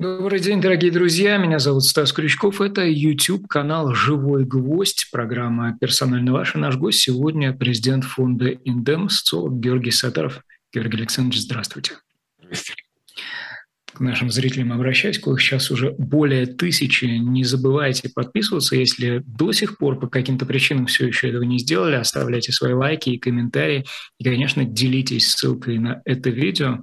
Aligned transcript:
Добрый 0.00 0.40
день, 0.40 0.62
дорогие 0.62 0.90
друзья. 0.90 1.36
Меня 1.36 1.58
зовут 1.58 1.84
Стас 1.84 2.14
Крючков. 2.14 2.62
Это 2.62 2.86
YouTube-канал 2.86 3.92
«Живой 3.92 4.46
гвоздь», 4.46 5.10
программа 5.12 5.76
«Персонально 5.78 6.32
ваш». 6.32 6.54
И 6.54 6.58
наш 6.58 6.76
гость 6.76 7.00
сегодня 7.00 7.52
президент 7.52 8.04
фонда 8.04 8.46
«Индем», 8.46 9.10
социолог 9.10 9.60
Георгий 9.60 9.90
Сатаров. 9.90 10.40
Георгий 10.72 10.96
Александрович, 10.96 11.42
здравствуйте. 11.42 11.98
Здравствуйте. 12.38 12.82
К 13.92 14.00
нашим 14.00 14.30
зрителям 14.30 14.72
обращаюсь, 14.72 15.18
коих 15.18 15.38
сейчас 15.38 15.70
уже 15.70 15.94
более 15.98 16.46
тысячи. 16.46 17.04
Не 17.04 17.44
забывайте 17.44 18.08
подписываться, 18.08 18.76
если 18.76 19.22
до 19.26 19.52
сих 19.52 19.76
пор 19.76 20.00
по 20.00 20.06
каким-то 20.06 20.46
причинам 20.46 20.86
все 20.86 21.08
еще 21.08 21.28
этого 21.28 21.42
не 21.42 21.58
сделали. 21.58 21.96
Оставляйте 21.96 22.52
свои 22.52 22.72
лайки 22.72 23.10
и 23.10 23.18
комментарии. 23.18 23.84
И, 24.18 24.24
конечно, 24.24 24.64
делитесь 24.64 25.28
ссылкой 25.28 25.76
на 25.76 26.00
это 26.06 26.30
видео. 26.30 26.78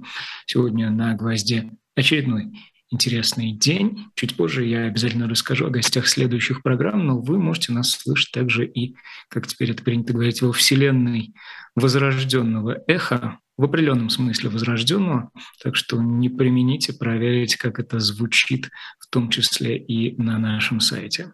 Сегодня 0.46 0.88
на 0.90 1.16
«Гвозде» 1.16 1.72
очередной 1.96 2.52
интересный 2.90 3.52
день. 3.52 4.06
Чуть 4.14 4.36
позже 4.36 4.64
я 4.64 4.84
обязательно 4.84 5.28
расскажу 5.28 5.66
о 5.66 5.70
гостях 5.70 6.06
следующих 6.06 6.62
программ, 6.62 7.06
но 7.06 7.20
вы 7.20 7.38
можете 7.38 7.72
нас 7.72 7.90
слышать 7.90 8.32
также 8.32 8.66
и, 8.66 8.96
как 9.28 9.46
теперь 9.46 9.72
это 9.72 9.82
принято 9.82 10.12
говорить, 10.12 10.42
во 10.42 10.52
вселенной 10.52 11.34
возрожденного 11.74 12.82
эха, 12.86 13.38
в 13.56 13.64
определенном 13.64 14.08
смысле 14.08 14.50
возрожденного, 14.50 15.30
так 15.62 15.76
что 15.76 16.00
не 16.00 16.28
примените 16.28 16.92
проверить, 16.92 17.56
как 17.56 17.78
это 17.78 17.98
звучит, 17.98 18.70
в 18.98 19.08
том 19.10 19.30
числе 19.30 19.76
и 19.76 20.20
на 20.20 20.38
нашем 20.38 20.80
сайте. 20.80 21.32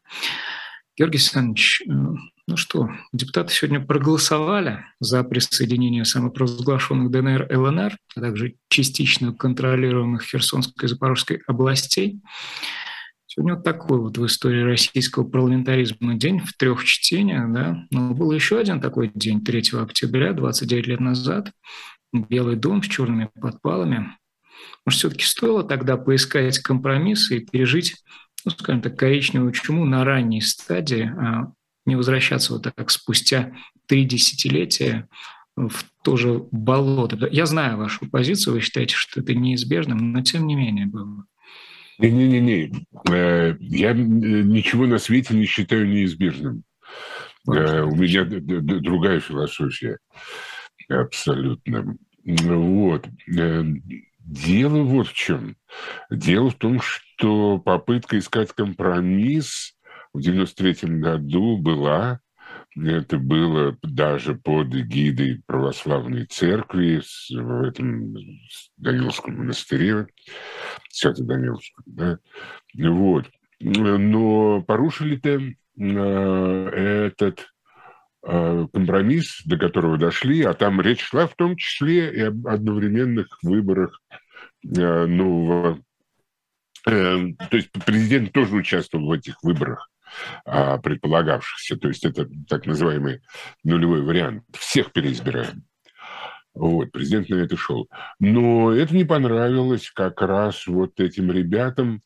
Георгий 0.97 1.19
Александрович, 1.19 1.83
э, 1.83 1.93
ну 2.47 2.57
что, 2.57 2.91
депутаты 3.13 3.53
сегодня 3.53 3.81
проголосовали 3.81 4.85
за 5.01 5.25
присоединение 5.25 6.05
самопровозглашенных 6.05 7.11
ДНР 7.11 7.49
ЛНР, 7.51 7.97
а 8.17 8.21
также 8.21 8.57
частично 8.69 9.33
контролируемых 9.33 10.23
Херсонской 10.23 10.87
и 10.87 10.89
Запорожской 10.89 11.43
областей. 11.47 12.21
Сегодня 13.27 13.55
вот 13.55 13.65
такой 13.65 13.99
вот 13.99 14.19
в 14.19 14.27
истории 14.27 14.63
российского 14.63 15.25
парламентаризма 15.25 16.15
день 16.15 16.39
в 16.41 16.53
трех 16.53 16.85
чтениях, 16.85 17.53
да. 17.53 17.87
Но 17.91 18.15
был 18.15 18.31
еще 18.31 18.59
один 18.59 18.81
такой 18.81 19.11
день 19.15 19.43
3 19.43 19.73
октября, 19.81 20.35
29 20.35 20.87
лет 20.87 21.01
назад. 21.01 21.51
Белый 22.13 22.57
дом 22.57 22.83
с 22.83 22.87
черными 22.87 23.31
подпалами. 23.41 24.17
Может, 24.87 24.99
все-таки 24.99 25.25
стоило 25.25 25.65
тогда 25.65 25.97
поискать 25.97 26.59
компромиссы 26.59 27.39
и 27.39 27.45
пережить 27.45 27.97
ну, 28.45 28.51
скажем 28.51 28.83
так, 28.83 28.99
коричневую 28.99 29.53
чуму 29.53 29.85
на 29.87 30.05
ранней 30.05 30.43
стадии, 30.43 31.11
а 31.19 31.53
не 31.87 31.97
возвращаться 31.97 32.55
вот 32.55 32.63
так 32.63 32.91
спустя 32.91 33.55
три 33.87 34.05
десятилетия 34.05 35.09
в 35.57 35.85
то 36.03 36.17
же 36.17 36.45
болото. 36.51 37.29
Я 37.31 37.47
знаю 37.47 37.79
вашу 37.79 38.09
позицию, 38.11 38.55
вы 38.55 38.61
считаете, 38.61 38.95
что 38.95 39.21
это 39.21 39.35
неизбежным, 39.35 40.13
но 40.13 40.23
тем 40.23 40.47
не 40.47 40.55
менее 40.55 40.87
было. 40.87 41.25
Не-не-не, 41.99 42.73
э, 43.11 43.57
я 43.61 43.93
ничего 43.93 44.87
на 44.87 44.99
свете 44.99 45.35
не 45.35 45.45
считаю 45.45 45.89
неизбежным. 45.89 46.65
Э, 47.49 47.83
у 47.83 47.95
меня 47.95 48.25
другая 48.25 49.21
философия 49.21 49.99
абсолютно. 50.89 51.97
Вот. 52.25 53.07
Э, 53.39 53.65
дело 54.19 54.83
вот 54.83 55.09
в 55.09 55.13
чем. 55.13 55.57
Дело 56.11 56.51
в 56.51 56.55
том, 56.55 56.81
что 56.81 57.59
попытка 57.59 58.19
искать 58.19 58.53
компромисс 58.53 59.74
в 60.15 60.21
93 60.21 61.01
году 61.01 61.59
была, 61.59 62.21
это 62.77 63.19
было 63.19 63.77
даже 63.83 64.35
под 64.35 64.75
эгидой 64.75 65.43
православной 65.47 66.27
церкви 66.27 67.03
в 67.31 67.63
этом 67.65 68.15
Даниловском 68.77 69.37
монастыре, 69.37 70.07
Свято-Даниловском, 70.91 71.85
да, 71.87 72.19
вот. 72.75 73.27
Но 73.61 74.63
порушили-то 74.63 75.41
э, 75.41 77.07
этот 77.07 77.47
э, 78.27 78.67
компромисс, 78.73 79.43
до 79.45 79.57
которого 79.57 79.97
дошли, 79.97 80.43
а 80.43 80.55
там 80.55 80.81
речь 80.81 81.03
шла 81.03 81.27
в 81.27 81.35
том 81.35 81.57
числе 81.57 82.13
и 82.13 82.21
об 82.21 82.47
одновременных 82.47 83.39
выборах 83.43 84.01
э, 84.65 85.07
нового. 85.07 85.81
То 86.85 87.35
есть 87.53 87.71
президент 87.87 88.33
тоже 88.33 88.57
участвовал 88.57 89.07
в 89.07 89.13
этих 89.13 89.43
выборах 89.43 89.89
а, 90.45 90.79
предполагавшихся. 90.79 91.77
То 91.77 91.89
есть 91.89 92.05
это 92.05 92.29
так 92.49 92.67
называемый 92.67 93.23
нулевой 93.63 94.03
вариант. 94.03 94.45
Всех 94.53 94.93
переизбираем. 94.93 95.65
Вот, 96.55 96.93
президент 96.93 97.29
на 97.29 97.37
это 97.37 97.57
шел. 97.57 97.89
Но 98.21 98.73
это 98.73 98.95
не 98.95 99.05
понравилось 99.05 99.91
как 99.91 100.23
раз 100.23 100.67
вот 100.67 101.01
этим 101.01 101.33
ребятам, 101.33 102.01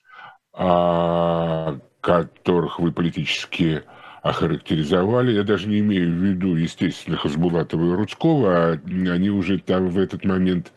а, 0.52 1.78
которых 2.00 2.78
вы 2.78 2.92
политически 2.92 3.82
охарактеризовали. 4.22 5.32
Я 5.32 5.42
даже 5.42 5.68
не 5.68 5.80
имею 5.80 6.10
в 6.10 6.24
виду, 6.24 6.56
естественно, 6.56 7.16
Хасбулатова 7.16 7.92
и 7.92 7.96
Рудского, 7.96 8.72
а 8.72 8.80
они 8.84 9.30
уже 9.30 9.58
там 9.58 9.88
в 9.88 9.98
этот 9.98 10.24
момент 10.24 10.72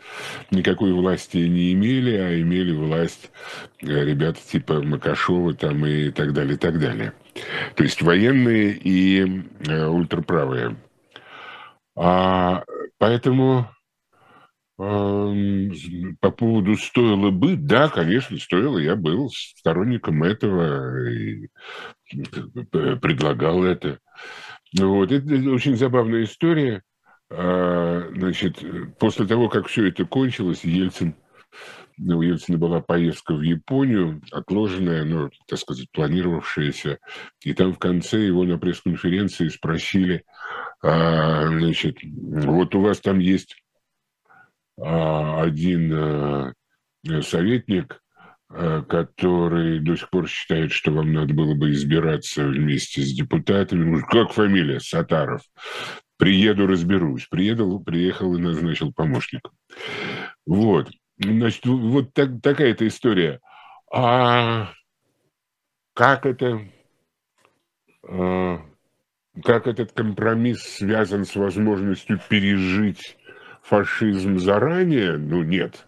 никакой 0.52 0.94
власти 0.94 1.38
не 1.38 1.74
имели, 1.74 2.16
а 2.16 2.42
имели 2.42 2.74
власть 2.74 3.32
э, 3.82 4.06
ребята 4.06 4.40
типа 4.40 4.82
Макашова 4.82 5.54
там 5.54 5.86
и 5.86 6.12
так 6.12 6.34
далее, 6.34 6.56
и 6.56 6.58
так 6.58 6.80
далее. 6.80 7.14
То 7.76 7.84
есть 7.84 8.02
военные 8.02 8.74
и 8.74 9.44
э, 9.68 9.88
ультраправые. 9.88 10.76
А, 11.96 12.64
поэтому 12.98 13.68
по 14.82 16.32
поводу 16.32 16.76
стоило 16.76 17.30
бы, 17.30 17.56
да, 17.56 17.88
конечно, 17.88 18.36
стоило. 18.40 18.80
Я 18.80 18.96
был 18.96 19.30
сторонником 19.30 20.24
этого 20.24 21.08
и 21.08 21.50
предлагал 22.72 23.64
это. 23.64 24.00
Вот. 24.78 25.12
Это 25.12 25.34
очень 25.52 25.78
забавная 25.78 26.24
история. 26.24 26.84
А, 27.30 28.10
значит, 28.14 28.58
после 29.00 29.26
того, 29.26 29.50
как 29.50 29.68
все 29.68 29.88
это 29.88 30.06
кончилось, 30.06 30.64
Ельцин, 30.64 31.16
ну, 31.98 32.18
у 32.18 32.22
Ельцина 32.22 32.58
была 32.58 32.82
поездка 32.82 33.34
в 33.34 33.42
Японию, 33.42 34.22
отложенная, 34.32 35.06
ну, 35.06 35.30
так 35.48 35.60
сказать, 35.60 35.90
планировавшаяся. 35.92 37.00
И 37.42 37.54
там 37.54 37.74
в 37.74 37.80
конце 37.80 38.20
его 38.20 38.44
на 38.44 38.58
пресс-конференции 38.58 39.50
спросили, 39.50 40.24
а, 40.82 41.48
значит, 41.48 41.98
вот 42.02 42.76
у 42.76 42.82
вас 42.82 43.00
там 43.00 43.20
есть 43.20 43.56
а, 44.80 45.42
один 45.44 45.94
э, 45.94 47.22
советник, 47.22 47.94
э, 47.94 47.98
который 48.52 49.80
до 49.80 49.96
сих 49.96 50.10
пор 50.10 50.28
считает, 50.28 50.72
что 50.72 50.92
вам 50.92 51.14
надо 51.14 51.34
было 51.34 51.56
бы 51.56 51.72
избираться 51.72 52.44
вместе 52.44 53.02
с 53.02 53.14
депутатами. 53.14 54.02
Как 54.10 54.32
фамилия? 54.32 54.80
Сатаров. 54.80 55.42
Приеду, 56.18 56.68
разберусь. 56.68 57.28
Приеду, 57.28 57.80
приехал 57.80 58.36
и 58.36 58.42
назначил 58.42 58.94
помощника. 58.94 59.52
Вот. 60.46 60.90
Значит, 61.18 61.66
вот 61.66 62.14
так, 62.14 62.42
такая-то 62.42 62.88
история. 62.88 63.40
А 63.94 64.72
как 65.94 66.26
это... 66.26 66.62
А, 68.08 68.62
как 69.44 69.68
этот 69.68 69.94
компромисс 69.94 70.62
связан 70.62 71.26
с 71.26 71.36
возможностью 71.36 72.20
пережить 72.30 73.18
фашизм 73.64 74.38
заранее, 74.38 75.18
ну 75.18 75.44
нет. 75.44 75.88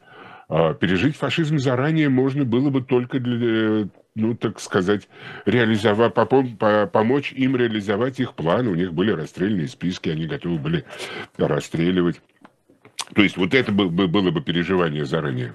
А 0.50 0.74
пережить 0.74 1.16
фашизм 1.16 1.58
заранее 1.58 2.10
можно 2.10 2.46
было 2.46 2.70
бы 2.70 2.82
только 2.82 3.20
для, 3.20 3.88
ну, 4.16 4.36
так 4.36 4.60
сказать, 4.60 5.08
реализовать, 5.46 6.14
помочь 6.92 7.32
им 7.34 7.56
реализовать 7.56 8.20
их 8.20 8.34
планы. 8.34 8.70
У 8.70 8.76
них 8.76 8.94
были 8.94 9.12
расстрельные 9.12 9.68
списки, 9.68 10.10
они 10.10 10.26
готовы 10.26 10.58
были 10.58 10.86
расстреливать. 11.38 12.22
То 13.16 13.22
есть 13.22 13.38
вот 13.38 13.54
это 13.54 13.72
было 13.72 14.32
бы 14.32 14.42
переживание 14.42 15.06
заранее. 15.06 15.54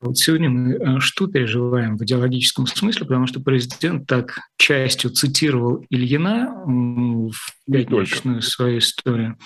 Вот 0.00 0.16
сегодня 0.16 0.48
мы 0.48 0.72
э, 0.72 1.00
что 1.00 1.26
переживаем 1.26 1.98
в 1.98 2.04
идеологическом 2.04 2.66
смысле, 2.66 3.04
потому 3.04 3.26
что 3.26 3.40
президент 3.40 4.06
так 4.06 4.38
частью 4.56 5.10
цитировал 5.10 5.84
Ильина 5.90 6.54
в 6.64 7.32
пятничную 7.70 8.40
свою 8.40 8.78
историю. 8.78 9.36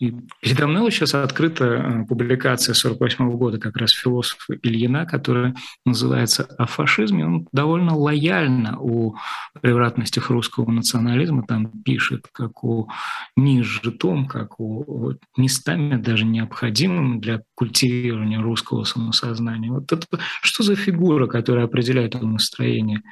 Передо 0.00 0.66
мной 0.66 0.82
вот 0.82 0.94
сейчас 0.94 1.14
открыта 1.14 1.64
э, 1.64 2.04
публикация 2.06 2.72
48 2.74 3.30
года 3.32 3.58
как 3.58 3.76
раз 3.76 3.90
философа 3.92 4.54
Ильина, 4.62 5.04
которая 5.04 5.54
называется 5.84 6.44
«О 6.56 6.66
фашизме». 6.66 7.26
Он 7.26 7.48
довольно 7.52 7.94
лояльно 7.94 8.78
о 8.80 9.14
превратностях 9.60 10.30
русского 10.30 10.70
национализма 10.70 11.44
там 11.46 11.66
пишет, 11.82 12.26
как 12.32 12.64
о 12.64 12.88
низжитом, 13.36 14.26
как 14.26 14.58
о 14.58 15.12
местами 15.36 15.96
даже 15.96 16.24
необходимым 16.24 17.20
для 17.20 17.42
культивирования 17.54 18.40
русского 18.40 18.84
самосознания. 18.84 19.70
Вот 19.70 19.92
это 19.92 20.06
что 20.40 20.62
за 20.62 20.76
фигура, 20.76 21.26
которая 21.26 21.66
определяет 21.66 22.14
настроение 22.14 23.02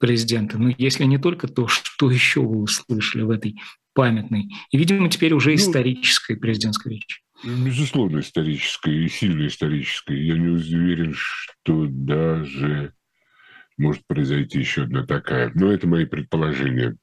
президента? 0.00 0.56
Ну, 0.56 0.74
если 0.78 1.04
не 1.04 1.18
только 1.18 1.46
то, 1.46 1.68
что 1.68 2.10
еще 2.10 2.40
вы 2.40 2.62
услышали 2.62 3.22
в 3.22 3.30
этой 3.30 3.60
памятной 3.98 4.48
и, 4.70 4.78
видимо, 4.78 5.10
теперь 5.10 5.32
уже 5.32 5.50
ну, 5.50 5.56
исторической 5.56 6.36
президентской 6.36 6.92
речи. 6.92 7.20
Безусловно, 7.42 8.20
исторической 8.20 8.94
и 8.94 9.08
сильно 9.08 9.48
исторической. 9.48 10.24
Я 10.24 10.38
не 10.38 10.46
уверен, 10.46 11.14
что 11.16 11.86
даже 11.88 12.92
может 13.76 14.06
произойти 14.06 14.60
еще 14.60 14.84
одна 14.84 15.04
такая. 15.04 15.50
Но 15.56 15.72
это 15.72 15.88
мои 15.88 16.04
предположения. 16.04 16.96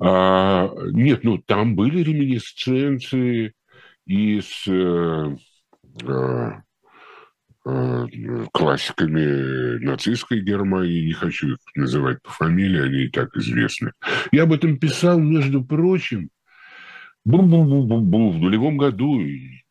А, 0.00 0.72
нет, 0.92 1.24
ну 1.24 1.36
там 1.36 1.76
были 1.76 2.02
реминисценции 2.02 3.52
из 4.06 4.66
э, 4.66 5.36
э, 6.04 6.08
э, 6.08 6.50
классиками 8.52 9.78
нацистской 9.84 10.40
Германии, 10.40 11.06
не 11.06 11.12
хочу 11.12 11.52
их 11.52 11.58
называть 11.74 12.22
по 12.22 12.30
фамилии, 12.30 12.82
они 12.82 12.98
и 13.04 13.08
так 13.08 13.36
известны. 13.36 13.92
Я 14.32 14.44
об 14.44 14.52
этом 14.52 14.78
писал, 14.78 15.18
между 15.18 15.64
прочим, 15.64 16.30
бу-бу-бу-бу-бу, 17.26 18.30
в 18.30 18.38
нулевом 18.38 18.76
году, 18.76 19.20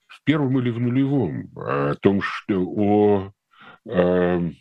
в 0.08 0.24
первом 0.24 0.60
или 0.60 0.70
в 0.70 0.80
нулевом, 0.80 1.50
о 1.56 1.96
том, 1.96 2.22
что 2.22 2.62
о, 2.62 3.32
о 3.86 4.52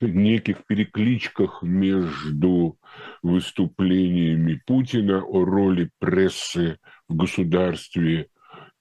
неких 0.00 0.66
перекличках 0.66 1.62
между 1.62 2.76
выступлениями 3.22 4.60
Путина 4.66 5.22
о 5.22 5.44
роли 5.44 5.90
прессы 5.98 6.78
в 7.08 7.16
государстве 7.16 8.28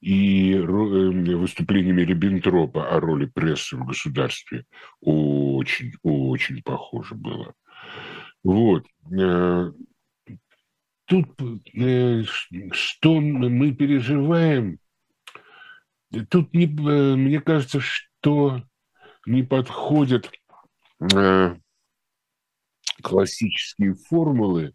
и 0.01 0.53
э, 0.55 0.61
выступлениями 0.61 2.01
Риббентропа 2.01 2.89
о 2.89 2.99
роли 2.99 3.25
прессы 3.25 3.77
в 3.77 3.85
государстве 3.85 4.65
очень, 4.99 5.93
очень 6.01 6.61
похоже 6.63 7.15
было. 7.15 7.53
Вот. 8.43 8.85
Э, 9.17 9.71
тут 11.05 11.27
э, 11.75 12.23
что 12.71 13.21
мы 13.21 13.73
переживаем, 13.73 14.79
тут 16.29 16.53
не, 16.53 16.65
мне 16.65 17.39
кажется, 17.39 17.79
что 17.79 18.63
не 19.25 19.43
подходят 19.43 20.31
классические 23.01 23.95
формулы, 23.95 24.73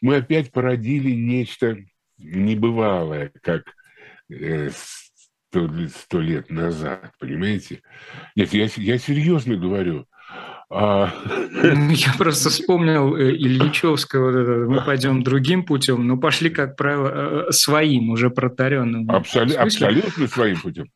мы 0.00 0.16
опять 0.16 0.50
породили 0.52 1.10
нечто 1.10 1.76
небывалое, 2.18 3.32
как 3.42 3.62
э, 3.68 3.72
сто, 5.88 6.20
лет 6.20 6.50
назад, 6.50 7.12
понимаете? 7.18 7.82
Нет, 8.36 8.52
я, 8.52 8.68
я 8.76 8.98
серьезно 8.98 9.56
говорю. 9.56 10.06
А... 10.72 11.12
Я 11.90 12.14
просто 12.16 12.48
вспомнил 12.48 13.16
э, 13.16 13.32
Ильичевского, 13.32 14.68
мы 14.68 14.84
пойдем 14.84 15.24
другим 15.24 15.64
путем, 15.64 16.06
но 16.06 16.16
пошли, 16.16 16.48
как 16.48 16.76
правило, 16.76 17.48
э, 17.48 17.50
своим, 17.52 18.10
уже 18.10 18.30
протаренным. 18.30 19.10
Абсолют, 19.10 19.56
абсолютно 19.56 20.28
своим 20.28 20.60
путем. 20.60 20.88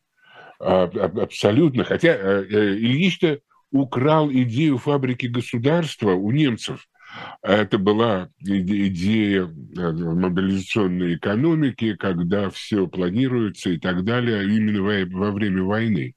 А, 0.60 0.84
абсолютно. 0.84 1.82
Хотя 1.82 2.14
Ильич-то 2.44 3.40
украл 3.72 4.31
идею 4.31 4.78
фабрики 4.78 5.26
государства 5.26 6.12
у 6.12 6.31
немцев. 6.31 6.86
Это 7.43 7.78
была 7.78 8.31
идея 8.40 9.43
э, 9.43 9.93
мобилизационной 9.93 11.16
экономики, 11.16 11.94
когда 11.94 12.49
все 12.50 12.87
планируется 12.87 13.70
и 13.70 13.78
так 13.78 14.05
далее, 14.05 14.44
именно 14.44 14.82
во, 14.82 15.31
время 15.31 15.62
войны. 15.62 16.14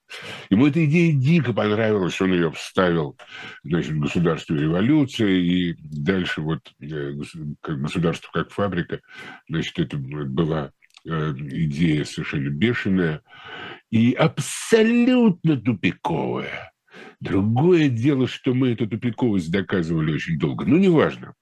Ему 0.49 0.67
эта 0.67 0.85
идея 0.85 1.13
дико 1.13 1.53
понравилась, 1.53 2.19
он 2.21 2.33
ее 2.33 2.51
вставил 2.51 3.17
значит, 3.63 3.91
в 3.91 3.99
государство 3.99 4.55
революции, 4.55 5.71
и 5.71 5.75
дальше 5.79 6.41
вот 6.41 6.61
э, 6.81 7.13
государство 7.61 8.29
как 8.31 8.51
фабрика, 8.51 9.01
значит, 9.49 9.77
это 9.79 9.97
была 9.97 10.71
э, 11.05 11.33
идея 11.37 12.05
совершенно 12.05 12.49
бешеная 12.49 13.21
и 13.91 14.13
абсолютно 14.13 15.57
тупиковая. 15.57 16.71
Другое 17.19 17.89
дело, 17.89 18.27
что 18.27 18.53
мы 18.53 18.71
эту 18.71 18.87
тупиковость 18.87 19.51
доказывали 19.51 20.13
очень 20.13 20.37
долго. 20.37 20.65
Ну, 20.65 20.77
неважно. 20.77 21.33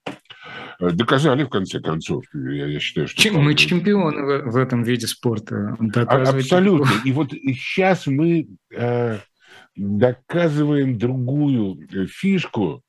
Э, 0.79 0.91
доказали, 0.91 1.43
в 1.43 1.49
конце 1.49 1.79
концов. 1.79 2.23
Я, 2.33 2.67
я 2.67 2.79
считаю, 2.79 3.07
что... 3.07 3.21
Чем, 3.21 3.35
мы 3.43 3.55
чемпионы 3.55 4.21
в, 4.21 4.51
в 4.51 4.57
этом 4.57 4.83
виде 4.83 5.07
спорта. 5.07 5.77
А, 5.95 6.01
абсолютно. 6.01 6.89
И 7.03 7.11
вот 7.11 7.31
сейчас 7.31 8.07
мы 8.07 8.47
э, 8.73 9.19
доказываем 9.75 10.97
другую 10.97 11.87
э, 11.91 12.05
фишку, 12.07 12.81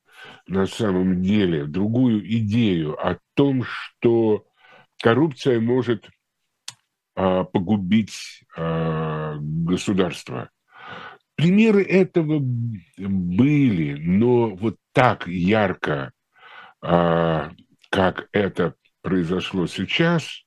на 0.46 0.66
самом 0.66 1.22
деле, 1.22 1.64
другую 1.64 2.26
идею 2.38 2.94
о 2.94 3.18
том, 3.34 3.64
что 3.64 4.44
коррупция 5.02 5.60
может 5.60 6.08
э, 7.16 7.44
погубить 7.52 8.44
э, 8.56 9.36
государство. 9.38 10.50
Примеры 11.36 11.82
этого 11.82 12.38
были, 12.40 13.94
но 13.94 14.54
вот 14.56 14.76
так 14.92 15.26
ярко, 15.26 16.12
а, 16.80 17.52
как 17.90 18.28
это 18.32 18.74
произошло 19.02 19.66
сейчас, 19.66 20.44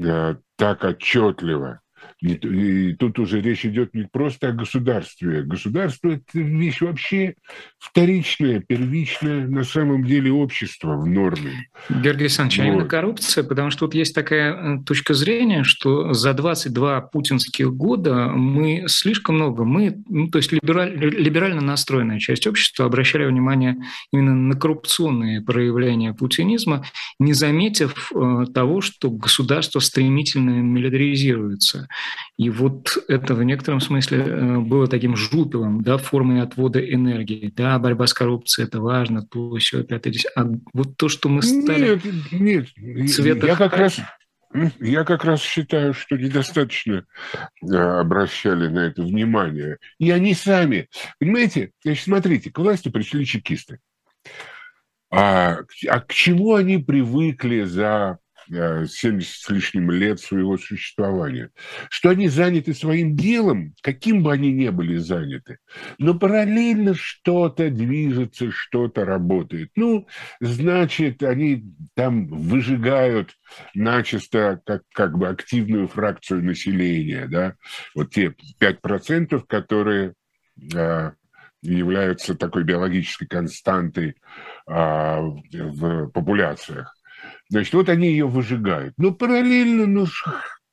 а, 0.00 0.36
так 0.56 0.84
отчетливо, 0.84 1.80
и 2.22 2.92
тут 2.94 3.18
уже 3.18 3.40
речь 3.40 3.64
идет 3.66 3.94
не 3.94 4.04
просто 4.04 4.48
о 4.48 4.52
государстве. 4.52 5.42
Государство– 5.42 6.08
это 6.10 6.38
вещь 6.38 6.80
вообще 6.80 7.34
вторичная, 7.78 8.60
первичная 8.60 9.46
на 9.46 9.64
самом 9.64 10.04
деле 10.04 10.30
общество 10.30 10.96
в 10.96 11.06
норме. 11.06 11.68
Георгий 11.90 12.24
Александрович, 12.24 12.58
вот. 12.58 12.64
а 12.64 12.68
именно 12.68 12.84
коррупция, 12.86 13.44
потому 13.44 13.70
что 13.70 13.86
тут 13.86 13.94
есть 13.94 14.14
такая 14.14 14.52
э, 14.52 14.84
точка 14.84 15.14
зрения, 15.14 15.64
что 15.64 16.12
за 16.12 16.32
22 16.32 17.00
путинских 17.00 17.72
года 17.72 18.28
мы 18.28 18.84
слишком 18.86 19.36
много, 19.36 19.64
мы, 19.64 20.02
ну, 20.08 20.28
то 20.28 20.38
есть 20.38 20.52
либераль, 20.52 20.96
либерально 20.96 21.60
настроенная 21.60 22.20
часть 22.20 22.46
общества 22.46 22.86
обращали 22.86 23.24
внимание 23.24 23.76
именно 24.12 24.34
на 24.34 24.54
коррупционные 24.54 25.40
проявления 25.40 26.14
путинизма, 26.14 26.84
не 27.18 27.32
заметив 27.32 28.12
э, 28.14 28.44
того, 28.54 28.80
что 28.80 29.10
государство 29.10 29.80
стремительно 29.80 30.50
милитаризируется. 30.50 31.88
И 32.36 32.50
вот 32.50 32.98
это 33.08 33.34
в 33.34 33.42
некотором 33.42 33.80
смысле 33.80 34.18
э, 34.18 34.58
было 34.58 34.86
таким 34.86 35.16
жупелом, 35.16 35.82
да, 35.82 35.98
формой 35.98 36.42
отвода 36.42 36.80
энергии. 36.80 37.52
Да, 37.54 37.78
борьба 37.78 38.06
с 38.06 38.14
коррупцией– 38.14 38.66
это 38.68 38.80
важно, 38.80 39.22
то 39.22 39.56
все, 39.56 39.80
опять 39.80 40.06
здесь. 40.06 40.26
А 40.36 40.46
вот 40.72 40.96
то, 40.96 41.08
что 41.08 41.28
мы 41.28 41.42
стали... 41.42 42.00
Нет, 42.32 42.68
нет, 42.76 43.10
цвета 43.10 43.46
я 43.46 43.56
как 43.56 43.76
раз... 43.76 44.00
Я 44.80 45.04
как 45.04 45.24
раз 45.24 45.40
считаю, 45.40 45.94
что 45.94 46.16
недостаточно 46.16 47.06
э, 47.62 47.74
обращали 47.74 48.68
на 48.68 48.80
это 48.80 49.02
внимание. 49.02 49.78
И 49.98 50.10
они 50.10 50.34
сами, 50.34 50.88
понимаете, 51.18 51.70
значит, 51.82 52.04
смотрите, 52.04 52.50
к 52.50 52.58
власти 52.58 52.90
пришли 52.90 53.24
чекисты. 53.24 53.78
А, 55.10 55.58
а 55.88 56.00
к 56.00 56.12
чему 56.12 56.54
они 56.54 56.78
привыкли 56.78 57.62
за 57.62 58.18
70 58.52 59.12
э, 59.12 59.20
с 59.20 59.48
лишним 59.48 59.90
лет 59.90 60.20
своего 60.20 60.58
существования, 60.58 61.50
что 61.88 62.10
они 62.10 62.28
заняты 62.28 62.74
своим 62.74 63.16
делом, 63.16 63.74
каким 63.82 64.22
бы 64.22 64.32
они 64.32 64.52
ни 64.52 64.68
были 64.68 64.96
заняты, 64.96 65.58
но 65.98 66.18
параллельно 66.18 66.94
что-то 66.94 67.70
движется, 67.70 68.50
что-то 68.50 69.04
работает. 69.04 69.70
Ну, 69.76 70.06
значит, 70.40 71.22
они 71.22 71.64
там 71.94 72.26
выжигают 72.26 73.34
начисто 73.74 74.60
как, 74.66 74.82
как 74.92 75.18
бы 75.18 75.28
активную 75.28 75.88
фракцию 75.88 76.44
населения, 76.44 77.26
да, 77.26 77.54
вот 77.94 78.10
те 78.10 78.34
5%, 78.60 79.44
которые 79.46 80.14
э, 80.74 81.12
являются 81.62 82.34
такой 82.34 82.64
биологической 82.64 83.26
константой 83.26 84.16
а, 84.66 85.20
в 85.20 86.08
популяциях. 86.08 86.94
Значит, 87.48 87.74
вот 87.74 87.88
они 87.88 88.08
ее 88.08 88.26
выжигают. 88.26 88.94
Но 88.96 89.12
параллельно, 89.12 89.86
ну, 89.86 90.06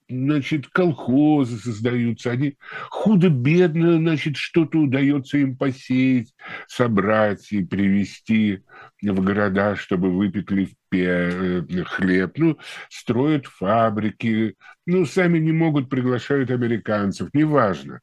значит, 0.10 0.68
колхозы 0.68 1.58
создаются, 1.58 2.32
они 2.32 2.56
худо-бедно, 2.90 3.98
значит, 3.98 4.36
что-то 4.36 4.80
удается 4.80 5.38
им 5.38 5.56
посеять, 5.56 6.34
собрать 6.68 7.52
и 7.52 7.64
привезти 7.64 8.64
в 9.02 9.22
города, 9.22 9.76
чтобы 9.76 10.12
выпекли 10.12 10.70
э, 10.92 11.62
хлеб, 11.86 12.38
ну, 12.38 12.58
строят 12.90 13.46
фабрики, 13.46 14.56
ну, 14.86 15.06
сами 15.06 15.38
не 15.38 15.52
могут, 15.52 15.90
приглашают 15.90 16.50
американцев, 16.50 17.30
неважно. 17.34 18.02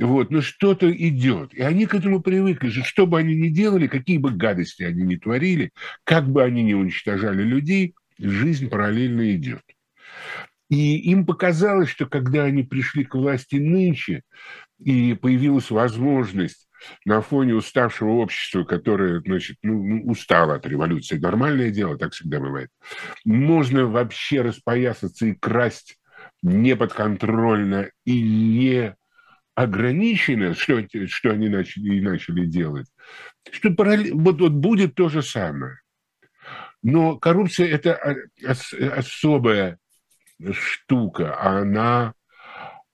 Вот, 0.00 0.30
но 0.30 0.40
что-то 0.40 0.90
идет. 0.90 1.52
И 1.54 1.60
они 1.60 1.86
к 1.86 1.94
этому 1.94 2.22
привыкли, 2.22 2.70
что 2.70 3.06
бы 3.06 3.18
они 3.18 3.36
ни 3.36 3.48
делали, 3.48 3.86
какие 3.86 4.18
бы 4.18 4.30
гадости 4.30 4.82
они 4.82 5.02
ни 5.02 5.16
творили, 5.16 5.70
как 6.04 6.28
бы 6.28 6.42
они 6.42 6.62
ни 6.62 6.72
уничтожали 6.72 7.42
людей, 7.42 7.94
жизнь 8.18 8.68
параллельно 8.68 9.34
идет. 9.34 9.62
И 10.72 10.96
им 11.10 11.26
показалось, 11.26 11.90
что 11.90 12.06
когда 12.06 12.44
они 12.44 12.62
пришли 12.62 13.04
к 13.04 13.14
власти 13.14 13.56
нынче, 13.56 14.22
и 14.82 15.12
появилась 15.12 15.70
возможность 15.70 16.66
на 17.04 17.20
фоне 17.20 17.54
уставшего 17.54 18.12
общества, 18.12 18.64
которое, 18.64 19.20
значит, 19.20 19.58
ну, 19.62 19.84
ну, 19.84 20.10
устало 20.10 20.54
от 20.54 20.66
революции, 20.66 21.18
нормальное 21.18 21.68
дело, 21.68 21.98
так 21.98 22.14
всегда 22.14 22.40
бывает, 22.40 22.70
можно 23.26 23.84
вообще 23.84 24.40
распоясаться 24.40 25.26
и 25.26 25.34
красть 25.34 25.98
неподконтрольно 26.42 27.90
и 28.06 28.22
не 28.22 28.96
ограничено, 29.54 30.54
что, 30.54 30.82
что 31.06 31.32
они 31.32 31.50
начали, 31.50 31.96
и 31.96 32.00
начали 32.00 32.46
делать, 32.46 32.86
что 33.50 33.68
вот, 33.76 34.40
вот 34.40 34.52
будет 34.52 34.94
то 34.94 35.10
же 35.10 35.20
самое. 35.20 35.80
Но 36.82 37.18
коррупция– 37.18 37.68
это 37.68 38.16
особая 38.96 39.78
штука. 40.52 41.40
Она, 41.40 42.14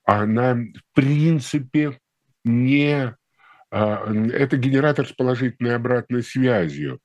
она 0.05 0.55
в 0.55 0.95
принципе 0.95 1.99
не 2.45 3.15
а, 3.71 4.11
это 4.33 4.57
генератор 4.57 5.07
с 5.07 5.13
положительной 5.13 5.77
обратной 5.77 6.23
связью. 6.23 7.01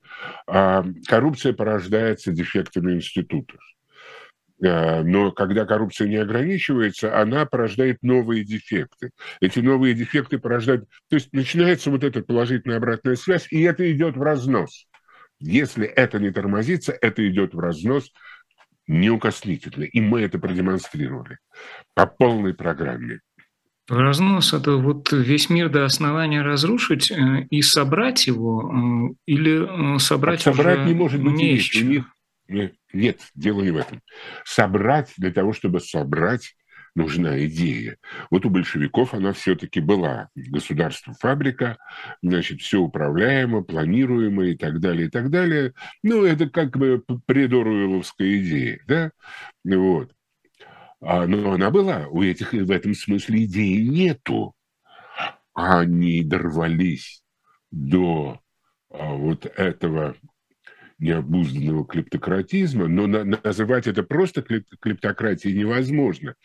А, 0.47 0.85
коррупция 1.07 1.53
порождается 1.53 2.31
дефектами 2.31 2.93
институтов. 2.93 3.59
А, 4.65 5.03
но 5.03 5.31
когда 5.31 5.65
коррупция 5.65 6.07
не 6.07 6.17
ограничивается, 6.17 7.19
она 7.19 7.45
порождает 7.45 7.97
новые 8.01 8.45
дефекты. 8.45 9.12
Эти 9.41 9.59
новые 9.59 9.93
дефекты 9.93 10.39
порождают... 10.39 10.85
То 11.09 11.15
есть 11.15 11.33
начинается 11.33 11.89
вот 11.91 12.03
эта 12.03 12.21
положительная 12.21 12.77
обратная 12.77 13.15
связь, 13.15 13.47
и 13.51 13.62
это 13.62 13.91
идет 13.91 14.15
в 14.15 14.21
разнос. 14.21 14.88
Если 15.39 15.85
это 15.85 16.19
не 16.19 16.31
тормозится, 16.31 16.97
это 17.01 17.27
идет 17.27 17.53
в 17.53 17.59
разнос 17.59 18.09
неукоснительно. 18.87 19.83
И 19.83 20.01
мы 20.01 20.21
это 20.21 20.39
продемонстрировали 20.39 21.37
по 21.93 22.05
полной 22.05 22.53
программе. 22.53 23.19
Разнос– 23.89 24.53
это 24.53 24.77
вот 24.77 25.11
весь 25.11 25.49
мир 25.49 25.69
до 25.69 25.83
основания 25.83 26.41
разрушить 26.41 27.11
э, 27.11 27.47
и 27.49 27.61
собрать 27.61 28.27
его, 28.27 28.71
э, 28.71 29.15
или 29.25 29.95
э, 29.95 29.99
собрать 29.99 30.41
Собрать 30.41 30.85
не 30.85 30.93
может 30.93 31.21
быть 31.21 31.33
не 31.33 31.59
у 31.59 31.85
них. 31.85 32.75
Нет, 32.93 33.19
дело 33.35 33.61
не 33.61 33.71
в 33.71 33.77
этом. 33.77 34.01
Собрать, 34.45 35.11
для 35.17 35.31
того, 35.31 35.51
чтобы 35.51 35.81
собрать, 35.81 36.55
нужна 36.95 37.45
идея. 37.45 37.97
Вот 38.29 38.45
у 38.45 38.50
большевиков 38.50 39.13
она 39.13 39.33
все-таки 39.33 39.79
была. 39.79 40.29
Государство, 40.35 41.13
фабрика, 41.19 41.77
значит, 42.21 42.62
все 42.62 42.79
управляемо, 42.79 43.63
планируемо 43.63 44.45
и 44.45 44.55
так 44.55 44.79
далее, 44.79 45.07
и 45.07 45.09
так 45.09 45.29
далее. 45.29 45.73
Ну, 46.03 46.23
это 46.23 46.50
как 46.50 46.77
бы 46.77 47.03
предоруэловская 47.25 48.38
идея, 48.39 48.81
да? 48.88 49.12
Вот. 49.63 50.13
А, 51.01 51.27
но 51.27 51.51
она 51.51 51.69
была. 51.69 52.07
У 52.07 52.23
этих 52.23 52.53
в 52.53 52.71
этом 52.71 52.93
смысле 52.93 53.45
идеи 53.45 53.81
нету. 53.81 54.53
Они 55.53 56.23
дорвались 56.23 57.23
до 57.71 58.39
а, 58.89 59.13
вот 59.13 59.45
этого 59.45 60.15
необузданного 61.03 61.86
клептократизма, 61.86 62.88
но 62.88 63.07
на, 63.07 63.24
называть 63.24 63.88
это 63.88 64.03
просто 64.03 64.41
клептократией 64.41 65.57
невозможно, 65.57 66.36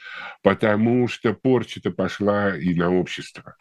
потому 0.42 1.06
что 1.08 1.32
порча-то 1.32 1.92
пошла 1.92 2.56
и 2.56 2.74
на 2.74 2.90
общество. 2.90 3.56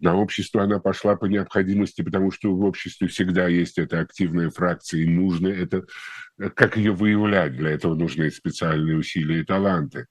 На 0.00 0.14
общество 0.14 0.62
она 0.62 0.78
пошла 0.78 1.16
по 1.16 1.24
необходимости, 1.24 2.02
потому 2.02 2.30
что 2.30 2.54
в 2.54 2.62
обществе 2.62 3.08
всегда 3.08 3.48
есть 3.48 3.78
эта 3.78 4.00
активная 4.00 4.50
фракция, 4.50 5.00
и 5.00 5.06
нужно 5.08 5.48
это, 5.48 5.84
как 6.54 6.76
ее 6.76 6.92
выявлять, 6.92 7.56
для 7.56 7.70
этого 7.70 7.94
нужны 7.94 8.30
специальные 8.30 8.98
усилия 8.98 9.40
и 9.40 9.44
таланты. 9.44 10.06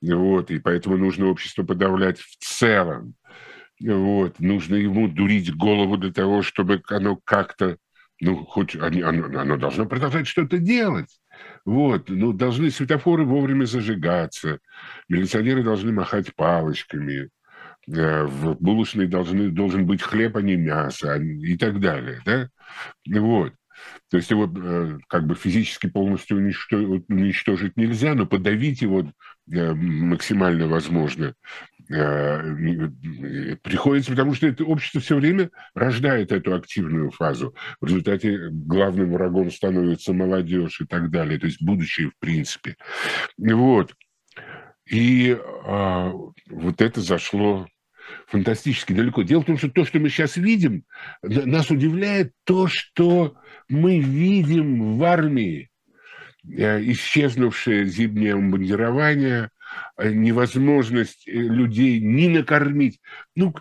Вот, 0.00 0.50
и 0.50 0.58
поэтому 0.58 0.96
нужно 0.96 1.26
общество 1.26 1.64
подавлять 1.64 2.20
в 2.20 2.36
целом. 2.38 3.14
Вот, 3.80 4.40
нужно 4.40 4.76
ему 4.76 5.08
дурить 5.08 5.54
голову 5.54 5.98
для 5.98 6.12
того, 6.12 6.40
чтобы 6.40 6.82
оно 6.88 7.16
как-то 7.16 7.76
ну, 8.20 8.44
хоть 8.46 8.74
оно, 8.76 9.08
оно 9.08 9.56
должно 9.56 9.86
продолжать 9.86 10.26
что-то 10.26 10.58
делать. 10.58 11.10
Вот, 11.64 12.08
ну, 12.08 12.32
должны 12.32 12.70
светофоры 12.70 13.24
вовремя 13.24 13.66
зажигаться, 13.66 14.58
милиционеры 15.08 15.62
должны 15.62 15.92
махать 15.92 16.34
палочками, 16.34 17.28
э, 17.88 18.24
в 18.24 18.54
булочной 18.54 19.06
должны, 19.06 19.50
должен 19.50 19.86
быть 19.86 20.02
хлеб, 20.02 20.36
а 20.36 20.42
не 20.42 20.56
мясо, 20.56 21.14
а 21.14 21.18
и 21.18 21.56
так 21.58 21.80
далее, 21.80 22.22
да? 22.24 22.48
Вот. 23.06 23.52
То 24.10 24.16
есть 24.16 24.30
его 24.30 24.46
э, 24.46 24.98
как 25.08 25.26
бы 25.26 25.34
физически 25.34 25.88
полностью 25.88 26.38
уничтожить 26.38 27.76
нельзя, 27.76 28.14
но 28.14 28.24
подавить 28.26 28.80
его 28.80 29.12
э, 29.52 29.74
максимально 29.74 30.68
возможно 30.68 31.34
приходится, 33.62 34.10
потому 34.10 34.34
что 34.34 34.46
это 34.48 34.64
общество 34.64 35.00
все 35.00 35.16
время 35.16 35.50
рождает 35.74 36.32
эту 36.32 36.54
активную 36.54 37.10
фазу. 37.10 37.54
В 37.80 37.86
результате 37.86 38.48
главным 38.50 39.12
врагом 39.12 39.50
становится 39.50 40.12
молодежь 40.12 40.80
и 40.80 40.86
так 40.86 41.10
далее, 41.10 41.38
то 41.38 41.46
есть 41.46 41.62
будущее 41.62 42.10
в 42.10 42.18
принципе. 42.18 42.76
Вот. 43.38 43.94
И 44.88 45.36
а, 45.64 46.12
вот 46.50 46.80
это 46.80 47.00
зашло 47.00 47.66
фантастически 48.28 48.92
далеко. 48.92 49.22
Дело 49.22 49.42
в 49.42 49.46
том, 49.46 49.58
что 49.58 49.70
то, 49.70 49.84
что 49.84 49.98
мы 49.98 50.08
сейчас 50.10 50.36
видим, 50.36 50.84
нас 51.22 51.70
удивляет 51.70 52.32
то, 52.44 52.68
что 52.68 53.36
мы 53.68 53.98
видим 53.98 54.96
в 54.96 55.04
армии. 55.04 55.70
Э, 56.48 56.80
исчезнувшее 56.80 57.86
зимнее 57.86 58.36
бомбардирование, 58.36 59.46
Э, 59.46 59.55
невозможность 59.98 61.26
э, 61.26 61.32
людей 61.32 62.00
ни 62.00 62.28
накормить. 62.28 63.00
Ну, 63.34 63.54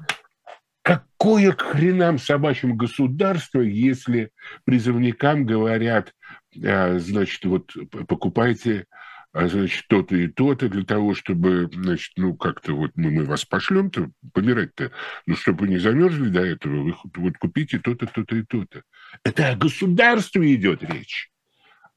какое 0.82 1.52
к 1.54 1.62
хренам 1.62 2.20
собачьим 2.20 2.78
государство, 2.78 3.62
если 3.62 4.32
призывникам 4.66 5.46
говорят, 5.46 6.14
э, 6.56 7.00
значит, 7.00 7.46
вот 7.46 7.72
покупайте 8.08 8.86
значит, 9.34 9.86
то-то 9.90 10.16
и 10.16 10.28
то-то 10.28 10.70
для 10.70 10.86
того, 10.86 11.14
чтобы, 11.14 11.70
значит, 11.74 12.14
ну, 12.16 12.36
как-то 12.36 12.74
вот 12.74 12.92
мы, 12.96 13.12
мы 13.12 13.26
вас 13.26 13.44
пошлем-то, 13.44 14.10
помирать-то, 14.34 14.92
ну, 15.26 15.36
чтобы 15.36 15.62
вы 15.62 15.70
не 15.70 15.78
замерзли 15.78 16.30
до 16.30 16.42
этого, 16.42 16.84
вы 16.84 16.96
вот 17.16 17.38
купите 17.38 17.80
то-то, 17.80 18.08
то-то 18.08 18.36
и 18.36 18.44
то-то. 18.44 18.84
Это 19.24 19.50
о 19.50 19.56
государстве 19.56 20.56
идет 20.56 20.84
речь. 20.84 21.32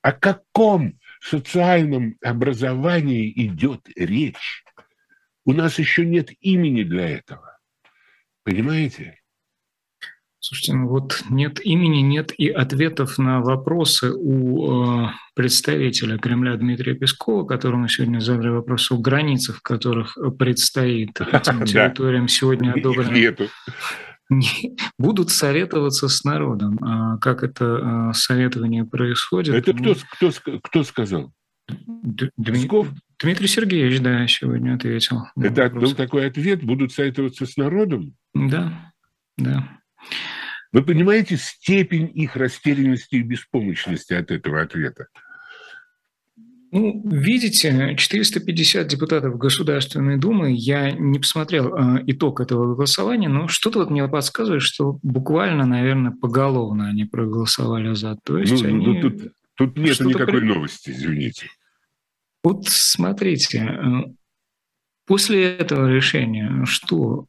О 0.03 0.13
каком 0.13 0.99
социальном 1.27 2.17
образовании 2.23 3.33
идет 3.47 3.89
речь. 3.97 4.65
У 5.45 5.53
нас 5.53 5.79
еще 5.79 6.05
нет 6.05 6.31
имени 6.41 6.83
для 6.83 7.09
этого. 7.09 7.59
Понимаете? 8.45 9.19
Слушайте, 10.41 10.75
ну 10.75 10.89
вот 10.89 11.25
нет 11.29 11.61
имени, 11.65 12.01
нет 12.01 12.33
и 12.39 12.49
ответов 12.49 13.19
на 13.19 13.41
вопросы 13.41 14.13
у 14.15 15.07
э, 15.07 15.09
представителя 15.35 16.17
Кремля 16.17 16.57
Дмитрия 16.57 16.95
Пескова, 16.95 17.45
которому 17.45 17.89
сегодня 17.89 18.21
задали 18.21 18.49
вопрос 18.51 18.91
о 18.93 18.99
границах, 18.99 19.57
в 19.57 19.63
которых 19.63 20.17
предстоит 20.39 21.21
этим 21.21 21.65
территориям 21.67 22.29
сегодня 22.29 22.73
одобрено. 22.73 23.49
Нету. 24.31 24.77
будут 24.99 25.31
советоваться 25.31 26.09
с 26.09 26.25
народом. 26.25 26.79
А 26.83 27.19
как 27.19 27.43
это 27.43 28.11
а, 28.11 28.13
советование 28.13 28.85
происходит? 28.85 29.55
Это 29.55 29.73
кто, 29.73 29.95
кто, 29.95 30.61
кто 30.61 30.85
сказал? 30.85 31.33
Песков? 32.45 32.89
Дмитрий 33.21 33.49
Сергеевич, 33.49 34.01
да, 34.01 34.27
сегодня 34.27 34.75
ответил. 34.75 35.25
Это 35.37 35.71
был 35.71 35.95
такой 35.95 36.27
ответ, 36.27 36.63
будут 36.63 36.93
советоваться 36.93 37.47
с 37.47 37.57
народом? 37.57 38.15
Да, 38.35 38.93
да. 39.37 39.81
Вы 40.73 40.83
понимаете 40.83 41.37
степень 41.37 42.11
их 42.15 42.37
растерянности 42.37 43.17
и 43.17 43.23
беспомощности 43.23 44.13
от 44.13 44.31
этого 44.31 44.61
ответа? 44.61 45.07
Ну, 46.71 47.03
видите, 47.05 47.95
450 47.97 48.87
депутатов 48.87 49.39
Государственной 49.39 50.19
Думы, 50.19 50.53
я 50.53 50.91
не 50.91 51.19
посмотрел 51.19 51.75
э, 51.75 52.03
итог 52.07 52.41
этого 52.41 52.75
голосования, 52.75 53.29
но 53.29 53.49
что-то 53.49 53.79
вот 53.79 53.91
мне 53.91 54.07
подсказывает, 54.07 54.63
что 54.63 54.99
буквально, 55.03 55.65
наверное, 55.65 56.13
поголовно 56.13 56.89
они 56.89 57.07
проголосовали 57.07 57.95
за. 57.95 58.17
То 58.23 58.39
есть 58.39 58.53
ну, 58.53 58.69
ну 58.69 58.69
они... 58.69 58.87
ну, 58.87 59.01
тут, 59.01 59.33
тут 59.55 59.79
нет 59.79 59.99
никакой 60.01 60.41
при... 60.41 60.47
новости, 60.47 60.91
извините. 60.91 61.47
Вот 62.45 62.67
смотрите, 62.67 63.59
э, 63.59 64.11
После 65.09 65.57
этого 65.57 65.87
решения 65.87 66.67
что 66.67 67.27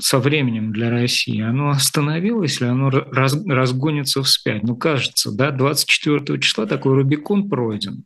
со 0.00 0.18
временем 0.18 0.72
для 0.72 0.90
России? 0.90 1.40
Оно 1.40 1.70
остановилось 1.70 2.60
или 2.60 2.66
оно 2.66 2.90
раз, 2.90 3.40
разгонится 3.46 4.24
вспять? 4.24 4.64
Ну, 4.64 4.74
кажется, 4.74 5.30
да, 5.30 5.52
24 5.52 6.40
числа 6.40 6.66
такой 6.66 6.94
Рубикон 6.94 7.48
пройден. 7.48 8.04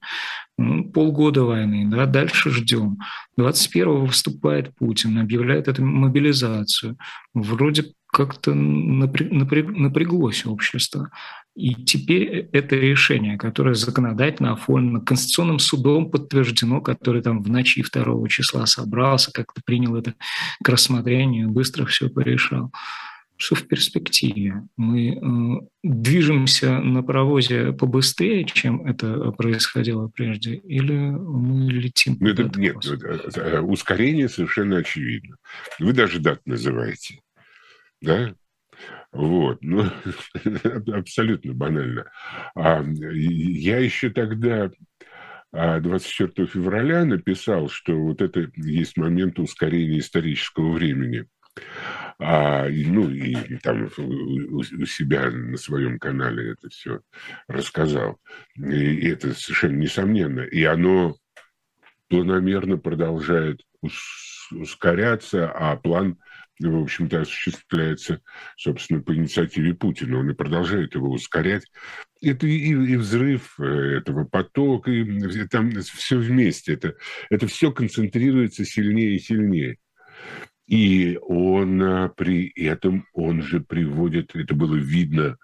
Ну, 0.56 0.84
полгода 0.84 1.42
войны, 1.42 1.86
да, 1.90 2.06
дальше 2.06 2.50
ждем. 2.50 2.98
21-го 3.38 4.06
выступает 4.06 4.74
Путин, 4.76 5.18
объявляет 5.18 5.66
эту 5.66 5.84
мобилизацию. 5.84 6.96
Вроде 7.34 7.92
как-то 8.06 8.54
напряг, 8.54 9.32
напряг, 9.32 9.66
напряглось 9.76 10.46
общество. 10.46 11.10
И 11.56 11.74
теперь 11.74 12.48
это 12.52 12.76
решение, 12.76 13.36
которое 13.36 13.74
законодательно 13.74 14.52
оформлено, 14.52 15.00
Конституционным 15.00 15.58
судом 15.58 16.10
подтверждено, 16.10 16.80
который 16.80 17.22
там 17.22 17.42
в 17.42 17.50
ночи 17.50 17.82
2 17.82 18.28
числа 18.28 18.66
собрался, 18.66 19.32
как-то 19.32 19.60
принял 19.64 19.96
это 19.96 20.14
к 20.62 20.68
рассмотрению, 20.68 21.50
быстро 21.50 21.84
все 21.86 22.08
порешал. 22.08 22.72
Что 23.36 23.56
в 23.56 23.66
перспективе? 23.66 24.62
Мы 24.76 25.16
э, 25.16 25.66
движемся 25.82 26.78
на 26.78 27.02
паровозе 27.02 27.72
побыстрее, 27.72 28.44
чем 28.44 28.86
это 28.86 29.32
происходило 29.32 30.08
прежде, 30.08 30.54
или 30.54 30.92
мы 30.92 31.70
летим? 31.72 32.16
Ну, 32.20 32.28
это, 32.28 32.44
нет, 32.58 32.76
это, 32.86 33.40
э, 33.40 33.60
ускорение 33.60 34.28
совершенно 34.28 34.78
очевидно. 34.78 35.36
Вы 35.80 35.92
даже 35.92 36.20
дат 36.20 36.40
называете. 36.46 37.20
Да? 38.00 38.34
Вот, 39.12 39.58
ну, 39.62 39.84
абсолютно 40.92 41.54
банально. 41.54 42.10
А, 42.54 42.84
я 42.84 43.78
еще 43.78 44.10
тогда 44.10 44.70
24 45.52 46.48
февраля 46.48 47.04
написал, 47.04 47.68
что 47.68 47.94
вот 47.94 48.20
это 48.20 48.50
есть 48.56 48.96
момент 48.96 49.38
ускорения 49.38 50.00
исторического 50.00 50.72
времени. 50.72 51.26
А, 52.18 52.68
ну, 52.68 53.10
и, 53.10 53.32
и 53.32 53.58
там 53.58 53.88
у, 53.98 54.58
у 54.58 54.86
себя 54.86 55.30
на 55.30 55.56
своем 55.56 55.98
канале 55.98 56.52
это 56.52 56.68
все 56.68 57.00
рассказал. 57.48 58.20
И 58.56 59.08
это 59.08 59.34
совершенно 59.34 59.76
несомненно. 59.76 60.40
И 60.40 60.62
оно 60.64 61.16
планомерно 62.08 62.76
продолжает 62.76 63.62
ускоряться, 64.50 65.50
а 65.50 65.76
план 65.76 66.18
в 66.60 66.82
общем-то, 66.82 67.22
осуществляется, 67.22 68.20
собственно, 68.56 69.02
по 69.02 69.14
инициативе 69.14 69.74
Путина. 69.74 70.20
Он 70.20 70.30
и 70.30 70.34
продолжает 70.34 70.94
его 70.94 71.10
ускорять. 71.10 71.64
Это 72.22 72.46
и, 72.46 72.68
и 72.68 72.96
взрыв 72.96 73.58
э, 73.58 73.98
этого 73.98 74.24
потока, 74.24 74.90
и 74.90 75.48
там 75.48 75.72
все 75.80 76.16
вместе. 76.16 76.74
Это, 76.74 76.94
это 77.30 77.46
все 77.48 77.72
концентрируется 77.72 78.64
сильнее 78.64 79.16
и 79.16 79.18
сильнее. 79.18 79.78
И 80.66 81.18
он 81.20 81.82
а, 81.82 82.08
при 82.08 82.48
этом, 82.56 83.06
он 83.12 83.42
же 83.42 83.60
приводит, 83.60 84.34
это 84.34 84.54
было 84.54 84.76
видно 84.76 85.36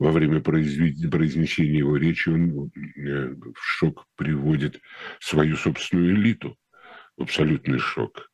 во 0.00 0.10
время 0.10 0.40
произнесения 0.40 1.78
его 1.78 1.96
речи, 1.96 2.28
он 2.28 2.72
э, 2.74 3.34
в 3.34 3.58
шок 3.60 4.06
приводит 4.16 4.80
свою 5.20 5.56
собственную 5.56 6.16
элиту. 6.16 6.56
Абсолютный 7.16 7.78
шок. 7.78 8.32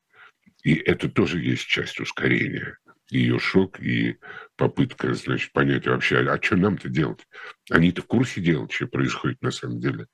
И 0.64 0.74
это 0.74 1.10
тоже 1.10 1.40
есть 1.40 1.66
часть 1.66 2.00
ускорения. 2.00 2.78
Ее 3.10 3.38
шок 3.38 3.78
и 3.80 4.16
попытка, 4.56 5.12
значит, 5.12 5.52
понять 5.52 5.86
вообще, 5.86 6.20
а, 6.20 6.34
а 6.34 6.42
что 6.42 6.56
нам-то 6.56 6.88
делать? 6.88 7.26
Они-то 7.70 8.00
в 8.00 8.06
курсе 8.06 8.40
дела, 8.40 8.66
что 8.70 8.86
происходит 8.86 9.42
на 9.42 9.50
самом 9.50 9.78
деле. 9.78 10.06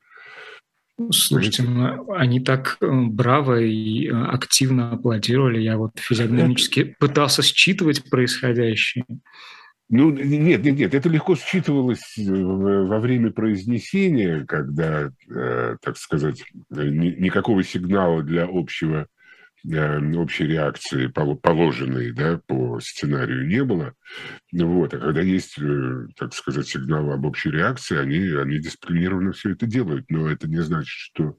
Слушайте, 1.11 1.63
ну, 1.63 2.13
они 2.15 2.41
так 2.41 2.79
э, 2.81 2.87
браво 2.91 3.61
и 3.61 4.09
э, 4.09 4.13
активно 4.13 4.93
аплодировали. 4.93 5.61
Я 5.61 5.77
вот 5.77 5.93
физиогномически 5.97 6.97
пытался 6.99 7.43
считывать 7.43 8.09
происходящее. 8.09 9.05
Ну, 9.89 10.11
нет, 10.11 10.65
нет, 10.65 10.79
нет, 10.79 10.95
это 10.95 11.09
легко 11.11 11.37
считывалось 11.37 12.17
э, 12.17 12.23
во 12.25 12.99
время 12.99 13.31
произнесения, 13.31 14.47
когда, 14.47 15.11
так 15.29 15.99
сказать, 15.99 16.45
никакого 16.71 17.63
сигнала 17.63 18.23
для 18.23 18.49
общего 18.51 19.07
общей 20.17 20.47
реакции 20.47 21.07
положенной 21.07 22.13
да, 22.13 22.41
по 22.47 22.79
сценарию 22.81 23.47
не 23.47 23.65
было. 23.65 23.95
Вот. 24.53 24.95
А 24.95 24.99
когда 24.99 25.21
есть, 25.21 25.59
э, 25.59 26.07
так 26.17 26.35
сказать, 26.35 26.67
сигналы 26.67 27.15
об 27.15 27.25
общей 27.25 27.51
реакции, 27.51 27.99
они, 27.99 28.19
они 28.19 28.59
дисциплинированно 28.59 29.33
все 29.33 29.53
это 29.53 29.67
делают. 29.67 30.07
Но 30.09 30.31
это 30.31 30.49
не 30.49 30.63
значит, 30.63 30.89
что 30.89 31.37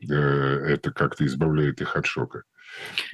э, 0.00 0.14
это 0.14 0.92
как-то 0.92 1.24
избавляет 1.24 1.80
их 1.80 1.96
от 1.96 2.06
шока. 2.06 2.42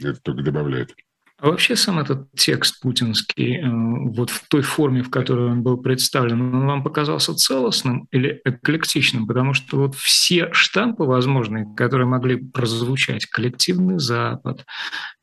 Это 0.01 0.21
только 0.21 0.43
добавляет. 0.43 0.95
А 1.41 1.51
вообще 1.51 1.77
сам 1.77 2.01
этот 2.01 2.33
текст 2.33 2.81
путинский, 2.81 3.59
э, 3.59 3.69
вот 4.11 4.31
в 4.31 4.49
той 4.49 4.63
форме, 4.63 5.05
в 5.05 5.11
которой 5.11 5.53
он 5.53 5.63
был 5.63 5.77
представлен, 5.77 6.41
он 6.53 6.67
вам 6.67 6.83
показался 6.83 7.33
целостным 7.33 8.09
или 8.11 8.41
эклектичным? 8.45 9.25
Потому 9.25 9.55
что 9.55 9.77
вот 9.77 9.95
все 9.95 10.53
штампы 10.53 11.05
возможные, 11.05 11.65
которые 11.77 12.09
могли 12.09 12.37
прозвучать, 12.37 13.27
коллективный 13.27 14.01
Запад, 14.01 14.67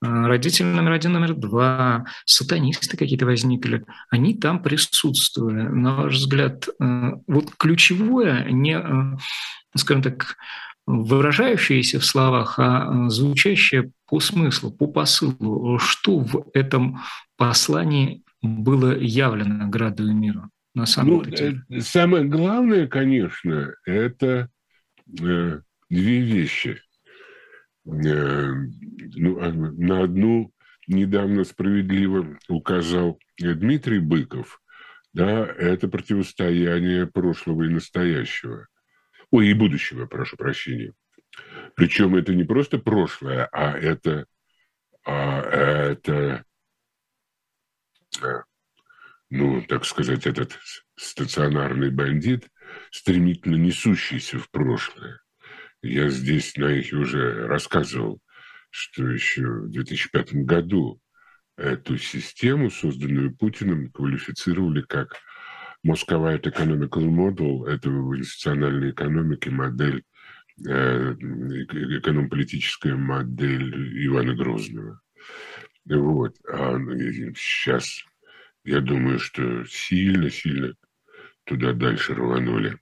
э, 0.02 0.08
родитель 0.08 0.68
номер 0.68 0.94
один, 0.94 1.12
номер 1.12 1.34
два, 1.34 2.06
сатанисты 2.24 2.96
какие-то 2.96 3.26
возникли, 3.26 3.84
они 4.10 4.36
там 4.36 4.64
присутствовали. 4.64 5.64
На 5.64 5.96
ваш 5.96 6.14
взгляд, 6.14 6.70
э, 6.80 7.12
вот 7.28 7.52
ключевое, 7.58 8.50
не, 8.52 8.82
скажем 9.76 10.02
так, 10.02 10.38
выражающееся 10.86 12.00
в 12.00 12.06
словах, 12.06 12.60
а 12.60 13.10
звучащее 13.10 13.92
по 14.08 14.20
смыслу, 14.20 14.72
по 14.72 14.88
посылу. 14.88 15.80
Что 15.80 16.20
в 16.20 16.50
этом 16.54 17.00
послании 17.38 18.24
было 18.42 18.98
явлено 18.98 19.68
граду 19.68 20.08
и 20.08 20.14
миру? 20.14 20.50
На 20.74 20.86
самом 20.86 21.18
ну, 21.18 21.26
деле? 21.26 21.64
Э, 21.70 21.80
самое 21.80 22.26
главное, 22.26 22.88
конечно, 22.88 23.74
это 23.86 24.50
э, 25.08 25.62
две 25.90 26.22
вещи. 26.22 26.82
Э, 27.86 28.52
ну, 29.16 29.40
а 29.40 29.52
на 29.52 30.04
одну 30.04 30.52
недавно 30.88 31.46
справедливо 31.46 32.38
указал 32.50 33.18
Дмитрий 33.40 34.00
Быков, 34.00 34.62
да, 35.14 35.46
это 35.46 35.88
противостояние 35.88 37.08
прошлого 37.08 37.64
и 37.64 37.70
настоящего. 37.70 38.68
Ой, 39.36 39.50
и 39.50 39.54
будущего, 39.54 40.06
прошу 40.06 40.38
прощения. 40.38 40.94
Причем 41.76 42.16
это 42.16 42.34
не 42.34 42.46
просто 42.46 42.78
прошлое, 42.78 43.50
а 43.52 43.78
это, 43.78 44.28
а 45.04 45.42
это 45.42 46.46
ну, 49.30 49.62
так 49.64 49.84
сказать, 49.84 50.26
этот 50.26 50.58
стационарный 50.96 51.92
бандит, 51.92 52.48
стремительно 52.92 53.58
несущийся 53.58 54.40
в 54.40 54.50
прошлое. 54.52 55.20
Я 55.82 56.08
здесь 56.08 56.56
на 56.56 56.72
их 56.72 56.94
уже 56.94 57.46
рассказывал, 57.46 58.22
что 58.70 59.06
еще 59.06 59.44
в 59.44 59.70
2005 59.70 60.46
году 60.46 61.02
эту 61.58 61.98
систему, 61.98 62.72
созданную 62.72 63.36
Путиным, 63.36 63.92
квалифицировали 63.92 64.82
как 64.82 65.18
Moscow 65.86 66.42
Economical 66.42 67.06
Model, 67.06 67.68
это 67.68 67.90
в 67.90 68.18
институциональной 68.18 68.92
экономике 68.92 69.52
модель, 69.52 70.04
э, 70.68 71.16
эконом-политическая 71.20 72.96
модель 72.96 74.06
Ивана 74.06 74.36
Грозного. 74.36 75.00
Вот. 75.86 76.36
А 76.52 76.78
сейчас 77.36 78.04
я 78.64 78.82
думаю, 78.82 79.20
что 79.20 79.64
сильно-сильно 79.66 80.74
туда 81.46 81.74
дальше 81.74 82.16
рванули. 82.16 82.78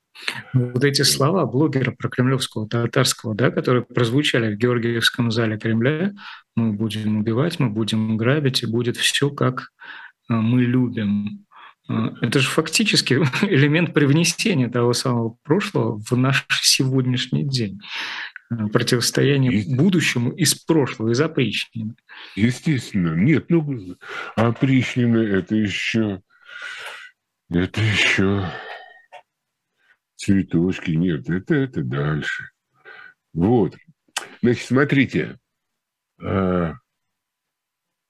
Вот 0.53 0.83
эти 0.83 1.01
слова 1.01 1.45
блогера 1.45 1.91
про 1.91 2.07
кремлевского 2.07 2.69
татарского, 2.69 3.35
да, 3.35 3.51
которые 3.51 3.83
прозвучали 3.83 4.53
в 4.53 4.57
Георгиевском 4.57 5.31
зале 5.31 5.57
Кремля, 5.57 6.13
мы 6.55 6.71
будем 6.71 7.17
убивать, 7.17 7.59
мы 7.59 7.69
будем 7.69 8.15
грабить, 8.15 8.63
и 8.63 8.67
будет 8.67 8.95
все, 8.95 9.29
как 9.29 9.71
э, 10.29 10.33
мы 10.33 10.63
любим. 10.63 11.45
А, 11.87 12.13
это 12.21 12.39
же 12.39 12.49
фактически 12.49 13.13
элемент 13.43 13.93
привнесения 13.93 14.69
того 14.69 14.93
самого 14.93 15.37
прошлого 15.43 15.99
в 15.99 16.11
наш 16.17 16.45
сегодняшний 16.49 17.43
день. 17.43 17.81
А, 18.49 18.67
противостояние 18.67 19.61
и... 19.61 19.75
будущему 19.75 20.31
из 20.31 20.55
прошлого, 20.55 21.11
из 21.11 21.21
опричнины. 21.21 21.95
Естественно. 22.35 23.15
Нет, 23.15 23.49
ну, 23.49 23.97
опричнина– 24.35 25.17
это 25.19 25.55
еще... 25.55 26.21
Это 27.49 27.81
еще 27.81 28.49
цветочки. 30.15 30.91
Нет, 30.91 31.29
это, 31.29 31.53
это 31.55 31.83
дальше. 31.83 32.49
Вот. 33.33 33.75
Значит, 34.41 34.65
смотрите. 34.65 35.37
А, 36.21 36.73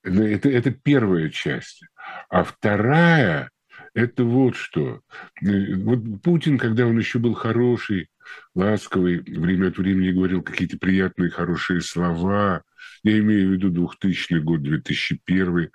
это, 0.03 0.49
это 0.49 0.71
первая 0.71 1.29
часть. 1.29 1.83
А 2.29 2.43
вторая 2.43 3.49
это 3.93 4.23
вот 4.23 4.55
что. 4.55 5.01
Э, 5.41 5.75
вот 5.75 6.21
Путин, 6.21 6.57
когда 6.57 6.87
он 6.87 6.97
еще 6.97 7.19
был 7.19 7.33
хороший, 7.33 8.09
ласковый, 8.55 9.19
время 9.19 9.67
от 9.67 9.77
времени 9.77 10.11
говорил 10.11 10.41
какие-то 10.41 10.77
приятные, 10.77 11.29
хорошие 11.29 11.81
слова. 11.81 12.63
Я 13.03 13.19
имею 13.19 13.49
в 13.49 13.51
виду 13.53 13.69
2000 13.69 14.39
год, 14.39 14.63
2001 14.63 15.69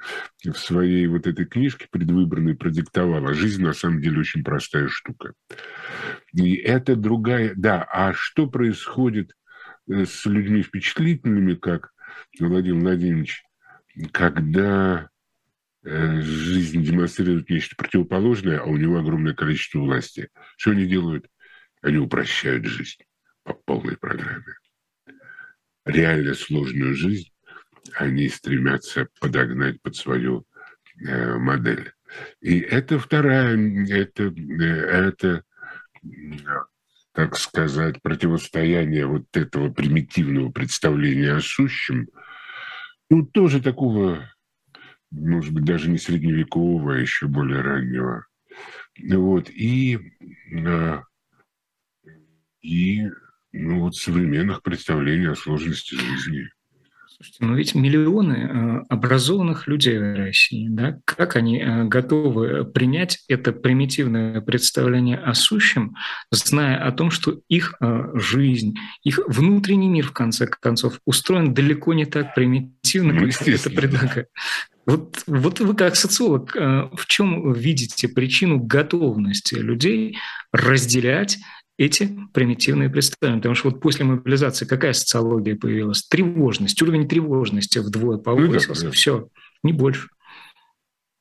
в 0.45 0.55
своей 0.55 1.07
вот 1.07 1.27
этой 1.27 1.45
книжке 1.45 1.87
предвыборной. 1.91 2.57
А 2.59 3.35
жизнь 3.35 3.63
на 3.63 3.73
самом 3.73 4.01
деле 4.01 4.21
очень 4.21 4.43
простая 4.43 4.89
штука. 4.89 5.35
И 6.33 6.55
это 6.57 6.97
другая... 6.97 7.53
Да, 7.55 7.83
а 7.83 8.13
что 8.15 8.49
происходит 8.49 9.35
э, 9.89 10.05
с 10.07 10.25
людьми 10.27 10.63
впечатлительными, 10.63 11.55
как 11.55 11.93
Владимир 12.41 12.81
Владимирович, 12.81 13.43
когда 14.13 15.11
жизнь 15.89 16.83
демонстрирует 16.83 17.49
нечто 17.51 17.77
противоположное, 17.77 18.61
а 18.61 18.65
у 18.65 18.77
него 18.77 18.99
огромное 18.99 19.35
количество 19.35 19.81
власти. 19.81 20.29
Что 20.57 20.73
они 20.73 20.87
делают? 20.87 21.27
Они 21.81 21.99
упрощают 21.99 22.65
жизнь 22.67 23.03
по 23.45 23.55
полной 23.55 23.97
программе. 23.97 24.55
Реально 25.85 26.35
сложную 26.35 26.95
жизнь 26.95 27.31
они 27.95 28.29
стремятся 28.29 29.09
подогнать 29.21 29.81
под 29.81 29.97
свою 29.97 30.47
э, 31.01 31.37
модель. 31.37 31.93
И 32.41 32.59
это 32.61 32.99
вторая, 32.99 33.57
это, 33.89 34.25
э, 34.25 34.65
это, 34.65 35.45
так 37.13 37.37
сказать, 37.37 38.03
противостояние 38.03 39.07
вот 39.07 39.25
этого 39.35 39.73
примитивного 39.73 40.51
представления 40.51 41.35
о 41.35 41.41
сущем, 41.41 42.09
ну, 43.11 43.25
тоже 43.25 43.63
такого 43.63 44.31
может 45.11 45.53
быть, 45.53 45.65
даже 45.65 45.91
не 45.91 45.99
средневекового, 45.99 46.95
а 46.95 46.99
еще 46.99 47.27
более 47.27 47.61
раннего. 47.61 48.27
Вот. 49.11 49.49
И, 49.51 49.99
э, 50.53 50.99
и 52.63 53.09
ну, 53.53 53.81
вот 53.81 53.97
современных 53.97 54.63
представлений 54.63 55.29
о 55.29 55.35
сложности 55.35 55.95
жизни. 55.95 56.49
Слушайте, 57.21 57.45
ну 57.45 57.55
ведь 57.57 57.75
миллионы 57.75 58.33
э, 58.35 58.85
образованных 58.91 59.67
людей 59.67 59.99
в 59.99 60.15
России, 60.17 60.69
да, 60.69 61.01
как 61.05 61.35
они 61.35 61.59
э, 61.59 61.85
готовы 61.85 62.65
принять 62.65 63.25
это 63.27 63.53
примитивное 63.53 64.41
представление 64.41 65.17
о 65.17 65.35
сущем, 65.35 65.97
зная 66.31 66.77
о 66.77 66.93
том, 66.93 67.11
что 67.11 67.41
их 67.49 67.75
э, 67.81 68.11
жизнь, 68.15 68.77
их 69.03 69.19
внутренний 69.27 69.89
мир, 69.89 70.07
в 70.07 70.13
конце 70.13 70.47
концов, 70.47 71.01
устроен 71.07 71.55
далеко 71.55 71.93
не 71.93 72.05
так 72.05 72.37
примитивно, 72.37 73.15
ну, 73.15 73.29
как 73.33 73.49
это 73.49 73.71
предлагает. 73.71 74.29
Вот, 74.89 75.23
вот 75.27 75.61
вы 75.61 75.77
как 75.77 75.97
социолог, 75.97 76.55
в 76.55 77.07
чем 77.07 77.53
видите 77.53 78.09
причину 78.09 78.59
готовности 78.59 79.55
людей 79.55 80.17
разделять 80.51 81.39
эти 81.79 82.11
примитивные 82.35 82.91
представления. 82.91 83.41
Потому 83.41 83.55
что 83.55 83.71
вот 83.71 83.81
после 83.81 84.05
мобилизации 84.05 84.67
какая 84.67 84.93
социология 84.93 85.57
появилась? 85.57 86.03
Тревожность. 86.03 86.81
Уровень 86.83 87.09
тревожности 87.09 87.79
вдвое 87.79 88.19
повысился. 88.19 88.85
Ну, 88.85 88.91
да, 88.91 88.91
Все, 88.91 89.29
не 89.63 89.73
больше. 89.73 90.09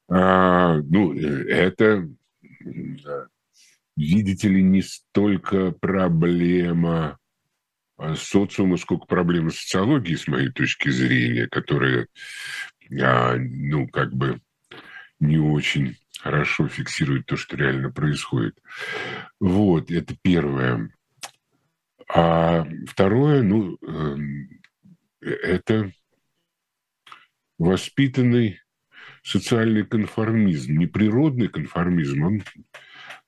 А, 0.10 0.77
ну, 0.77 1.13
это, 1.13 2.10
видите 3.95 4.49
ли, 4.49 4.63
не 4.63 4.82
столько 4.82 5.71
проблема 5.71 7.17
а, 7.97 8.15
социума, 8.15 8.77
сколько 8.77 9.06
проблема 9.06 9.51
социологии, 9.51 10.15
с 10.15 10.27
моей 10.27 10.49
точки 10.49 10.89
зрения, 10.89 11.47
которая, 11.47 12.08
ну, 12.89 13.88
как 13.88 14.13
бы 14.13 14.39
не 15.19 15.38
очень 15.38 15.97
хорошо 16.19 16.67
фиксирует 16.67 17.26
то, 17.26 17.38
что 17.38 17.56
реально 17.56 17.91
происходит. 17.91 18.58
Вот, 19.39 19.91
это 19.91 20.15
первое. 20.21 20.91
А 22.13 22.65
второе, 22.88 23.43
ну, 23.43 23.78
эм, 23.82 24.50
это 25.21 25.91
воспитанный 27.58 28.62
социальный 29.23 29.86
конформизм, 29.86 30.73
не 30.73 30.88
природный 30.88 31.50
конформизм, 31.50 32.23
он 32.23 32.43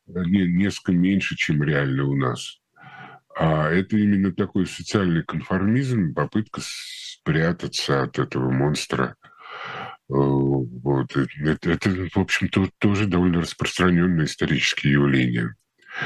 несколько 0.08 0.92
меньше, 0.94 1.36
чем 1.36 1.62
реально 1.62 2.06
у 2.06 2.16
нас. 2.16 2.62
А 3.36 3.70
это 3.70 3.98
именно 3.98 4.34
такой 4.34 4.66
социальный 4.66 5.24
конформизм, 5.24 6.14
попытка 6.14 6.62
спрятаться 6.64 8.04
от 8.04 8.18
этого 8.20 8.50
монстра– 8.50 9.16
Э, 9.26 9.29
вот. 10.10 11.16
Это, 11.16 11.72
это, 11.72 11.90
в 11.90 12.18
общем-то, 12.18 12.70
тоже 12.80 13.06
довольно 13.06 13.42
распространенное 13.42 14.26
историческое 14.26 14.90
явление. 14.90 15.56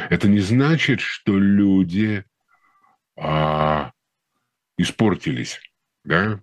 Это 0.09 0.27
не 0.27 0.39
значит, 0.39 0.99
что 0.99 1.39
люди 1.39 2.25
а, 3.17 3.91
испортились, 4.77 5.59
да? 6.03 6.41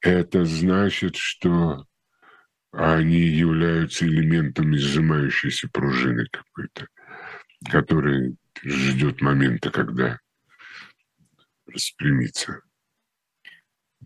Это 0.00 0.44
значит, 0.44 1.16
что 1.16 1.86
они 2.72 3.20
являются 3.20 4.06
элементами 4.06 4.76
сжимающейся 4.76 5.68
пружины 5.68 6.26
какой-то, 6.30 6.88
который 7.70 8.36
ждет 8.62 9.20
момента, 9.20 9.70
когда 9.70 10.20
распрямится 11.66 12.60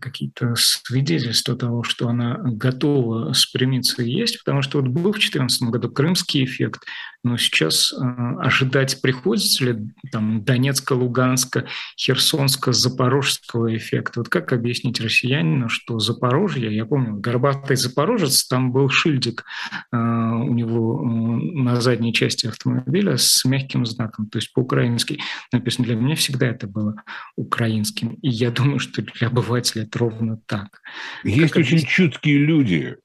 какие-то 0.01 0.55
свидетельства 0.55 1.55
того, 1.55 1.83
что 1.83 2.09
она 2.09 2.39
готова 2.43 3.33
спрямиться, 3.33 4.01
есть, 4.01 4.39
потому 4.39 4.61
что 4.61 4.81
вот 4.81 4.89
был 4.89 5.11
в 5.11 5.19
2014 5.19 5.63
году 5.69 5.89
крымский 5.89 6.43
эффект, 6.43 6.83
но 7.23 7.37
сейчас 7.37 7.93
э, 7.93 7.97
ожидать 8.39 8.99
приходится 9.01 9.65
ли 9.65 9.93
там 10.11 10.43
Донецка, 10.43 10.93
Луганска, 10.93 11.67
Херсонска, 11.99 12.73
Запорожского 12.73 13.75
эффекта. 13.75 14.21
Вот 14.21 14.29
как 14.29 14.53
объяснить 14.53 14.99
россиянину, 14.99 15.69
что 15.69 15.99
Запорожье, 15.99 16.75
я 16.75 16.85
помню, 16.85 17.19
горбатый 17.19 17.75
запорожец, 17.75 18.45
там 18.47 18.71
был 18.71 18.89
шильдик 18.89 19.45
э, 19.91 19.97
у 19.97 20.53
него 20.53 21.03
на 21.03 21.79
задней 21.79 22.13
части 22.13 22.47
автомобиля 22.47 23.17
с 23.17 23.45
мягким 23.45 23.85
знаком, 23.85 24.27
то 24.27 24.39
есть 24.39 24.51
по-украински 24.53 25.19
написано. 25.51 25.85
Для 25.85 25.95
меня 25.95 26.15
всегда 26.15 26.47
это 26.47 26.67
было 26.67 26.95
украинским. 27.35 28.15
И 28.21 28.29
я 28.29 28.49
думаю, 28.49 28.79
что 28.79 29.03
для 29.03 29.27
обывателя 29.27 29.85
это 29.91 29.99
ровно 29.99 30.37
так. 30.45 30.81
Есть 31.23 31.53
как 31.53 31.61
очень 31.61 31.77
объяснить? 31.77 31.89
чуткие 31.89 32.37
люди, 32.37 32.97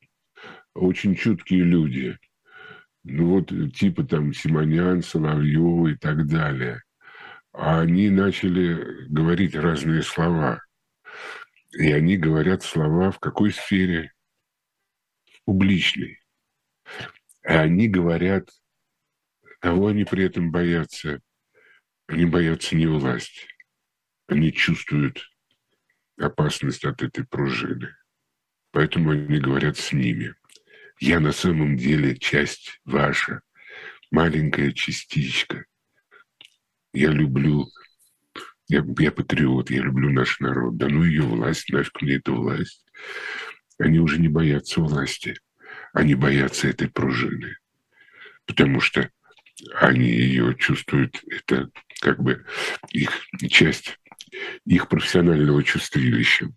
очень 0.74 1.16
чуткие 1.16 1.64
люди, 1.64 2.16
ну 3.02 3.26
вот 3.28 3.52
типа 3.74 4.04
там 4.04 4.32
Симонян, 4.32 5.02
Соловьева 5.02 5.88
и 5.88 5.96
так 5.96 6.26
далее, 6.26 6.82
а 7.52 7.80
они 7.80 8.10
начали 8.10 9.06
говорить 9.08 9.54
разные 9.54 10.02
слова. 10.02 10.62
И 11.72 11.92
они 11.92 12.16
говорят 12.16 12.62
слова 12.62 13.10
в 13.10 13.18
какой 13.18 13.52
сфере? 13.52 14.12
В 15.24 15.44
публичной. 15.44 16.20
И 17.44 17.48
они 17.48 17.88
говорят, 17.88 18.48
кого 19.60 19.88
они 19.88 20.04
при 20.04 20.24
этом 20.24 20.50
боятся? 20.50 21.20
Они 22.06 22.24
боятся 22.24 22.76
не 22.76 22.86
власти. 22.86 23.46
Они 24.28 24.52
чувствуют 24.52 25.22
опасность 26.18 26.84
от 26.84 27.02
этой 27.02 27.24
пружины. 27.24 27.94
Поэтому 28.72 29.10
они 29.10 29.38
говорят 29.38 29.76
с 29.76 29.92
ними– 29.92 30.34
я 30.98 31.20
на 31.20 31.32
самом 31.32 31.76
деле 31.76 32.16
часть 32.16 32.80
ваша, 32.84 33.42
маленькая 34.10 34.72
частичка. 34.72 35.66
Я 36.94 37.10
люблю, 37.10 37.66
я, 38.68 38.82
я 38.98 39.12
патриот, 39.12 39.70
я 39.70 39.82
люблю 39.82 40.10
наш 40.10 40.40
народ. 40.40 40.78
Да 40.78 40.88
ну 40.88 41.04
ее 41.04 41.22
власть, 41.22 41.70
нафиг 41.70 42.00
мне 42.00 42.14
эта 42.14 42.32
власть. 42.32 42.82
Они 43.78 43.98
уже 43.98 44.18
не 44.18 44.28
боятся 44.28 44.80
власти, 44.80 45.38
они 45.92 46.14
боятся 46.14 46.68
этой 46.68 46.88
пружины. 46.88 47.58
Потому 48.46 48.80
что 48.80 49.10
они 49.74 50.08
ее 50.08 50.54
чувствуют, 50.54 51.22
это 51.30 51.70
как 52.00 52.22
бы 52.22 52.46
их 52.90 53.10
часть 53.50 53.98
их 54.64 54.88
профессионального 54.88 55.62
чувствилища 55.62 56.48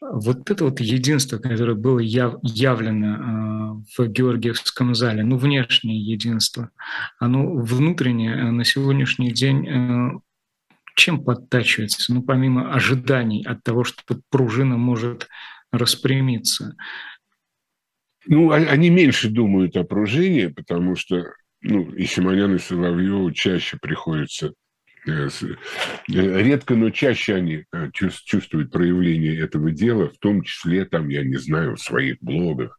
вот 0.00 0.50
это 0.50 0.64
вот 0.64 0.80
единство, 0.80 1.38
которое 1.38 1.74
было 1.74 1.98
яв, 1.98 2.36
явлено 2.42 3.84
э, 3.96 4.02
в 4.02 4.08
Георгиевском 4.08 4.94
зале, 4.94 5.22
ну, 5.24 5.36
внешнее 5.36 6.00
единство, 6.00 6.70
оно 7.18 7.54
внутреннее 7.54 8.32
э, 8.32 8.50
на 8.50 8.64
сегодняшний 8.64 9.30
день 9.30 9.68
э, 9.68 10.10
чем 10.96 11.22
подтачивается? 11.22 12.12
Ну, 12.12 12.22
помимо 12.22 12.72
ожиданий 12.72 13.44
от 13.44 13.62
того, 13.62 13.84
что 13.84 14.20
пружина 14.30 14.76
может 14.76 15.28
распрямиться. 15.70 16.76
Ну, 18.26 18.50
а, 18.50 18.56
они 18.56 18.90
меньше 18.90 19.28
думают 19.30 19.76
о 19.76 19.84
пружине, 19.84 20.50
потому 20.50 20.96
что 20.96 21.32
ну, 21.62 21.90
и 21.92 22.04
Симонян, 22.04 22.54
и 22.54 22.58
Соловьеву 22.58 23.30
чаще 23.32 23.78
приходится 23.80 24.52
редко, 25.06 26.74
но 26.74 26.90
чаще 26.90 27.34
они 27.34 27.64
э, 27.72 27.90
чувствуют 27.92 28.70
проявление 28.70 29.38
этого 29.38 29.70
дела, 29.70 30.08
в 30.08 30.18
том 30.18 30.42
числе, 30.42 30.84
там, 30.84 31.08
я 31.08 31.22
не 31.24 31.36
знаю, 31.36 31.76
в 31.76 31.80
своих 31.80 32.18
блогах, 32.20 32.78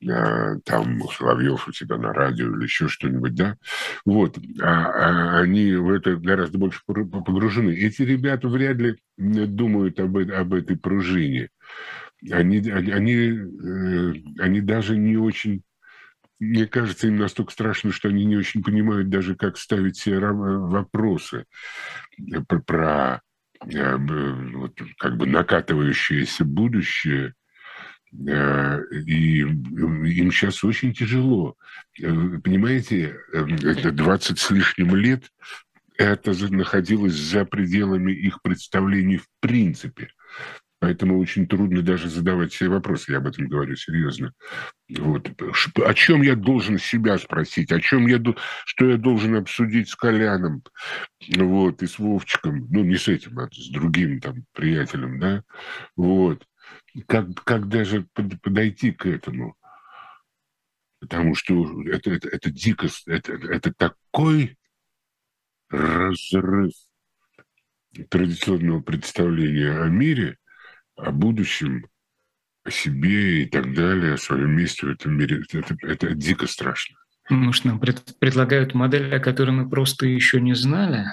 там 0.00 1.02
Соловьев 1.10 1.68
у 1.68 1.72
себя 1.72 1.96
на 1.96 2.12
радио 2.12 2.54
или 2.54 2.64
еще 2.64 2.88
что-нибудь, 2.88 3.34
да, 3.34 3.56
вот, 4.04 4.38
а, 4.60 5.36
а 5.36 5.40
они 5.40 5.74
в 5.74 5.90
это 5.90 6.16
гораздо 6.16 6.58
больше 6.58 6.80
погружены. 6.86 7.70
Эти 7.70 8.02
ребята 8.02 8.48
вряд 8.48 8.76
ли 8.78 8.96
думают 9.16 10.00
об, 10.00 10.16
об 10.16 10.54
этой 10.54 10.76
пружине. 10.76 11.50
Они, 12.30 12.58
они, 12.70 13.38
они 14.38 14.60
даже 14.60 14.96
не 14.96 15.16
очень 15.16 15.62
мне 16.38 16.66
кажется, 16.66 17.06
им 17.06 17.16
настолько 17.16 17.52
страшно, 17.52 17.92
что 17.92 18.08
они 18.08 18.24
не 18.24 18.36
очень 18.36 18.62
понимают 18.62 19.08
даже, 19.08 19.34
как 19.36 19.56
ставить 19.56 19.96
себе 19.96 20.18
вопросы 20.18 21.44
про, 22.46 22.60
про 22.60 23.22
э, 23.64 23.96
вот, 23.96 24.78
как 24.98 25.16
бы 25.16 25.26
накатывающееся 25.26 26.44
будущее. 26.44 27.34
Э, 28.28 28.80
и 28.90 29.38
им 29.40 30.30
сейчас 30.30 30.62
очень 30.62 30.92
тяжело. 30.92 31.56
Э, 32.00 32.38
понимаете, 32.44 33.18
это 33.32 33.90
20 33.90 34.38
с 34.38 34.50
лишним 34.50 34.94
лет 34.94 35.30
это 35.98 36.32
находилось 36.52 37.14
за 37.14 37.44
пределами 37.44 38.12
их 38.12 38.42
представлений 38.42 39.18
в 39.18 39.26
принципе. 39.40 40.10
Поэтому 40.78 41.18
очень 41.18 41.46
трудно 41.46 41.80
даже 41.80 42.08
задавать 42.08 42.52
себе 42.52 42.68
вопросы, 42.68 43.12
я 43.12 43.18
об 43.18 43.26
этом 43.26 43.48
говорю 43.48 43.76
серьезно. 43.76 44.32
Вот. 44.90 45.30
О 45.74 45.94
чем 45.94 46.22
я 46.22 46.36
должен 46.36 46.78
себя 46.78 47.16
спросить, 47.18 47.72
о 47.72 47.80
чем 47.80 48.06
я, 48.06 48.20
что 48.66 48.90
я 48.90 48.98
должен 48.98 49.36
обсудить 49.36 49.88
с 49.88 49.96
Коляном, 49.96 50.62
вот, 51.34 51.82
и 51.82 51.86
с 51.86 51.98
Вовчиком, 51.98 52.68
ну, 52.70 52.84
не 52.84 52.96
с 52.96 53.08
этим, 53.08 53.38
а 53.38 53.48
с 53.50 53.70
другим 53.70 54.20
там 54.20 54.44
приятелем, 54.52 55.18
да, 55.18 55.42
вот. 55.96 56.46
как, 57.06 57.28
как 57.44 57.68
даже 57.68 58.06
подойти 58.42 58.92
к 58.92 59.06
этому? 59.06 59.56
Потому 61.00 61.34
что 61.34 61.82
это, 61.84 62.10
это, 62.10 62.28
это 62.28 62.50
дико, 62.50 62.88
это, 63.06 63.32
это 63.32 63.72
такой 63.72 64.56
разрыв 65.68 66.72
традиционного 68.10 68.80
представления 68.80 69.80
о 69.80 69.88
мире, 69.88 70.36
о 70.96 71.10
будущем, 71.10 71.86
о 72.64 72.70
себе 72.70 73.42
и 73.42 73.46
так 73.46 73.74
далее, 73.74 74.14
о 74.14 74.18
своем 74.18 74.50
месте 74.50 74.86
в 74.86 74.90
этом 74.90 75.16
мире. 75.16 75.42
Это, 75.52 75.76
это 75.82 76.14
дико 76.14 76.46
страшно. 76.46 76.96
Может, 77.28 77.64
нам 77.64 77.80
пред, 77.80 78.18
предлагают 78.18 78.74
модель, 78.74 79.14
о 79.14 79.20
которой 79.20 79.50
мы 79.50 79.68
просто 79.68 80.06
еще 80.06 80.40
не 80.40 80.54
знали? 80.54 81.06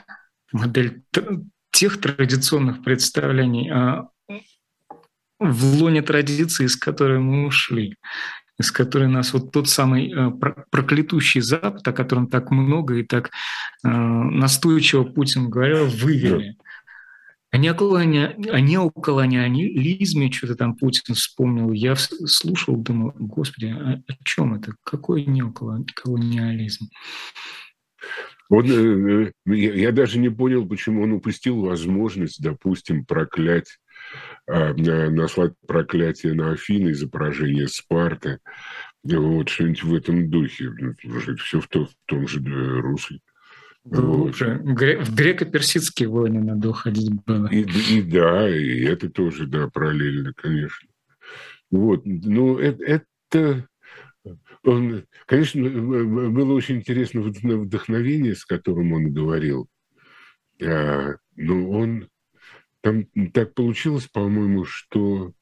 Модель 0.51 1.03
тех 1.71 1.99
традиционных 1.99 2.83
представлений 2.83 3.71
о 3.71 4.09
в 5.39 5.81
лоне 5.81 6.01
традиции, 6.01 6.65
из 6.65 6.77
которой 6.77 7.19
мы 7.19 7.45
ушли, 7.45 7.97
из 8.59 8.71
которой 8.71 9.07
нас 9.07 9.33
вот 9.33 9.51
тот 9.51 9.67
самый 9.67 10.11
э, 10.11 10.31
проклятущий 10.71 11.41
Запад, 11.41 11.87
о 11.87 11.93
котором 11.93 12.27
так 12.27 12.51
много 12.51 12.95
и 12.95 13.03
так 13.03 13.31
э, 13.83 13.89
настойчиво 13.89 15.03
Путин 15.03 15.49
говорил, 15.49 15.87
вывели. 15.87 16.55
О, 17.53 17.57
неоколони... 17.57 18.49
о 18.49 18.59
неоколониализме 18.59 20.31
что-то 20.31 20.55
там 20.55 20.75
Путин 20.75 21.13
вспомнил. 21.13 21.71
Я 21.71 21.95
слушал, 21.95 22.75
думал, 22.75 23.13
господи, 23.15 23.67
о, 23.67 24.01
о 24.07 24.15
чем 24.25 24.55
это? 24.55 24.73
Какой 24.83 25.23
неоколониализм? 25.25 26.87
Он, 28.49 28.65
э, 28.65 29.31
я, 29.45 29.73
я 29.75 29.91
даже 29.91 30.17
не 30.17 30.29
понял, 30.29 30.67
почему 30.67 31.03
он 31.03 31.13
упустил 31.13 31.61
возможность, 31.61 32.41
допустим, 32.41 33.05
проклять 33.05 33.77
а, 34.47 34.73
наслать 34.73 35.53
проклятие 35.67 36.33
на 36.33 36.51
Афины 36.51 36.93
за 36.93 37.07
поражение 37.07 37.67
Спарты. 37.67 38.39
Вот, 39.03 39.49
что-нибудь 39.49 39.83
в 39.83 39.93
этом 39.93 40.29
духе. 40.29 40.71
Все 41.37 41.61
в, 41.61 41.67
то, 41.67 41.85
в 41.85 41.91
том 42.05 42.27
же 42.27 42.39
э, 42.39 42.79
русле. 42.79 43.19
Глубже. 43.85 44.61
В 44.63 45.13
греко-персидские 45.13 46.07
войны 46.07 46.41
надо 46.41 46.69
уходить 46.69 47.13
было. 47.25 47.47
И, 47.47 47.61
и 47.61 48.01
да, 48.01 48.49
и 48.49 48.83
это 48.83 49.09
тоже, 49.09 49.45
да, 49.45 49.67
параллельно, 49.67 50.33
конечно. 50.33 50.89
Вот, 51.69 52.01
ну, 52.05 52.57
это, 52.57 52.83
это 52.83 53.67
он, 54.63 55.05
конечно, 55.25 55.61
было 55.61 56.53
очень 56.53 56.77
интересно 56.77 57.21
вдохновение, 57.21 58.35
с 58.35 58.45
которым 58.45 58.93
он 58.93 59.11
говорил. 59.11 59.67
А, 60.61 61.15
но 61.35 61.69
он 61.69 62.07
там 62.81 63.05
так 63.33 63.53
получилось, 63.53 64.07
по-моему, 64.07 64.63
что 64.65 65.33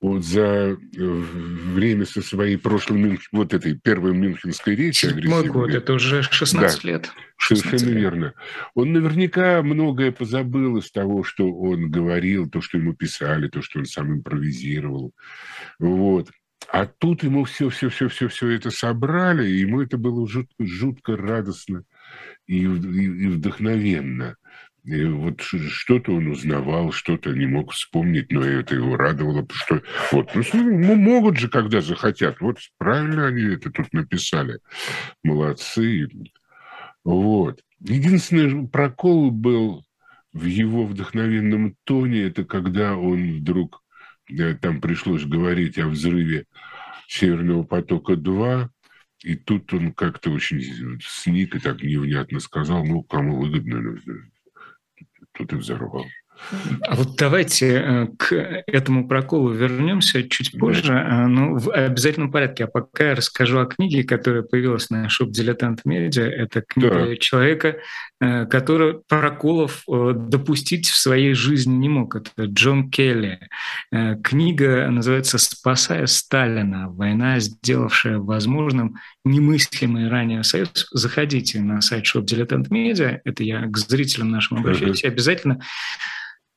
вот 0.00 0.24
за 0.24 0.42
э, 0.42 0.76
время 0.96 2.06
со 2.06 2.22
своей 2.22 2.56
прошлой, 2.56 3.18
вот 3.32 3.52
этой 3.52 3.78
первой 3.78 4.14
мюнхенской 4.14 4.74
речи... 4.74 5.06
Седьмой 5.06 5.48
год, 5.48 5.70
это 5.70 5.92
уже 5.92 6.22
16 6.22 6.82
да, 6.82 6.88
лет. 6.88 7.10
16 7.36 7.66
совершенно 7.66 7.90
лет. 7.90 8.00
верно. 8.00 8.34
Он 8.74 8.92
наверняка 8.92 9.62
многое 9.62 10.10
позабыл 10.10 10.78
из 10.78 10.90
того, 10.90 11.22
что 11.22 11.52
он 11.52 11.90
говорил, 11.90 12.48
то, 12.48 12.62
что 12.62 12.78
ему 12.78 12.94
писали, 12.94 13.48
то, 13.48 13.60
что 13.60 13.80
он 13.80 13.84
сам 13.84 14.12
импровизировал. 14.12 15.12
Вот. 15.78 16.30
А 16.68 16.86
тут 16.86 17.22
ему 17.22 17.44
все-все-все-все-все 17.44 18.48
это 18.50 18.70
собрали, 18.70 19.48
и 19.48 19.58
ему 19.58 19.82
это 19.82 19.98
было 19.98 20.26
жутко, 20.26 20.54
жутко 20.64 21.16
радостно 21.16 21.84
и, 22.46 22.62
и, 22.62 22.64
и 22.64 23.26
вдохновенно. 23.28 24.36
И 24.84 25.04
вот 25.04 25.42
что-то 25.42 26.12
он 26.12 26.28
узнавал, 26.28 26.90
что-то 26.92 27.30
не 27.32 27.46
мог 27.46 27.72
вспомнить, 27.72 28.32
но 28.32 28.42
это 28.42 28.74
его 28.74 28.96
радовало, 28.96 29.46
что 29.52 29.82
вот, 30.10 30.30
ну, 30.34 30.42
ну, 30.54 30.94
могут 30.94 31.38
же, 31.38 31.48
когда 31.48 31.80
захотят. 31.80 32.40
Вот 32.40 32.58
правильно 32.78 33.26
они 33.26 33.42
это 33.54 33.70
тут 33.70 33.92
написали. 33.92 34.60
Молодцы. 35.22 36.08
Вот. 37.04 37.60
Единственный 37.80 38.68
прокол 38.68 39.30
был 39.30 39.84
в 40.32 40.44
его 40.44 40.86
вдохновенном 40.86 41.76
тоне, 41.84 42.22
это 42.22 42.44
когда 42.44 42.96
он 42.96 43.38
вдруг, 43.38 43.82
да, 44.28 44.54
там 44.54 44.80
пришлось 44.80 45.24
говорить 45.24 45.78
о 45.78 45.88
взрыве 45.88 46.46
Северного 47.08 47.64
потока-2, 47.64 48.68
и 49.24 49.34
тут 49.34 49.74
он 49.74 49.92
как-то 49.92 50.30
очень 50.30 50.62
сник 51.02 51.54
и 51.54 51.58
так 51.58 51.82
невнятно 51.82 52.40
сказал, 52.40 52.84
ну, 52.86 53.02
кому 53.02 53.40
выгодно 53.40 53.98
тут 55.40 55.52
и 55.52 55.56
взорвал. 55.56 56.06
А 56.82 56.94
вот 56.96 57.16
давайте 57.16 57.66
э, 57.68 58.06
к 58.18 58.34
этому 58.66 59.06
проколу 59.06 59.50
вернемся 59.50 60.26
чуть 60.28 60.58
позже, 60.58 60.94
э, 60.94 61.26
но 61.26 61.54
в 61.54 61.70
обязательном 61.70 62.32
порядке. 62.32 62.64
А 62.64 62.66
пока 62.66 63.10
я 63.10 63.14
расскажу 63.14 63.60
о 63.60 63.66
книге, 63.66 64.04
которая 64.04 64.42
появилась 64.42 64.90
на 64.90 65.08
шоп 65.08 65.30
«Дилетант 65.30 65.84
Медиа». 65.84 66.24
Это 66.24 66.62
книга 66.62 67.06
да. 67.06 67.16
человека, 67.16 67.76
э, 68.20 68.46
который 68.46 69.00
проколов 69.08 69.84
допустить 69.86 70.88
в 70.88 70.96
своей 70.96 71.34
жизни 71.34 71.74
не 71.74 71.88
мог. 71.88 72.16
Это 72.16 72.44
Джон 72.44 72.90
Келли. 72.90 73.48
Книга 74.22 74.88
называется 74.90 75.38
«Спасая 75.38 76.06
Сталина. 76.06 76.90
Война, 76.90 77.38
сделавшая 77.40 78.18
возможным 78.18 78.96
немыслимый 79.24 80.08
ранее 80.08 80.42
союз». 80.44 80.88
Заходите 80.92 81.60
на 81.60 81.80
сайт 81.80 82.06
шоп 82.06 82.24
«Дилетант 82.24 82.70
Медиа». 82.70 83.20
Это 83.24 83.42
я 83.42 83.66
к 83.66 83.76
зрителям 83.76 84.30
нашим 84.30 84.58
обращаюсь. 84.58 85.04
Обязательно 85.04 85.60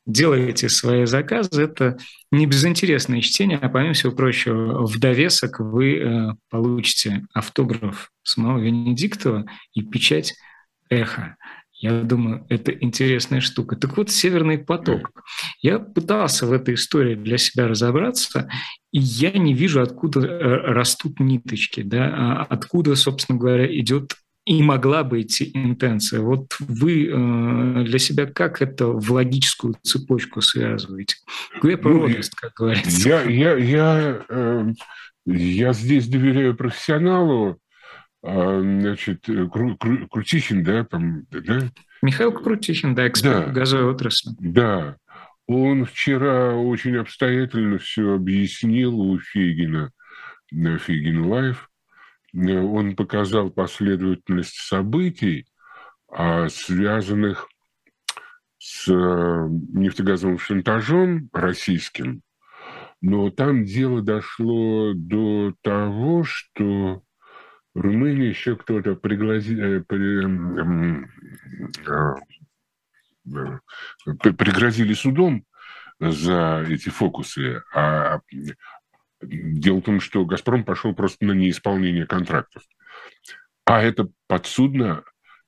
делаете 0.05 0.69
свои 0.69 1.05
заказы, 1.05 1.63
это 1.63 1.97
не 2.31 2.45
безинтересное 2.45 3.21
чтение, 3.21 3.57
а 3.57 3.69
помимо 3.69 3.93
всего 3.93 4.11
прочего, 4.11 4.85
в 4.85 4.99
довесок 4.99 5.59
вы 5.59 5.97
э, 5.97 6.29
получите 6.49 7.25
автограф 7.33 8.11
самого 8.23 8.59
Венедиктова 8.59 9.45
и 9.73 9.81
печать 9.81 10.35
«Эхо». 10.89 11.37
Я 11.83 12.01
думаю, 12.01 12.45
это 12.47 12.71
интересная 12.71 13.41
штука. 13.41 13.75
Так 13.75 13.97
вот, 13.97 14.09
«Северный 14.09 14.57
поток». 14.57 15.11
Я 15.61 15.79
пытался 15.79 16.45
в 16.45 16.53
этой 16.53 16.75
истории 16.75 17.15
для 17.15 17.37
себя 17.37 17.67
разобраться, 17.67 18.49
и 18.91 18.99
я 18.99 19.31
не 19.31 19.53
вижу, 19.53 19.81
откуда 19.81 20.21
э, 20.21 20.37
растут 20.71 21.19
ниточки, 21.19 21.81
да, 21.81 22.13
а 22.15 22.43
откуда, 22.49 22.95
собственно 22.95 23.37
говоря, 23.37 23.67
идет 23.77 24.15
и 24.45 24.61
могла 24.61 25.03
бы 25.03 25.21
идти 25.21 25.51
интенция. 25.53 26.21
Вот 26.21 26.55
вы 26.59 27.07
э, 27.07 27.83
для 27.85 27.99
себя 27.99 28.25
как 28.25 28.61
это 28.61 28.87
в 28.87 29.11
логическую 29.11 29.75
цепочку 29.81 30.41
связываете? 30.41 31.15
Где 31.61 31.77
проводность, 31.77 32.33
ну, 32.35 32.47
как 32.47 32.53
говорится? 32.55 33.09
Я, 33.09 33.23
я, 33.23 33.57
я, 33.57 34.25
э, 34.27 34.73
я 35.25 35.73
здесь 35.73 36.07
доверяю 36.07 36.55
профессионалу, 36.55 37.57
значит, 38.23 39.25
Кру, 39.25 39.77
Кру, 39.77 40.07
Крутихин, 40.07 40.63
да, 40.63 40.85
там, 40.85 41.23
да? 41.29 41.69
Михаил 42.01 42.31
Крутихин, 42.31 42.95
да, 42.95 43.07
эксперт 43.07 43.47
да, 43.47 43.51
газовой 43.51 43.93
отрасли. 43.93 44.31
Да, 44.39 44.95
он 45.45 45.85
вчера 45.85 46.55
очень 46.55 46.95
обстоятельно 46.95 47.77
все 47.77 48.13
объяснил 48.13 48.99
у 48.99 49.19
Фейгина 49.19 49.91
на 50.51 50.77
Фейгин 50.77 51.25
Live 51.25 51.69
он 52.33 52.95
показал 52.95 53.51
последовательность 53.51 54.55
событий, 54.55 55.45
а, 56.11 56.49
связанных 56.49 57.47
с 58.57 58.87
э, 58.87 59.47
нефтегазовым 59.73 60.39
шантажом 60.39 61.29
российским. 61.31 62.21
Но 63.01 63.29
там 63.29 63.65
дело 63.65 64.01
дошло 64.01 64.93
до 64.95 65.53
того, 65.61 66.23
что 66.23 67.03
Румыния 67.73 68.29
еще 68.29 68.55
кто-то 68.55 68.95
пригрозили, 68.95 69.79
э, 69.79 69.83
при, 69.83 70.25
э, 73.25 74.33
пригрозили 74.33 74.93
судом 74.93 75.45
за 75.99 76.65
эти 76.67 76.89
фокусы, 76.89 77.63
а 77.73 78.19
Дело 79.25 79.79
в 79.79 79.83
том, 79.83 79.99
что 79.99 80.25
«Газпром» 80.25 80.63
пошел 80.63 80.93
просто 80.93 81.25
на 81.25 81.31
неисполнение 81.31 82.05
контрактов. 82.05 82.63
А 83.65 83.81
это 83.81 84.09
подсудно, 84.27 85.03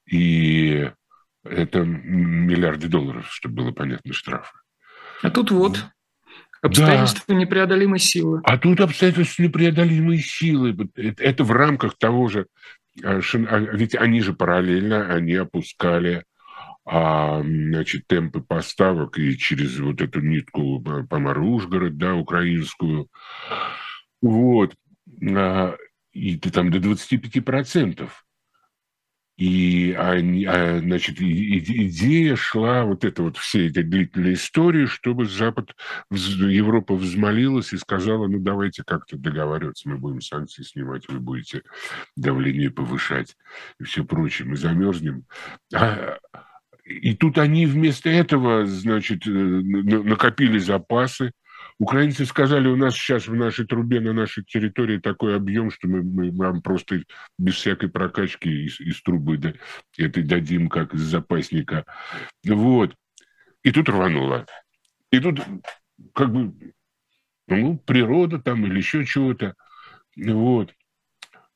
и 0.06 0.90
это 1.44 1.80
миллиарды 1.84 2.88
долларов, 2.88 3.28
чтобы 3.30 3.56
было 3.56 3.72
понятно, 3.72 4.14
штрафы. 4.14 4.58
А 5.22 5.30
тут 5.30 5.52
вот 5.52 5.86
обстоятельства 6.65 7.23
да. 7.28 7.36
непреодолимой 7.36 7.99
силы. 7.99 8.41
А 8.43 8.58
тут 8.58 8.82
обстоятельства 8.82 9.43
непреодолимой 9.43 10.19
силы. 10.19 10.75
Это 10.95 11.43
в 11.43 11.51
рамках 11.51 11.97
того 11.97 12.28
же... 12.28 12.47
А, 13.04 13.19
а, 13.19 13.60
ведь 13.60 13.95
они 13.95 14.21
же 14.21 14.34
параллельно, 14.34 15.08
они 15.13 15.34
опускали 15.34 16.23
а, 16.86 17.41
значит, 17.41 18.08
темпы 18.08 18.41
поставок 18.41 19.17
и 19.17 19.38
через 19.38 19.80
вот 19.80 20.01
эту 20.01 20.21
нитку 20.21 20.82
Помар-Ужгород, 21.10 21.97
да, 21.97 22.13
украинскую. 22.15 23.08
Вот. 24.21 24.75
А, 25.21 25.75
и 26.13 26.38
ты 26.38 26.51
там 26.51 26.71
до 26.71 26.78
25%. 26.78 28.10
И 29.38 29.93
они, 29.98 30.45
а, 30.45 30.80
значит, 30.80 31.19
идея 31.19 32.38
шла, 32.38 32.86
вот 32.86 33.04
это 33.04 33.24
вот 33.24 33.36
все 33.36 33.67
эти 33.67 33.82
длительные 33.82 34.36
истории, 34.36 34.86
чтобы 34.86 35.26
Запад, 35.26 35.76
Европа 36.10 36.95
взмолилась 36.95 37.74
и 37.74 37.78
сказала, 37.78 38.28
ну 38.28 38.39
давайте 38.39 38.84
как-то 38.86 39.17
договариваться, 39.17 39.89
мы 39.89 39.98
будем 39.98 40.21
санкции 40.21 40.63
снимать, 40.63 41.10
вы 41.10 41.19
будете 41.19 41.63
давление 42.15 42.71
повышать 42.71 43.36
и 43.80 43.84
все 43.84 44.06
прочее, 44.06 44.48
мы 44.48 44.56
замерзнем. 44.56 45.26
А, 45.74 46.17
и 46.86 47.13
тут 47.15 47.38
они 47.38 47.65
вместо 47.65 48.10
этого, 48.10 48.65
значит, 48.65 49.28
э, 49.28 49.30
накопили 49.30 50.60
запасы, 50.60 51.32
Украинцы 51.78 52.26
сказали, 52.26 52.68
у 52.70 52.78
нас 52.78 52.96
сейчас 52.96 53.28
в 53.28 53.36
нашей 53.36 53.66
трубе 53.66 54.00
на 54.00 54.14
нашей 54.14 54.46
территории 54.46 54.98
такой 54.98 55.36
объем, 55.36 55.72
что 55.72 55.90
мы, 55.90 56.04
мы 56.04 56.32
вам 56.32 56.62
просто 56.62 57.04
без 57.38 57.56
всякой 57.56 57.90
прокачки 57.90 58.50
из, 58.66 58.80
из 58.80 59.02
трубы 59.02 59.38
да, 59.38 59.54
это 59.98 60.24
дадим 60.24 60.70
как 60.70 60.94
из 60.94 61.02
запасника. 61.02 61.86
Вот. 62.46 62.96
И 63.64 63.72
тут 63.72 63.90
рвануло. 63.90 64.46
И 65.12 65.20
тут 65.20 65.42
как 66.14 66.32
бы 66.32 66.54
ну, 67.48 67.78
природа 67.78 68.40
там 68.40 68.66
или 68.66 68.78
еще 68.78 69.06
чего-то. 69.06 69.54
Вот. 70.16 70.74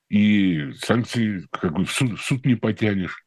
И 0.09 0.73
санкции 0.73 1.47
как 1.51 1.73
бы 1.73 1.85
в 1.85 1.91
суд, 1.91 2.19
в 2.19 2.23
суд 2.23 2.45
не 2.45 2.55
потянешь. 2.55 3.23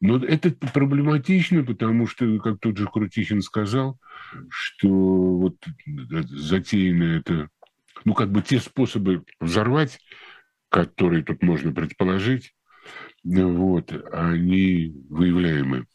Но 0.00 0.16
это 0.18 0.50
проблематично, 0.50 1.64
потому 1.64 2.06
что, 2.06 2.38
как 2.38 2.60
тот 2.60 2.76
же 2.76 2.86
Крутихин 2.86 3.42
сказал, 3.42 3.98
что 4.48 4.88
вот 4.88 5.56
затеяно 5.86 7.04
это, 7.04 7.48
ну, 8.04 8.14
как 8.14 8.30
бы 8.30 8.42
те 8.42 8.60
способы 8.60 9.24
взорвать, 9.40 9.98
которые 10.68 11.22
тут 11.24 11.42
можно 11.42 11.72
предположить, 11.72 12.54
вот, 13.22 13.92
они 14.12 14.92
выявляемы 15.08 15.86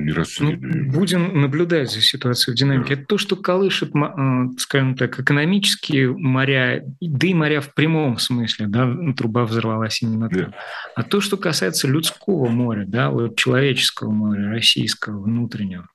не 0.00 0.12
расследуем. 0.12 0.86
Ну, 0.86 0.92
будем 0.92 1.40
наблюдать 1.40 1.90
за 1.90 2.00
ситуацией 2.00 2.54
в 2.54 2.58
динамике. 2.58 2.94
Да. 2.94 3.00
Это 3.00 3.06
то, 3.06 3.18
что 3.18 3.36
колышет, 3.36 3.94
э, 3.94 4.46
скажем 4.58 4.96
так, 4.96 5.20
экономические 5.20 6.16
моря, 6.16 6.84
да 7.00 7.26
и 7.26 7.34
моря 7.34 7.60
в 7.60 7.74
прямом 7.74 8.18
смысле, 8.18 8.66
да, 8.68 8.90
труба 9.16 9.44
взорвалась 9.44 10.02
именно 10.02 10.28
да. 10.28 10.44
там. 10.44 10.54
А 10.96 11.02
то, 11.02 11.20
что 11.20 11.36
касается 11.36 11.88
людского 11.88 12.48
моря, 12.48 12.84
да, 12.86 13.10
вот 13.10 13.36
человеческого 13.36 14.10
моря, 14.10 14.50
российского, 14.50 15.22
внутреннего, 15.22 15.88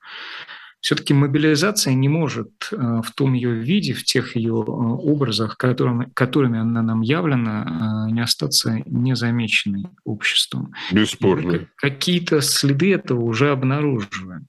все-таки 0.80 1.12
мобилизация 1.12 1.94
не 1.94 2.08
может 2.08 2.68
э, 2.70 2.76
в 2.76 3.10
том 3.14 3.32
ее 3.32 3.52
виде, 3.54 3.94
в 3.94 4.04
тех 4.04 4.36
ее 4.36 4.52
э, 4.52 4.70
образах, 4.70 5.56
которыми, 5.56 6.08
которыми 6.14 6.60
она 6.60 6.82
нам 6.82 7.00
явлена, 7.00 8.06
э, 8.08 8.12
не 8.12 8.20
остаться 8.20 8.80
незамеченной 8.86 9.86
обществом. 10.04 10.72
Бесспорно. 10.92 11.66
Какие-то 11.76 12.40
следы 12.40 12.94
этого 12.94 13.22
уже 13.22 13.50
обнаруживаем 13.50 14.48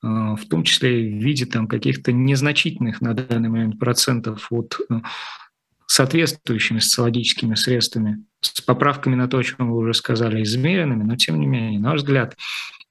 в 0.00 0.38
том 0.48 0.62
числе 0.62 0.90
в 0.90 1.20
виде 1.20 1.44
там, 1.44 1.66
каких-то 1.66 2.12
незначительных 2.12 3.00
на 3.00 3.14
данный 3.14 3.48
момент 3.48 3.80
процентов 3.80 4.46
от 4.52 4.78
соответствующими 5.88 6.78
социологическими 6.78 7.56
средствами, 7.56 8.24
с 8.40 8.60
поправками 8.60 9.16
на 9.16 9.26
то, 9.26 9.38
о 9.38 9.42
чем 9.42 9.72
вы 9.72 9.78
уже 9.78 9.94
сказали, 9.94 10.42
измеренными, 10.44 11.02
но 11.02 11.16
тем 11.16 11.40
не 11.40 11.46
менее, 11.46 11.80
на 11.80 11.90
наш 11.90 12.02
взгляд, 12.02 12.36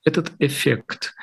этот 0.07 0.31
эффект 0.39 1.13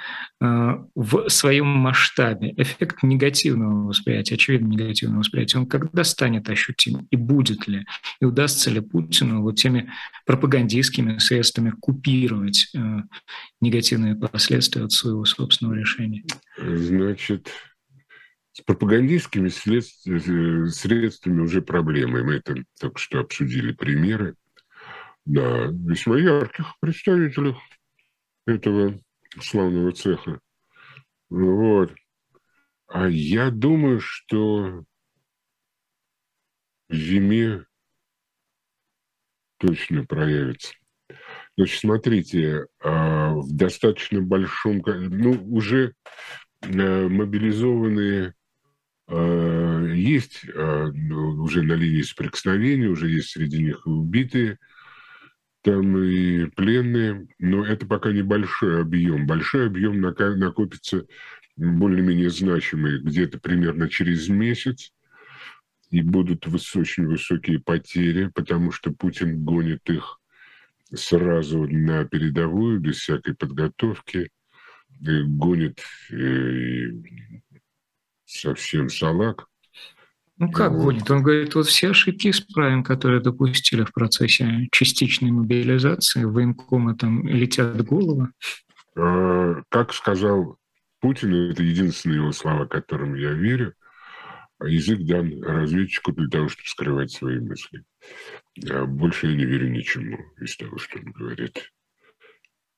э, 0.43 0.77
в 0.95 1.29
своем 1.31 1.67
масштабе, 1.67 2.53
эффект 2.59 3.03
негативного 3.03 3.89
восприятия, 3.89 4.35
очевидно 4.35 4.67
негативного 4.67 5.21
восприятия, 5.21 5.59
он 5.59 5.67
когда 5.67 6.05
станет 6.05 6.51
ощутим 6.51 7.09
и 7.11 7.17
будет 7.17 7.67
ли, 7.67 7.87
и 8.21 8.27
удастся 8.27 8.71
ли 8.71 8.81
Путину 8.81 9.41
вот 9.41 9.57
теми 9.57 9.91
пропагандистскими 10.27 11.17
средствами 11.17 11.71
купировать 11.81 12.71
э, 12.75 12.79
негативные 13.63 14.17
последствия 14.17 14.85
от 14.85 14.93
своего 14.93 15.25
собственного 15.25 15.75
решения? 15.75 16.23
Значит, 16.59 17.49
с 18.53 18.61
пропагандистскими 18.61 19.49
э, 19.49 20.67
средствами 20.69 21.41
уже 21.41 21.63
проблемы. 21.63 22.23
Мы 22.23 22.35
это 22.35 22.55
только 22.79 22.99
что 22.99 23.21
обсудили 23.21 23.73
примеры. 23.73 24.35
Да, 25.25 25.69
весьма 25.73 26.19
ярких 26.19 26.67
представителей 26.81 27.57
этого 28.47 29.01
славного 29.41 29.93
цеха. 29.93 30.41
Вот. 31.31 31.95
А 32.87 33.09
я 33.09 33.51
думаю, 33.51 34.01
что 34.01 34.85
в 36.89 36.95
зиме 36.95 37.65
точно 39.59 40.05
проявится. 40.05 40.75
Значит, 41.57 41.81
смотрите, 41.81 42.67
а, 42.81 43.35
в 43.35 43.53
достаточно 43.53 44.21
большом... 44.21 44.83
Ну, 44.87 45.33
уже 45.55 45.95
э, 46.63 47.09
мобилизованные 47.09 48.35
а, 49.07 49.85
есть 49.87 50.45
а, 50.55 50.91
ну, 50.93 51.43
уже 51.43 51.63
на 51.63 51.75
линии 51.75 52.03
соприкосновения, 52.03 52.89
уже 52.89 53.09
есть 53.09 53.31
среди 53.31 53.63
них 53.63 53.87
убитые– 53.87 54.59
там 55.65 55.97
и 55.97 56.45
пленные, 56.51 57.27
но 57.39 57.65
это 57.65 57.87
пока 57.87 58.13
небольшой 58.13 58.83
объем. 58.83 59.27
Большой 59.27 59.67
объем 59.67 59.99
накопится 60.01 61.07
более-менее 61.57 62.29
значимый 62.29 63.01
где-то 63.01 63.41
примерно 63.41 63.89
через 63.89 64.29
месяц, 64.29 64.93
и 65.89 66.03
будут 66.03 66.47
очень 66.47 67.07
высокие 67.07 67.61
потери, 67.61 68.31
потому 68.35 68.73
что 68.73 68.93
Путин 68.93 69.43
гонит 69.43 69.89
их 69.89 70.21
сразу 70.93 71.67
на 71.67 72.05
передовую, 72.05 72.81
без 72.81 72.97
всякой 72.97 73.35
подготовки, 73.35 74.31
гонит 75.01 75.81
э, 76.11 76.91
совсем 78.27 78.91
салак. 78.91 79.47
Ну 80.37 80.51
как 80.51 80.73
вот. 80.73 80.85
гонит? 80.85 81.11
Он 81.11 81.23
говорит, 81.23 81.55
вот 81.55 81.67
все 81.67 81.91
ошибки 81.91 82.29
исправим, 82.29 82.83
которые 82.83 83.21
допустили 83.21 83.85
в 83.85 83.93
процессе 83.93 84.69
частичной 84.73 85.31
мобилизации, 85.31 86.25
военкомы 86.25 86.97
там 86.97 87.27
летят 87.27 87.81
головы. 87.85 88.31
А, 88.97 89.63
как 89.69 89.93
сказал 89.93 90.59
Путин, 91.01 91.51
это 91.51 91.63
единственные 91.63 92.17
его 92.17 92.33
слова, 92.33 92.67
которым 92.67 93.15
я 93.15 93.31
верю, 93.31 93.75
язык 94.63 95.01
дан 95.01 95.43
разведчику 95.43 96.13
для 96.13 96.29
того, 96.29 96.49
чтобы 96.49 96.69
скрывать 96.69 97.13
свои 97.13 97.39
мысли. 97.39 97.85
А 98.71 98.87
больше 98.87 99.29
я 99.29 99.37
не 99.37 99.45
верю 99.45 99.71
ничему 99.71 100.19
из 100.41 100.57
того, 100.57 100.79
что 100.79 100.99
он 100.99 101.13
говорит. 101.13 101.73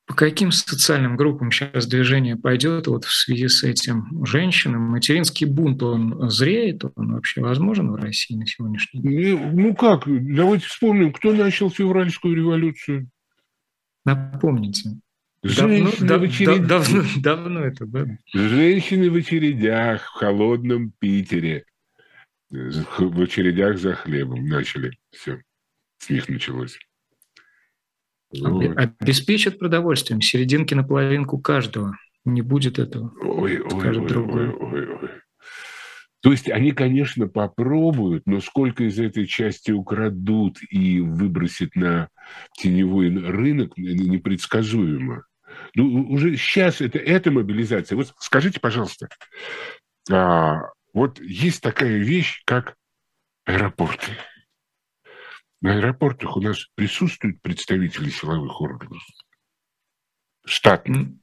По 0.07 0.15
каким 0.15 0.53
социальным 0.53 1.17
группам 1.17 1.51
сейчас 1.51 1.85
движение 1.85 2.37
пойдет 2.37 2.87
вот 2.87 3.03
в 3.03 3.13
связи 3.13 3.49
с 3.49 3.63
этим 3.63 4.25
женщинам? 4.25 4.83
Материнский 4.83 5.45
бунт, 5.45 5.83
он 5.83 6.29
зреет? 6.29 6.85
Он 6.95 7.15
вообще 7.15 7.41
возможен 7.41 7.91
в 7.91 7.95
России 7.95 8.35
на 8.35 8.47
сегодняшний 8.47 9.01
день? 9.01 9.37
Ну, 9.37 9.51
ну 9.51 9.75
как? 9.75 10.03
Давайте 10.05 10.65
вспомним, 10.65 11.11
кто 11.11 11.33
начал 11.33 11.69
февральскую 11.69 12.37
революцию? 12.37 13.09
Напомните. 14.05 14.91
Женщины 15.43 16.07
давно, 16.07 16.25
в 16.25 16.29
очередях. 16.29 16.67
Давно, 16.67 17.03
давно 17.17 17.59
это, 17.65 17.85
да? 17.85 18.05
Женщины 18.33 19.11
в 19.11 19.15
очередях 19.15 20.03
в 20.03 20.13
холодном 20.13 20.93
Питере. 20.99 21.65
В 22.49 23.21
очередях 23.21 23.77
за 23.77 23.93
хлебом 23.93 24.45
начали. 24.45 24.97
Все. 25.11 25.41
С 25.97 26.09
них 26.09 26.29
началось. 26.29 26.79
Вот. 28.31 28.77
Обеспечат 28.77 29.59
продовольствием, 29.59 30.21
серединки 30.21 30.73
на 30.73 30.83
половинку 30.83 31.39
каждого. 31.39 31.97
Не 32.25 32.41
будет 32.41 32.77
этого. 32.77 33.13
Ой, 33.21 33.59
ой, 33.59 33.97
ой, 33.97 34.17
ой, 34.17 34.49
ой, 34.49 34.87
ой. 34.87 35.09
То 36.21 36.31
есть 36.31 36.49
они, 36.49 36.71
конечно, 36.71 37.27
попробуют, 37.27 38.23
но 38.25 38.41
сколько 38.41 38.83
из 38.83 38.99
этой 38.99 39.27
части 39.27 39.71
украдут 39.71 40.57
и 40.69 40.99
выбросят 40.99 41.75
на 41.75 42.09
теневой 42.53 43.09
рынок, 43.09 43.77
непредсказуемо. 43.77 45.23
Ну, 45.75 46.09
уже 46.09 46.35
сейчас 46.35 46.81
это, 46.81 46.97
это 46.97 47.31
мобилизация. 47.31 47.95
Вот 47.95 48.13
скажите, 48.19 48.59
пожалуйста, 48.59 49.07
а, 50.11 50.71
вот 50.93 51.19
есть 51.21 51.61
такая 51.61 51.97
вещь, 51.97 52.41
как 52.45 52.75
аэропорты. 53.45 54.11
На 55.61 55.73
аэропортах 55.73 56.37
у 56.37 56.41
нас 56.41 56.65
присутствуют 56.75 57.41
представители 57.41 58.09
силовых 58.09 58.61
органов? 58.61 59.01
Штатно. 60.45 61.17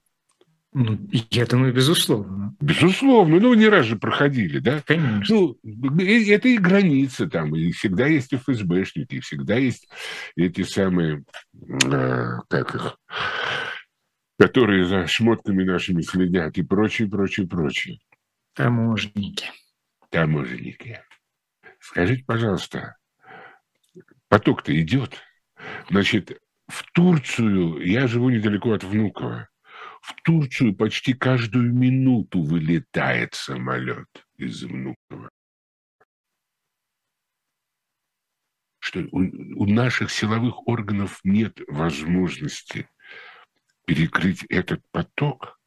Ну, 0.72 0.99
я 1.30 1.47
думаю, 1.47 1.72
безусловно. 1.72 2.57
Безусловно. 2.61 3.39
Ну, 3.39 3.55
не 3.55 3.68
раз 3.68 3.87
же 3.87 3.97
проходили, 3.97 4.59
да? 4.59 4.82
Конечно. 4.85 5.35
Ну, 5.35 5.59
это 5.62 6.49
и 6.49 6.59
граница 6.59 7.28
там. 7.28 7.55
И 7.55 7.70
всегда 7.70 8.07
есть 8.07 8.35
ФСБшники, 8.35 9.14
и 9.14 9.20
всегда 9.20 9.55
есть 9.55 9.89
эти 10.37 10.62
самые, 10.62 11.24
э, 11.55 12.39
как 12.49 12.74
их, 12.74 12.99
которые 14.37 14.85
за 14.85 15.07
шмотками 15.07 15.62
нашими 15.62 16.03
следят 16.03 16.59
и 16.59 16.62
прочее, 16.62 17.09
прочее, 17.09 17.47
прочее. 17.47 18.01
Таможенники. 18.55 19.47
Таможенники. 20.11 21.01
Скажите, 21.78 22.24
пожалуйста, 22.26 22.97
поток-то 24.35 24.76
идет. 24.80 25.20
Значит, 25.91 26.43
в 26.66 26.82
Турцию, 26.91 27.87
я 27.87 28.09
живу 28.09 28.30
недалеко 28.30 28.72
от 28.72 28.82
Внуково, 28.82 29.49
в 30.03 30.12
Турцию 30.24 30.74
почти 30.74 31.12
каждую 31.14 31.72
минуту 31.72 32.43
вылетает 32.43 33.35
самолет 33.35 34.09
из 34.37 34.64
Внуково. 34.64 35.30
Что 38.80 39.05
у, 39.12 39.18
у 39.20 39.66
наших 39.66 40.11
силовых 40.11 40.66
органов 40.66 41.20
нет 41.22 41.61
возможности 41.68 42.89
перекрыть 43.87 44.43
этот 44.49 44.82
поток. 44.91 45.61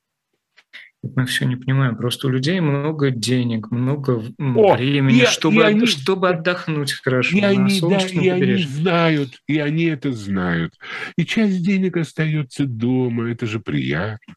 Мы 1.16 1.26
все 1.26 1.46
не 1.46 1.56
понимаем. 1.56 1.96
Просто 1.96 2.28
у 2.28 2.30
людей 2.30 2.60
много 2.60 3.12
денег, 3.12 3.72
много 3.72 4.24
О, 4.38 4.76
времени, 4.76 5.22
и, 5.22 5.26
чтобы, 5.26 5.58
и 5.58 5.60
они, 5.62 5.86
чтобы 5.86 6.30
отдохнуть 6.30 6.94
хорошо. 6.94 7.38
И 7.38 7.42
они, 7.42 7.80
да, 7.82 7.98
и 7.98 8.28
они 8.30 8.58
знают, 8.64 9.42
и 9.48 9.60
они 9.60 9.86
это 9.86 10.12
знают. 10.12 10.74
И 11.18 11.26
часть 11.26 11.64
денег 11.64 11.98
остается 11.98 12.66
дома. 12.66 13.30
Это 13.30 13.46
же 13.46 13.60
приятно. 13.60 14.36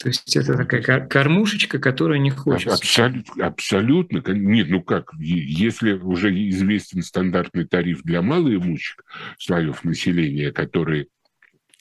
То 0.00 0.08
есть 0.08 0.36
это 0.36 0.56
такая 0.56 1.06
кормушечка, 1.06 1.80
которая 1.80 2.20
не 2.20 2.30
хочется. 2.30 2.74
Абсолютно, 2.74 3.46
абсолютно. 3.46 4.22
Нет, 4.32 4.68
ну 4.70 4.80
как, 4.80 5.10
если 5.18 5.94
уже 5.94 6.32
известен 6.50 7.02
стандартный 7.02 7.64
тариф 7.64 8.02
для 8.04 8.22
малоимущих 8.22 8.96
слоев 9.38 9.82
населения, 9.82 10.52
который 10.52 11.08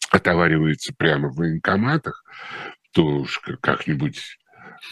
отоваривается 0.09 0.93
прямо 0.97 1.29
в 1.29 1.35
военкоматах, 1.35 2.23
то 2.91 3.05
уж 3.05 3.41
как-нибудь 3.61 4.21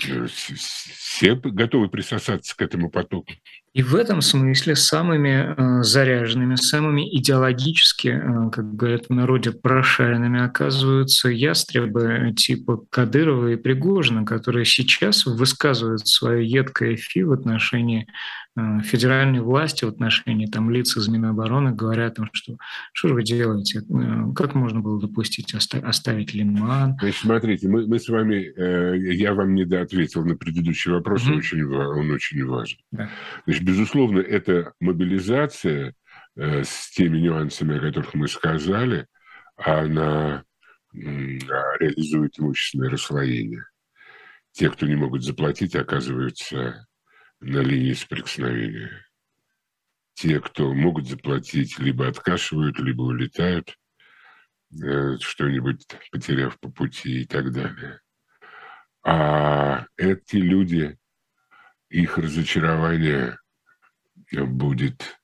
э, 0.08 0.28
все 0.28 1.36
готовы 1.36 1.90
присосаться 1.90 2.56
к 2.56 2.62
этому 2.62 2.90
потоку. 2.90 3.32
И 3.76 3.84
в 3.84 3.94
этом 3.96 4.22
смысле 4.22 4.76
самыми 4.78 5.54
э, 5.58 5.84
заряженными, 5.84 6.56
самыми 6.56 7.14
идеологически, 7.18 8.08
э, 8.08 8.50
как 8.50 8.74
говорят 8.74 9.08
в 9.10 9.14
народе, 9.14 9.52
прошаренными 9.52 10.42
оказываются 10.42 11.28
ястребы 11.28 12.34
типа 12.38 12.86
Кадырова 12.90 13.50
и 13.50 13.58
Пригожина, 13.58 14.26
которые 14.26 14.64
сейчас 14.64 15.26
высказывают 15.26 16.08
свое 16.08 16.48
едкое 16.48 16.96
фи 16.96 17.24
в 17.24 17.34
отношении 17.34 18.08
э, 18.56 18.82
федеральной 18.82 19.40
власти, 19.40 19.86
в 19.86 19.90
отношении 19.90 20.46
там, 20.46 20.70
лиц 20.70 20.96
из 20.98 21.08
Минобороны, 21.08 21.74
говорят, 21.74 22.14
о 22.14 22.16
том, 22.16 22.30
что 22.34 22.58
что 22.94 23.10
же 23.10 23.14
вы 23.14 23.24
делаете, 23.24 23.80
э, 23.80 24.34
как 24.36 24.56
можно 24.56 24.80
было 24.80 25.00
допустить 25.00 25.54
оставить 25.54 26.34
Лиман. 26.34 26.98
Значит, 27.00 27.22
смотрите, 27.22 27.68
мы, 27.68 27.88
мы 27.88 28.00
с 28.00 28.08
вами, 28.08 28.36
э, 28.36 28.98
я 29.16 29.34
вам 29.34 29.56
недоответил 29.56 30.26
на 30.26 30.36
предыдущий 30.36 30.92
вопрос, 30.92 31.26
mm-hmm. 31.26 31.38
очень, 31.38 31.66
он 31.66 32.12
очень 32.12 32.46
важен. 32.46 32.80
Да. 32.92 33.10
Значит, 33.46 33.64
безусловно, 33.64 34.20
эта 34.20 34.74
мобилизация 34.80 35.94
с 36.36 36.92
теми 36.92 37.20
нюансами, 37.20 37.78
о 37.78 37.80
которых 37.80 38.14
мы 38.14 38.28
сказали, 38.28 39.08
она 39.56 40.44
реализует 40.94 42.38
имущественное 42.38 42.90
расслоение. 42.90 43.64
Те, 44.52 44.70
кто 44.70 44.86
не 44.86 44.96
могут 44.96 45.24
заплатить, 45.24 45.76
оказываются 45.76 46.86
на 47.46 47.60
линии 47.60 47.94
соприкосновения. 47.94 49.06
Те, 50.16 50.40
кто 50.40 50.74
могут 50.74 51.08
заплатить, 51.08 51.78
либо 51.78 52.08
откашивают, 52.08 52.80
либо 52.80 53.04
улетают, 53.04 53.78
э, 54.84 55.18
что-нибудь 55.20 55.86
потеряв 56.12 56.60
по 56.60 56.70
пути 56.72 57.22
и 57.22 57.26
так 57.26 57.52
далее. 57.52 58.02
А 59.04 59.86
эти 59.96 60.38
люди, 60.38 60.98
их 61.90 62.18
разочарование 62.18 63.38
будет 64.32 65.20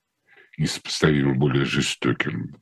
несопоставимо 0.57 1.33
более 1.33 1.65
жестоким. 1.65 2.61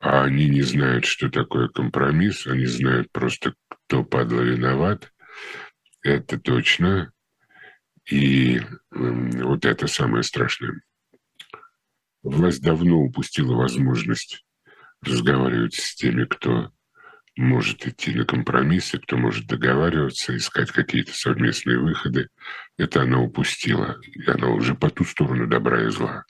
А 0.00 0.24
они 0.24 0.48
не 0.48 0.62
знают, 0.62 1.04
что 1.04 1.28
такое 1.28 1.68
компромисс, 1.68 2.46
они 2.48 2.66
знают 2.66 3.12
просто, 3.12 3.54
кто 3.68 4.02
падла 4.02 4.40
виноват. 4.40 5.12
Это 6.02 6.40
точно. 6.40 7.12
И 8.10 8.60
вот 8.90 9.64
это 9.64 9.86
самое 9.86 10.22
страшное. 10.22 10.80
Власть 12.22 12.62
давно 12.62 12.96
упустила 12.98 13.54
возможность 13.54 14.44
разговаривать 15.02 15.74
с 15.74 15.94
теми, 15.94 16.24
кто 16.24 16.72
может 17.36 17.86
идти 17.86 18.12
на 18.12 18.24
компромиссы, 18.24 18.98
кто 18.98 19.16
может 19.16 19.46
договариваться, 19.46 20.36
искать 20.36 20.72
какие-то 20.72 21.14
совместные 21.14 21.78
выходы. 21.78 22.28
Это 22.76 23.02
она 23.02 23.20
упустила, 23.20 23.96
и 24.02 24.28
она 24.28 24.48
уже 24.48 24.74
по 24.74 24.90
ту 24.90 25.04
сторону 25.04 25.46
добра 25.46 25.84
и 25.84 25.90
зла. 25.90 26.24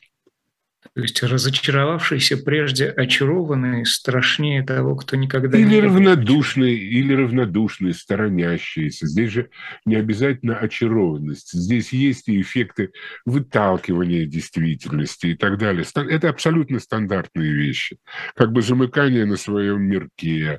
То 0.98 1.02
есть 1.02 1.22
разочаровавшийся 1.22 2.36
прежде 2.38 2.88
очарованный 2.88 3.86
страшнее 3.86 4.64
того, 4.64 4.96
кто 4.96 5.14
никогда 5.14 5.56
или 5.56 5.64
не... 5.64 5.80
Равнодушный, 5.80 6.74
или 6.74 7.14
равнодушный, 7.14 7.94
сторонящийся. 7.94 9.06
Здесь 9.06 9.30
же 9.30 9.50
не 9.84 9.94
обязательно 9.94 10.56
очарованность. 10.56 11.52
Здесь 11.52 11.92
есть 11.92 12.28
и 12.28 12.40
эффекты 12.40 12.90
выталкивания 13.24 14.26
действительности 14.26 15.28
и 15.28 15.34
так 15.36 15.56
далее. 15.56 15.84
Это 15.94 16.30
абсолютно 16.30 16.80
стандартные 16.80 17.52
вещи. 17.52 17.98
Как 18.34 18.50
бы 18.50 18.60
замыкание 18.60 19.24
на 19.24 19.36
своем 19.36 19.82
мирке, 19.82 20.58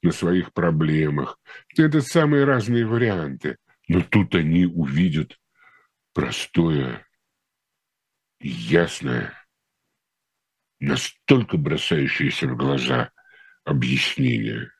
на 0.00 0.12
своих 0.12 0.52
проблемах. 0.52 1.40
Это 1.76 2.02
самые 2.02 2.44
разные 2.44 2.86
варианты. 2.86 3.56
Но 3.88 4.00
тут 4.08 4.36
они 4.36 4.64
увидят 4.64 5.40
простое, 6.14 7.04
ясное, 8.40 9.32
настолько 10.82 11.56
бросающееся 11.56 12.48
в 12.48 12.56
глаза 12.56 13.10
объяснение. 13.64 14.70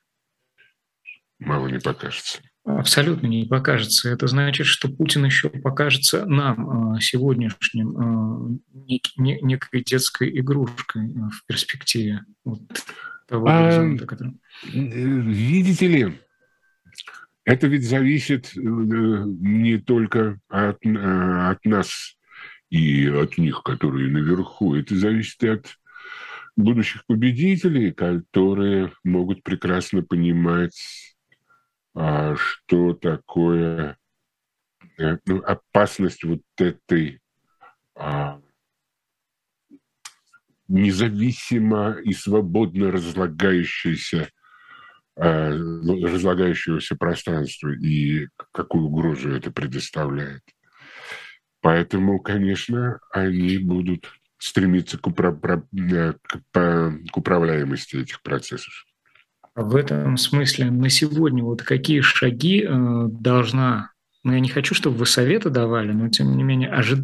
Мало 1.39 1.67
не 1.67 1.79
покажется. 1.79 2.39
Абсолютно 2.65 3.27
не 3.27 3.45
покажется. 3.45 4.09
Это 4.09 4.27
значит, 4.27 4.67
что 4.67 4.89
Путин 4.89 5.25
еще 5.25 5.49
покажется 5.49 6.25
нам 6.25 6.95
а, 6.95 7.01
сегодняшним 7.01 7.97
а, 7.97 8.59
некой 9.17 9.83
детской 9.83 10.39
игрушкой 10.39 11.07
в 11.07 11.45
перспективе. 11.45 12.21
Вот 12.43 12.61
того 13.27 13.47
а, 13.47 13.63
горизонта, 13.63 14.05
который... 14.05 14.33
Видите 14.63 15.87
ли, 15.87 16.19
это 17.45 17.67
ведь 17.67 17.87
зависит 17.87 18.51
э, 18.55 18.59
не 18.59 19.77
только 19.77 20.39
от, 20.47 20.85
э, 20.85 21.49
от 21.49 21.65
нас 21.65 22.17
и 22.69 23.07
от 23.07 23.37
них, 23.37 23.61
которые 23.63 24.09
наверху. 24.09 24.75
Это 24.75 24.95
зависит 24.95 25.43
и 25.43 25.47
от 25.47 25.75
будущих 26.55 27.05
победителей, 27.05 27.91
которые 27.91 28.93
могут 29.03 29.43
прекрасно 29.43 30.03
понимать, 30.03 31.15
а, 31.95 32.35
что 32.35 32.93
такое 32.93 33.97
э, 34.97 35.17
ну, 35.25 35.41
опасность 35.43 36.23
вот 36.23 36.41
этой 36.57 37.19
а, 37.95 38.41
независимо 40.67 41.97
и 42.03 42.13
свободно 42.13 42.91
разлагающейся 42.91 44.29
э, 45.15 45.49
разлагающегося 45.51 46.95
пространства 46.95 47.69
и 47.69 48.27
какую 48.51 48.85
угрозу 48.85 49.31
это 49.31 49.51
предоставляет. 49.51 50.41
Поэтому, 51.61 52.19
конечно, 52.19 52.99
они 53.11 53.57
будут 53.57 54.11
стремиться 54.43 54.97
к, 54.97 55.07
управ... 55.07 55.35
Э, 55.43 56.13
к 56.53 57.17
управляемости 57.17 57.95
этих 57.95 58.21
процессов. 58.21 58.85
В 59.55 59.75
этом 59.75 60.17
смысле 60.17 60.71
на 60.71 60.89
сегодня 60.89 61.43
вот 61.43 61.61
какие 61.61 62.01
шаги 62.01 62.65
э, 62.67 63.07
должна 63.09 63.93
ну, 64.25 64.31
я 64.31 64.39
не 64.39 64.47
хочу, 64.47 64.73
чтобы 64.73 64.95
вы 64.95 65.05
советы 65.05 65.49
давали, 65.49 65.91
но 65.91 66.07
тем 66.07 66.37
не 66.37 66.43
менее, 66.43 66.69
ожид... 66.69 66.99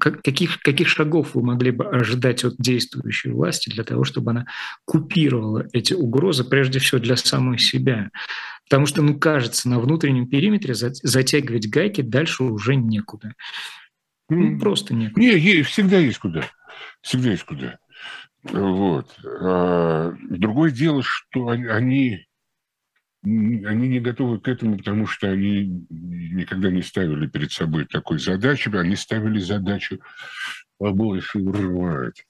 каких, 0.00 0.58
каких 0.58 0.88
шагов 0.88 1.34
вы 1.34 1.42
могли 1.42 1.70
бы 1.70 1.86
ожидать 1.86 2.42
от 2.42 2.56
действующей 2.58 3.30
власти 3.30 3.70
для 3.70 3.84
того, 3.84 4.02
чтобы 4.02 4.32
она 4.32 4.46
купировала 4.84 5.68
эти 5.72 5.94
угрозы, 5.94 6.42
прежде 6.42 6.80
всего 6.80 7.00
для 7.00 7.16
самой 7.16 7.58
себя? 7.58 8.10
Потому 8.68 8.86
что, 8.86 9.02
ну, 9.02 9.16
кажется, 9.16 9.68
на 9.68 9.78
внутреннем 9.78 10.26
периметре 10.26 10.74
затягивать 10.74 11.68
гайки 11.68 12.00
дальше 12.00 12.42
уже 12.42 12.74
некуда. 12.74 13.34
Ну, 14.28 14.58
просто 14.58 14.94
некуда. 14.94 15.20
Не, 15.20 15.62
всегда 15.62 15.98
есть 15.98 16.18
куда. 16.18 16.44
Всегда 17.02 17.30
есть 17.30 17.44
куда. 17.44 17.78
Вот. 18.44 19.14
А, 19.24 20.14
другое 20.28 20.70
дело, 20.70 21.02
что 21.02 21.48
они 21.48 22.26
они 23.24 23.88
не 23.88 24.00
готовы 24.00 24.38
к 24.38 24.48
этому, 24.48 24.76
потому 24.76 25.06
что 25.06 25.30
они 25.30 25.86
никогда 25.88 26.70
не 26.70 26.82
ставили 26.82 27.26
перед 27.26 27.52
собой 27.52 27.86
такой 27.86 28.18
задачи, 28.18 28.74
они 28.76 28.96
ставили 28.96 29.38
задачу 29.38 29.98
побольше 30.78 31.38
урвать. 31.38 32.26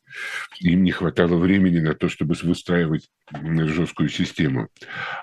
Им 0.61 0.85
не 0.85 0.93
хватало 0.93 1.37
времени 1.37 1.81
на 1.81 1.95
то, 1.95 2.09
чтобы 2.09 2.35
выстраивать 2.41 3.09
жесткую 3.33 4.09
систему. 4.09 4.69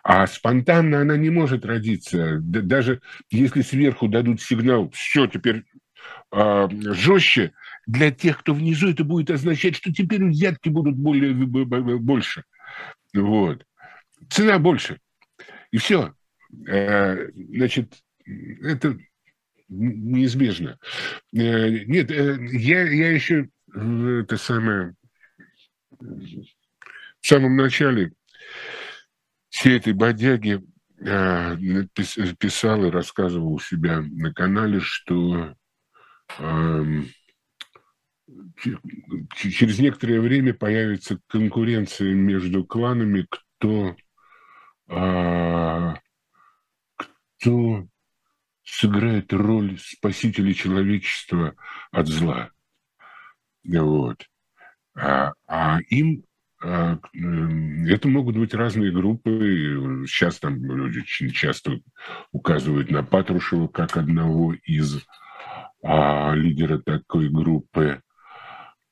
А 0.04 0.28
спонтанно 0.28 1.02
она 1.02 1.16
не 1.16 1.30
может 1.30 1.66
родиться. 1.66 2.40
Даже 2.42 3.02
если 3.30 3.62
сверху 3.62 4.10
дадут 4.10 4.42
сигнал, 4.42 4.90
все, 4.90 5.28
теперь 5.28 5.64
э, 6.32 6.68
жестче, 6.94 7.54
для 7.88 8.12
тех, 8.12 8.40
кто 8.40 8.54
внизу, 8.54 8.90
это 8.90 9.04
будет 9.04 9.32
означать, 9.32 9.76
что 9.76 9.92
теперь 9.92 10.24
взятки 10.26 10.70
будут 10.70 10.96
более, 10.96 11.34
больше. 11.34 12.44
Вот. 13.14 13.66
Цена 14.30 14.60
больше. 14.60 15.00
И 15.72 15.78
все. 15.78 16.14
Э, 16.68 17.30
значит, 17.34 17.94
это 18.26 18.98
неизбежно. 19.68 20.78
Э, 21.34 21.70
нет, 21.86 22.12
э, 22.12 22.38
я, 22.52 22.84
я 22.84 23.12
еще 23.12 23.50
это 23.74 24.38
самое 24.38 24.96
в 26.00 27.28
самом 27.28 27.56
начале 27.56 28.12
всей 29.50 29.78
этой 29.78 29.94
бодяги 29.94 30.62
писал 32.38 32.86
и 32.86 32.92
рассказывал 32.92 33.54
у 33.54 33.60
себя 33.60 34.02
на 34.02 34.34
канале, 34.34 34.80
что 34.82 35.56
через 39.36 39.80
некоторое 39.80 40.20
время 40.20 40.54
появится 40.54 41.20
конкуренция 41.28 42.14
между 42.14 42.64
кланами, 42.64 43.28
кто, 43.30 43.96
а, 44.88 45.96
кто 46.98 47.88
сыграет 48.64 49.34
роль 49.34 49.78
спасителя 49.80 50.54
человечества 50.54 51.56
от 51.92 52.08
зла. 52.08 52.52
Вот. 53.64 54.26
А, 54.96 55.34
а 55.48 55.80
им 55.90 56.24
а, 56.64 57.00
это 57.88 58.08
могут 58.08 58.38
быть 58.38 58.54
разные 58.54 58.92
группы. 58.92 60.06
Сейчас 60.08 60.40
там 60.40 60.64
люди 60.64 61.00
очень 61.00 61.32
часто 61.32 61.80
указывают 62.32 62.92
на 62.92 63.04
Патрушева 63.04 63.68
как 63.68 63.98
одного 63.98 64.54
из 64.54 65.04
а, 65.84 66.34
лидера 66.34 66.80
такой 66.80 67.30
группы. 67.30 68.02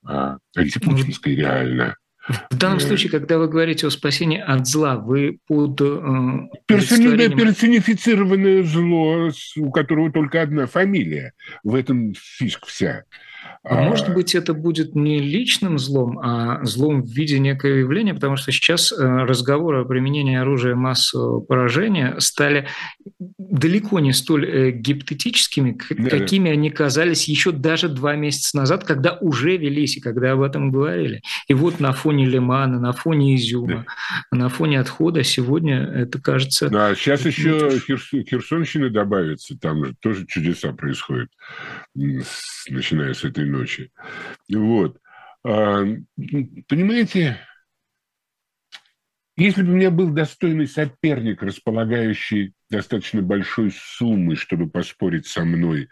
А, 0.05 0.37
антипутинской 0.55 1.35
реально. 1.35 1.95
В 2.49 2.57
данном 2.57 2.77
э, 2.77 2.81
случае, 2.81 3.11
когда 3.11 3.37
вы 3.37 3.47
говорите 3.47 3.87
о 3.87 3.89
спасении 3.89 4.39
от 4.39 4.67
зла, 4.67 4.97
вы 4.97 5.39
под... 5.47 5.81
Э, 5.81 6.47
персонифицированное 6.67 8.63
зло, 8.63 9.31
у 9.57 9.71
которого 9.71 10.11
только 10.11 10.41
одна 10.41 10.67
фамилия. 10.67 11.33
В 11.63 11.73
этом 11.75 12.13
фишка 12.13 12.67
вся. 12.67 13.03
А 13.63 13.81
может 13.81 14.13
быть, 14.13 14.35
это 14.35 14.53
будет 14.53 14.95
не 14.95 15.19
личным 15.19 15.77
злом, 15.77 16.17
а 16.19 16.63
злом 16.63 17.03
в 17.03 17.09
виде 17.09 17.39
некого 17.39 17.71
явления, 17.71 18.13
потому 18.13 18.37
что 18.37 18.51
сейчас 18.51 18.91
э, 18.91 18.95
разговоры 18.97 19.81
о 19.81 19.85
применении 19.85 20.37
оружия 20.37 20.75
массового 20.75 21.41
поражения 21.41 22.15
стали 22.19 22.67
далеко 23.37 23.99
не 23.99 24.13
столь 24.13 24.45
э, 24.45 24.71
гипотетическими, 24.71 25.77
да, 25.89 26.09
какими 26.09 26.47
да. 26.49 26.53
они 26.53 26.69
казались 26.69 27.27
еще 27.27 27.51
даже 27.51 27.89
два 27.89 28.15
месяца 28.15 28.55
назад, 28.55 28.85
когда 28.85 29.17
уже 29.19 29.57
велись 29.57 29.97
и 29.97 30.01
когда 30.01 30.31
об 30.31 30.41
этом 30.41 30.71
говорили. 30.71 31.21
И 31.47 31.53
вот 31.53 31.81
на 31.81 31.91
фоне 31.91 32.25
Лимана, 32.25 32.79
на 32.79 32.93
фоне 32.93 33.35
Изюма, 33.35 33.85
да. 34.31 34.37
на 34.37 34.49
фоне 34.49 34.79
отхода 34.79 35.23
сегодня 35.23 35.83
это 35.83 36.21
кажется... 36.21 36.69
Да, 36.69 36.95
сейчас 36.95 37.25
еще 37.25 37.69
Херсонщина 37.79 38.89
добавится, 38.89 39.57
там 39.59 39.85
же 39.85 39.95
тоже 39.99 40.25
чудеса 40.27 40.71
происходят, 40.71 41.29
начиная 41.93 43.13
с 43.13 43.23
этой 43.29 43.45
ночи. 43.45 43.91
Вот. 44.51 44.99
А, 45.45 45.83
понимаете, 46.67 47.39
если 49.37 49.63
бы 49.63 49.71
у 49.71 49.75
меня 49.75 49.89
был 49.89 50.09
достойный 50.09 50.67
соперник, 50.67 51.41
располагающий 51.41 52.53
достаточно 52.69 53.21
большой 53.21 53.71
суммой, 53.71 54.35
чтобы 54.35 54.69
поспорить 54.69 55.27
со 55.27 55.45
мной, 55.45 55.89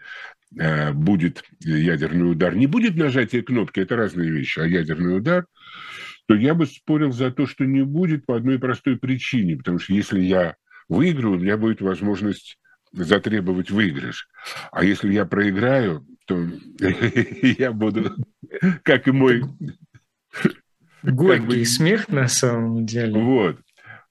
а, 0.60 0.92
будет 0.92 1.44
ядерный 1.60 2.30
удар, 2.30 2.54
не 2.54 2.66
будет 2.66 2.96
нажатия 2.96 3.42
кнопки, 3.42 3.80
это 3.80 3.96
разные 3.96 4.30
вещи, 4.30 4.60
а 4.60 4.66
ядерный 4.66 5.16
удар, 5.16 5.46
то 6.26 6.34
я 6.34 6.54
бы 6.54 6.66
спорил 6.66 7.12
за 7.12 7.30
то, 7.30 7.46
что 7.46 7.64
не 7.64 7.82
будет 7.82 8.26
по 8.26 8.36
одной 8.36 8.58
простой 8.58 8.98
причине, 8.98 9.56
потому 9.56 9.78
что 9.78 9.94
если 9.94 10.20
я 10.20 10.56
выиграю, 10.88 11.36
у 11.36 11.38
меня 11.38 11.56
будет 11.56 11.80
возможность 11.80 12.58
затребовать 12.92 13.70
выигрыш. 13.70 14.28
А 14.72 14.84
если 14.84 15.12
я 15.12 15.24
проиграю, 15.24 16.06
то 16.28 16.46
я 17.58 17.72
буду, 17.72 18.14
как 18.82 19.08
и 19.08 19.12
мой... 19.12 19.42
Горький 21.02 21.38
как 21.38 21.48
бы, 21.48 21.64
смех 21.64 22.08
на 22.08 22.28
самом 22.28 22.84
деле. 22.84 23.18
Вот. 23.18 23.60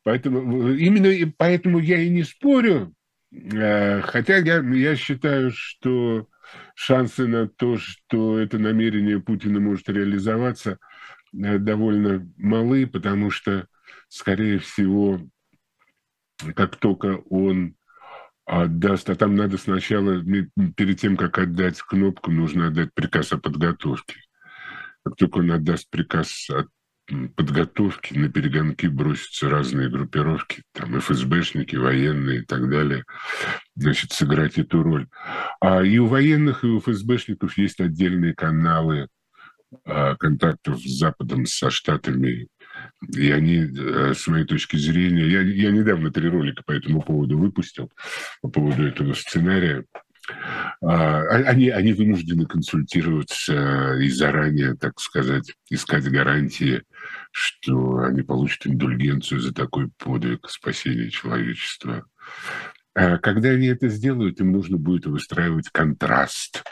Поэтому, 0.03 0.71
именно 0.71 1.31
поэтому 1.37 1.79
я 1.79 2.01
и 2.01 2.09
не 2.09 2.23
спорю, 2.23 2.93
э, 3.31 4.01
хотя 4.01 4.37
я, 4.37 4.61
я 4.61 4.95
считаю, 4.95 5.51
что 5.53 6.27
шансы 6.75 7.27
на 7.27 7.47
то, 7.47 7.77
что 7.77 8.39
это 8.39 8.57
намерение 8.57 9.19
Путина 9.19 9.59
может 9.59 9.89
реализоваться, 9.89 10.79
э, 11.33 11.59
довольно 11.59 12.27
малы, 12.37 12.87
потому 12.87 13.29
что, 13.29 13.67
скорее 14.07 14.59
всего, 14.59 15.21
как 16.55 16.77
только 16.77 17.17
он 17.29 17.76
отдаст, 18.47 19.09
а 19.09 19.15
там 19.15 19.35
надо 19.35 19.57
сначала, 19.57 20.23
перед 20.75 20.99
тем, 20.99 21.17
как 21.17 21.37
отдать 21.37 21.81
кнопку, 21.81 22.31
нужно 22.31 22.67
отдать 22.67 22.93
приказ 22.93 23.33
о 23.33 23.37
подготовке. 23.37 24.15
Как 25.03 25.17
только 25.17 25.39
он 25.39 25.51
отдаст 25.51 25.89
приказ 25.89 26.49
о 26.49 26.65
подготовке, 27.35 28.17
на 28.17 28.29
перегонки 28.29 28.87
бросятся 28.87 29.49
разные 29.49 29.89
группировки, 29.89 30.63
там 30.73 30.97
ФСБшники, 30.99 31.75
военные 31.75 32.39
и 32.39 32.45
так 32.45 32.69
далее, 32.69 33.03
значит, 33.75 34.13
сыграть 34.13 34.57
эту 34.57 34.81
роль. 34.81 35.07
А 35.59 35.83
и 35.83 35.97
у 35.97 36.07
военных, 36.07 36.63
и 36.63 36.67
у 36.67 36.79
ФСБшников 36.79 37.57
есть 37.57 37.81
отдельные 37.81 38.33
каналы 38.33 39.07
а, 39.83 40.15
контактов 40.15 40.79
с 40.79 40.99
Западом, 40.99 41.45
со 41.45 41.69
Штатами, 41.69 42.47
и 43.15 43.31
они, 43.31 43.57
э, 43.57 44.13
с 44.15 44.27
моей 44.27 44.45
точки 44.45 44.75
зрения, 44.77 45.27
я, 45.27 45.41
я 45.41 45.71
недавно 45.71 46.11
три 46.11 46.29
ролика 46.29 46.63
по 46.65 46.71
этому 46.71 47.01
поводу 47.01 47.37
выпустил, 47.37 47.91
по 48.41 48.49
поводу 48.49 48.85
этого 48.85 49.13
сценария. 49.13 49.85
А, 50.81 51.21
а, 51.21 51.35
они, 51.47 51.69
они 51.69 51.93
вынуждены 51.93 52.45
консультироваться 52.45 53.95
и 53.95 54.09
заранее, 54.09 54.75
так 54.75 54.99
сказать, 54.99 55.53
искать 55.69 56.09
гарантии, 56.09 56.83
что 57.31 57.99
они 57.99 58.21
получат 58.23 58.67
индульгенцию 58.67 59.39
за 59.39 59.53
такой 59.53 59.89
подвиг 59.97 60.49
спасения 60.49 61.09
человечества. 61.09 62.05
А 62.99 63.19
когда 63.19 63.49
они 63.49 63.67
это 63.67 63.89
сделают, 63.89 64.39
им 64.39 64.51
нужно 64.51 64.77
будет 64.77 65.05
выстраивать 65.05 65.69
контраст, 65.69 66.63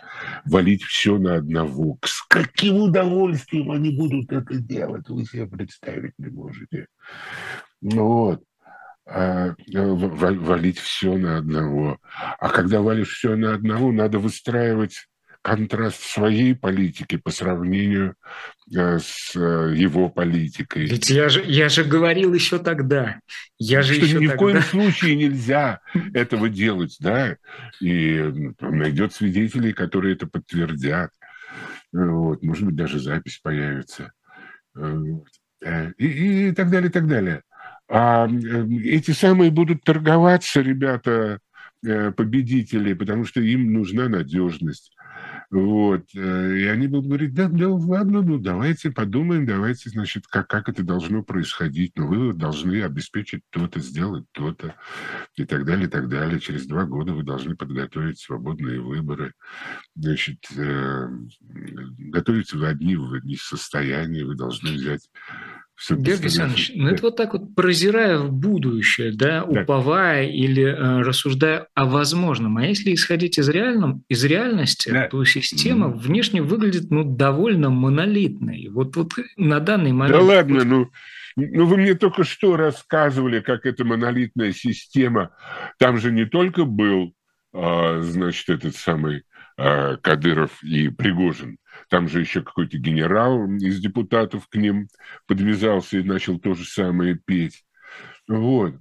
валить 0.44 0.82
все 0.82 1.20
на 1.20 1.36
одного. 1.36 2.00
С 2.04 2.26
каким 2.28 2.78
удовольствием 2.78 3.70
они 3.70 3.96
будут 3.96 4.32
это 4.32 4.56
делать, 4.56 5.08
вы 5.08 5.24
себе 5.26 5.46
представить 5.46 6.14
не 6.18 6.30
можете. 6.30 6.88
Ну 7.80 8.08
вот. 8.08 8.44
А, 9.08 9.54
валить 9.72 10.80
все 10.80 11.16
на 11.16 11.38
одного. 11.38 12.00
А 12.40 12.50
когда 12.50 12.82
валишь 12.82 13.14
все 13.14 13.36
на 13.36 13.54
одного, 13.54 13.92
надо 13.92 14.18
выстраивать 14.18 15.06
контраст 15.46 16.02
своей 16.02 16.56
политики 16.56 17.18
по 17.18 17.30
сравнению 17.30 18.16
э, 18.76 18.98
с 18.98 19.36
э, 19.36 19.76
его 19.76 20.10
политикой. 20.10 20.88
Ведь 20.88 21.12
я 21.12 21.30
же, 21.30 21.44
я 21.46 21.70
же 21.70 21.84
говорил 21.84 22.34
еще 22.34 22.58
тогда. 22.58 23.20
Я 23.60 23.84
же 23.84 23.94
что 23.94 24.06
еще 24.06 24.18
ни 24.18 24.26
тогда... 24.26 24.34
в 24.34 24.40
коем 24.40 24.62
случае 24.64 25.16
нельзя 25.16 25.82
этого 26.16 26.50
делать, 26.50 26.98
да, 27.00 27.38
и 27.80 28.54
найдет 28.60 29.14
свидетелей, 29.14 29.72
которые 29.74 30.16
это 30.16 30.26
подтвердят. 30.26 31.12
Вот, 31.94 32.42
может 32.42 32.66
быть, 32.66 32.76
даже 32.76 33.00
запись 33.00 33.38
появится. 33.38 34.14
Э, 34.76 35.92
и, 36.00 36.48
и 36.48 36.52
так 36.54 36.72
далее, 36.72 36.90
и 36.90 36.92
так 36.92 37.08
далее. 37.08 37.44
А 37.88 38.28
эти 38.28 39.12
самые 39.12 39.52
будут 39.52 39.84
торговаться, 39.84 40.62
ребята, 40.62 41.40
победители, 41.84 42.94
потому 42.94 43.26
что 43.26 43.42
им 43.42 43.74
нужна 43.74 44.10
надежность. 44.10 44.95
Вот. 45.52 46.04
Э, 46.16 46.58
и 46.58 46.66
они 46.66 46.88
будут 46.88 47.08
говорить, 47.08 47.34
да, 47.34 47.48
да, 47.48 47.70
ладно, 47.70 48.22
ну 48.22 48.38
давайте 48.40 48.92
подумаем, 48.92 49.46
давайте, 49.46 49.90
значит, 49.90 50.28
как, 50.28 50.48
как 50.48 50.70
это 50.70 50.84
должно 50.84 51.24
происходить. 51.24 51.94
Но 51.96 52.08
вы 52.08 52.34
должны 52.34 52.82
обеспечить 52.84 53.42
то-то, 53.50 53.80
сделать 53.80 54.26
то-то 54.32 54.76
и 55.36 55.46
так 55.46 55.66
далее, 55.66 55.88
и 55.88 55.90
так 55.90 56.10
далее. 56.10 56.40
Через 56.40 56.66
два 56.66 56.86
года 56.86 57.14
вы 57.14 57.24
должны 57.24 57.56
подготовить 57.56 58.20
свободные 58.20 58.82
выборы. 58.82 59.34
Значит, 59.96 60.40
э, 60.58 61.08
готовиться 61.42 62.58
вы 62.58 62.68
одни, 62.68 62.96
в 62.96 63.22
состоянии, 63.38 64.24
вы 64.24 64.36
должны 64.36 64.72
взять 64.72 65.10
все 65.76 65.96
Георгий 65.96 66.24
Александрович, 66.24 66.72
ну 66.74 66.88
это 66.88 67.02
вот 67.02 67.18
так 67.18 67.34
вот 67.34 67.54
прозирая 67.54 68.18
в 68.20 68.32
будущее, 68.32 69.12
да, 69.14 69.44
да. 69.44 69.62
уповая 69.62 70.26
или 70.26 70.64
э, 70.64 71.02
рассуждая 71.02 71.68
о 71.74 71.86
возможном. 71.86 72.58
А 72.58 72.66
если 72.66 72.94
исходить 72.94 73.38
из, 73.38 73.50
реальном, 73.50 74.04
из 74.08 74.24
реальности, 74.24 74.90
да. 74.90 75.10
то 75.10 75.24
система 75.26 75.88
mm. 75.88 75.98
внешне 75.98 76.42
выглядит 76.42 76.92
ну, 76.92 77.04
довольно 77.04 77.70
монолитной. 77.70 78.70
Вот, 78.70 78.96
вот 78.96 79.14
на 79.36 79.60
данный 79.60 79.92
момент... 79.92 80.18
Да 80.18 80.24
ладно, 80.24 80.64
ну, 80.64 80.90
ну 81.36 81.66
вы 81.66 81.78
мне 81.78 81.94
только 81.96 82.24
что 82.24 82.56
рассказывали, 82.56 83.42
как 83.42 83.66
эта 83.66 83.84
монолитная 83.84 84.54
система. 84.54 85.32
Там 85.78 85.98
же 85.98 86.12
не 86.12 86.26
только 86.26 86.64
был, 86.64 87.14
а, 87.54 88.02
значит, 88.02 88.48
этот 88.48 88.78
самый 88.78 89.24
а, 89.58 89.98
Кадыров 89.98 90.64
и 90.64 90.88
Пригожин. 90.88 91.58
Там 91.90 92.08
же 92.08 92.20
еще 92.20 92.42
какой-то 92.42 92.78
генерал 92.78 93.46
из 93.56 93.80
депутатов 93.80 94.48
к 94.48 94.56
ним 94.56 94.88
подвязался 95.28 95.98
и 95.98 96.04
начал 96.04 96.40
то 96.40 96.54
же 96.54 96.66
самое 96.66 97.16
петь. 97.16 97.64
Вот. 98.28 98.76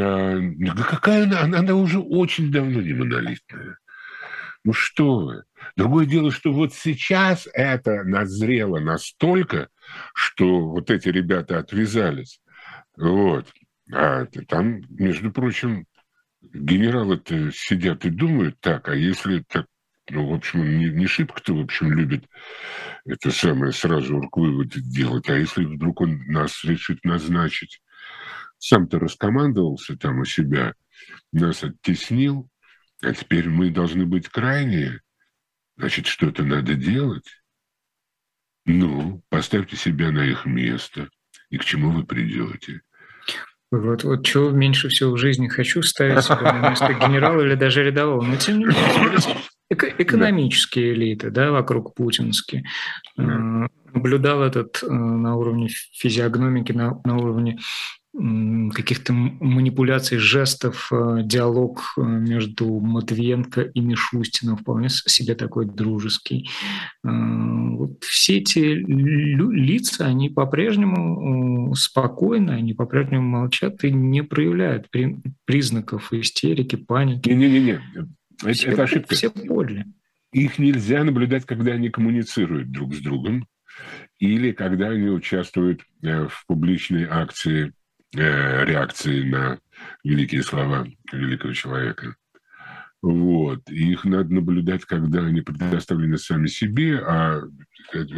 А, 0.00 0.40
какая 0.88 1.24
она? 1.24 1.40
Она, 1.42 1.58
она 1.58 1.74
уже 1.74 1.98
очень 2.00 2.50
давно 2.50 2.80
не 2.80 2.94
монолитная. 2.94 3.78
Ну 4.64 4.72
что 4.72 5.20
вы. 5.20 5.44
Другое 5.76 6.06
дело, 6.06 6.30
что 6.30 6.52
вот 6.52 6.74
сейчас 6.74 7.48
это 7.52 8.02
назрело 8.04 8.80
настолько, 8.80 9.68
что 10.14 10.68
вот 10.68 10.90
эти 10.90 11.08
ребята 11.08 11.58
отвязались. 11.58 12.40
Вот. 12.96 13.46
А 13.92 14.26
там, 14.48 14.82
между 14.90 15.32
прочим, 15.32 15.86
генералы-то 16.42 17.50
сидят 17.52 18.04
и 18.04 18.10
думают 18.10 18.60
так, 18.60 18.88
а 18.88 18.94
если 18.94 19.44
так, 19.48 19.66
ну, 20.10 20.26
в 20.28 20.34
общем, 20.34 20.78
не, 20.78 20.86
не 20.86 21.06
шибко-то, 21.06 21.54
в 21.54 21.60
общем, 21.60 21.92
любит 21.92 22.24
это 23.04 23.30
самое 23.30 23.72
сразу 23.72 24.28
выводы 24.32 24.80
делать, 24.80 25.28
а 25.28 25.34
если 25.34 25.64
вдруг 25.64 26.00
он 26.00 26.26
нас 26.26 26.64
решит 26.64 27.04
назначить, 27.04 27.80
сам-то 28.58 28.98
раскомандовался 28.98 29.96
там 29.96 30.20
у 30.20 30.24
себя, 30.24 30.74
нас 31.32 31.64
оттеснил, 31.64 32.48
а 33.02 33.12
теперь 33.14 33.48
мы 33.48 33.70
должны 33.70 34.04
быть 34.04 34.28
крайние, 34.28 35.00
значит, 35.76 36.06
что-то 36.06 36.42
надо 36.42 36.74
делать. 36.74 37.28
Ну, 38.66 39.22
поставьте 39.30 39.76
себя 39.76 40.10
на 40.10 40.24
их 40.26 40.44
место, 40.44 41.08
и 41.48 41.56
к 41.56 41.64
чему 41.64 41.90
вы 41.90 42.04
придете. 42.04 42.82
Вот, 43.70 44.02
вот 44.04 44.24
чего 44.24 44.50
меньше 44.50 44.88
всего 44.88 45.12
в 45.12 45.18
жизни 45.18 45.46
хочу 45.46 45.82
ставить 45.82 46.24
себя 46.24 46.52
на 46.52 46.70
место 46.70 46.92
генерала 46.94 47.42
или 47.42 47.54
даже 47.54 47.84
рядового. 47.84 48.22
Но 48.22 48.36
тем 48.36 48.58
не 48.58 48.64
менее, 48.64 49.18
эко- 49.70 49.94
экономические 49.98 50.94
элиты, 50.94 51.30
да, 51.30 51.50
вокруг 51.50 51.94
путинские. 51.94 52.64
Да. 53.16 53.68
Наблюдал 53.94 54.42
этот 54.42 54.82
э, 54.82 54.92
на 54.92 55.36
уровне 55.36 55.68
физиогномики, 55.92 56.72
на, 56.72 57.00
на 57.04 57.16
уровне 57.16 57.58
каких-то 58.74 59.12
манипуляций, 59.12 60.18
жестов, 60.18 60.88
э, 60.90 61.20
диалог 61.22 61.94
э, 61.96 62.02
между 62.02 62.80
Матвиенко 62.80 63.60
и 63.60 63.80
Мишустином 63.80 64.56
вполне 64.56 64.88
себе 64.88 65.34
такой 65.34 65.66
дружеский. 65.66 66.48
Э, 67.04 67.10
вот 67.10 68.02
все 68.02 68.38
эти 68.38 68.58
лица, 68.58 70.06
они 70.06 70.30
по-прежнему 70.30 71.74
спокойны, 71.76 72.52
они 72.52 72.74
по-прежнему 72.74 73.28
молчат 73.28 73.84
и 73.84 73.92
не 73.92 74.22
проявляют 74.22 74.88
признаков 75.44 76.12
истерики, 76.12 76.76
паники. 76.76 77.28
Не-не-не, 77.28 77.80
это, 78.42 78.52
все, 78.52 78.70
это 78.70 78.82
ошибка. 78.84 79.14
Все 79.14 79.30
поняли. 79.30 79.86
Их 80.32 80.58
нельзя 80.58 81.04
наблюдать, 81.04 81.46
когда 81.46 81.72
они 81.72 81.88
коммуницируют 81.88 82.70
друг 82.70 82.94
с 82.94 83.00
другом 83.00 83.46
или 84.18 84.52
когда 84.52 84.90
они 84.90 85.08
участвуют 85.08 85.82
в 86.02 86.44
публичной 86.46 87.04
акции 87.04 87.72
Э, 88.16 88.64
реакции 88.64 89.22
на 89.28 89.60
великие 90.02 90.42
слова 90.42 90.86
великого 91.12 91.52
человека. 91.52 92.16
Вот. 93.02 93.70
И 93.70 93.92
их 93.92 94.04
надо 94.04 94.32
наблюдать, 94.32 94.86
когда 94.86 95.26
они 95.26 95.42
предоставлены 95.42 96.16
сами 96.16 96.46
себе, 96.46 96.98
а 97.00 97.42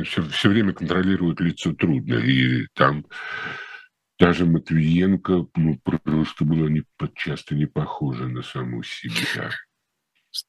все, 0.05 0.23
все 0.23 0.49
время 0.49 0.75
контролируют 0.75 1.41
лицо 1.41 1.75
трудно. 1.75 2.15
И 2.15 2.69
там 2.75 3.05
даже 4.17 4.47
Матвиенко 4.47 5.47
ну, 5.57 5.81
просто 5.83 6.45
была 6.45 6.71
не, 6.71 6.85
часто 7.17 7.57
не 7.57 7.67
похожа 7.67 8.29
на 8.29 8.43
саму 8.43 8.85
себя. 8.85 9.51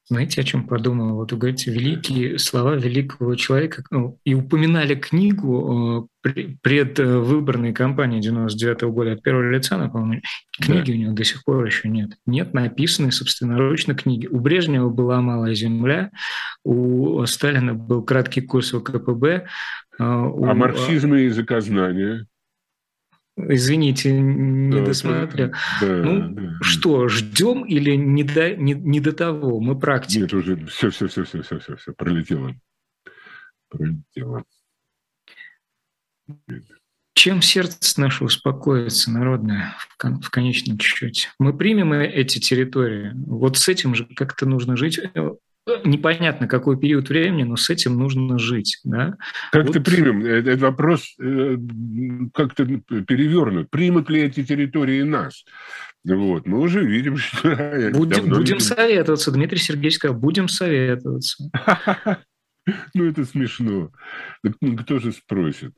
Знаете, 0.06 0.40
о 0.40 0.44
чем 0.44 0.66
подумал? 0.66 1.16
Вот 1.16 1.32
вы 1.32 1.38
говорите, 1.38 1.72
великие 1.72 2.38
слова 2.38 2.76
великого 2.76 3.34
человека, 3.34 3.82
ну, 3.90 4.18
и 4.24 4.34
упоминали 4.34 4.94
книгу 4.94 6.08
э, 6.24 6.32
предвыборной 6.62 7.72
кампании 7.72 8.20
99 8.20 8.82
-го 8.82 8.90
года 8.92 9.12
от 9.12 9.22
первого 9.22 9.50
лица, 9.50 9.76
напомню. 9.76 10.22
Книги 10.60 10.92
да. 10.92 10.92
у 10.92 11.00
него 11.00 11.12
до 11.14 11.24
сих 11.24 11.42
пор 11.44 11.64
еще 11.64 11.88
нет. 11.88 12.12
Нет 12.26 12.54
написанной 12.54 13.10
собственноручно 13.10 13.94
книги. 13.94 14.28
У 14.28 14.38
Брежнева 14.38 14.88
была 14.88 15.20
«Малая 15.20 15.54
земля», 15.54 16.10
у 16.64 17.26
Сталина 17.26 17.74
был 17.74 18.04
краткий 18.04 18.42
курс 18.42 18.70
ВКПБ. 18.70 19.28
Э, 19.28 19.42
а 19.98 20.26
у... 20.28 20.44
Марксизм 20.54 21.14
и 21.14 21.24
языкознание? 21.24 22.26
Извините, 23.36 24.12
не 24.12 24.78
да, 24.78 24.84
досмотрел. 24.84 25.52
Да, 25.80 25.86
ну, 25.86 26.28
да, 26.34 26.58
что, 26.60 27.08
ждем 27.08 27.64
или 27.64 27.94
не 27.94 28.24
до, 28.24 28.54
не, 28.56 28.74
не 28.74 29.00
до 29.00 29.12
того? 29.12 29.58
Мы 29.58 29.78
практики. 29.78 30.18
Нет, 30.18 30.34
уже 30.34 30.66
все, 30.66 30.90
все, 30.90 31.08
все, 31.08 31.24
все, 31.24 31.42
все, 31.42 31.58
все, 31.58 31.76
все, 31.76 31.92
пролетело. 31.94 32.54
Пролетело. 33.70 34.44
Чем 37.14 37.40
сердце 37.40 38.00
наше 38.00 38.24
успокоится, 38.24 39.10
народное, 39.10 39.76
в, 39.78 39.96
кон, 39.96 40.20
в 40.20 40.30
конечном 40.30 40.78
счете? 40.78 41.28
Мы 41.38 41.56
примем 41.56 41.92
эти 41.92 42.38
территории. 42.38 43.12
Вот 43.26 43.56
с 43.56 43.68
этим 43.68 43.94
же 43.94 44.06
как-то 44.14 44.44
нужно 44.46 44.76
жить 44.76 45.00
непонятно 45.84 46.48
какой 46.48 46.78
период 46.78 47.08
времени, 47.08 47.44
но 47.44 47.56
с 47.56 47.70
этим 47.70 47.96
нужно 47.98 48.38
жить. 48.38 48.80
Да? 48.84 49.16
Как-то 49.52 49.78
вот. 49.78 49.84
примем. 49.84 50.24
Э, 50.24 50.38
этот 50.38 50.60
вопрос 50.60 51.14
э, 51.20 51.56
как-то 52.34 52.64
перевернут. 52.66 53.70
Примут 53.70 54.10
ли 54.10 54.22
эти 54.22 54.44
территории 54.44 55.02
нас? 55.02 55.44
Вот, 56.04 56.46
мы 56.46 56.60
уже 56.60 56.84
видим, 56.84 57.16
что... 57.18 57.90
Будем, 57.92 58.28
будем 58.28 58.60
советоваться, 58.60 59.30
Дмитрий 59.30 59.58
Сергеевич 59.58 59.96
сказал, 59.96 60.16
будем 60.16 60.48
советоваться. 60.48 61.50
Ну, 62.94 63.06
это 63.06 63.24
смешно. 63.24 63.90
Ну, 64.60 64.76
кто 64.76 65.00
же 65.00 65.10
спросит? 65.10 65.74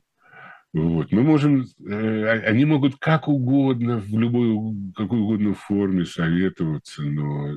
Вот. 0.71 1.11
Мы 1.11 1.23
можем, 1.23 1.65
э, 1.83 2.41
они 2.47 2.65
могут 2.65 2.97
как 2.97 3.27
угодно, 3.27 3.97
в 3.97 4.19
любой, 4.19 4.93
какой 4.95 5.17
угодно 5.17 5.55
форме 5.55 6.05
советоваться, 6.05 7.01
но 7.01 7.55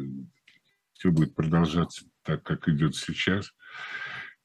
все 0.95 1.11
будет 1.11 1.35
продолжаться 1.35 2.07
так, 2.29 2.43
как 2.43 2.69
идет 2.69 2.95
сейчас. 2.95 3.55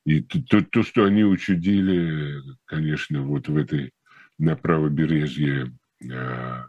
И 0.05 0.21
то, 0.21 0.63
то, 0.63 0.83
что 0.83 1.03
они 1.03 1.25
учудили, 1.25 2.41
конечно, 2.63 3.23
вот 3.23 3.49
в 3.49 3.57
этой 3.57 3.91
на 4.37 4.55
правобережье 4.55 5.77
а, 6.09 6.67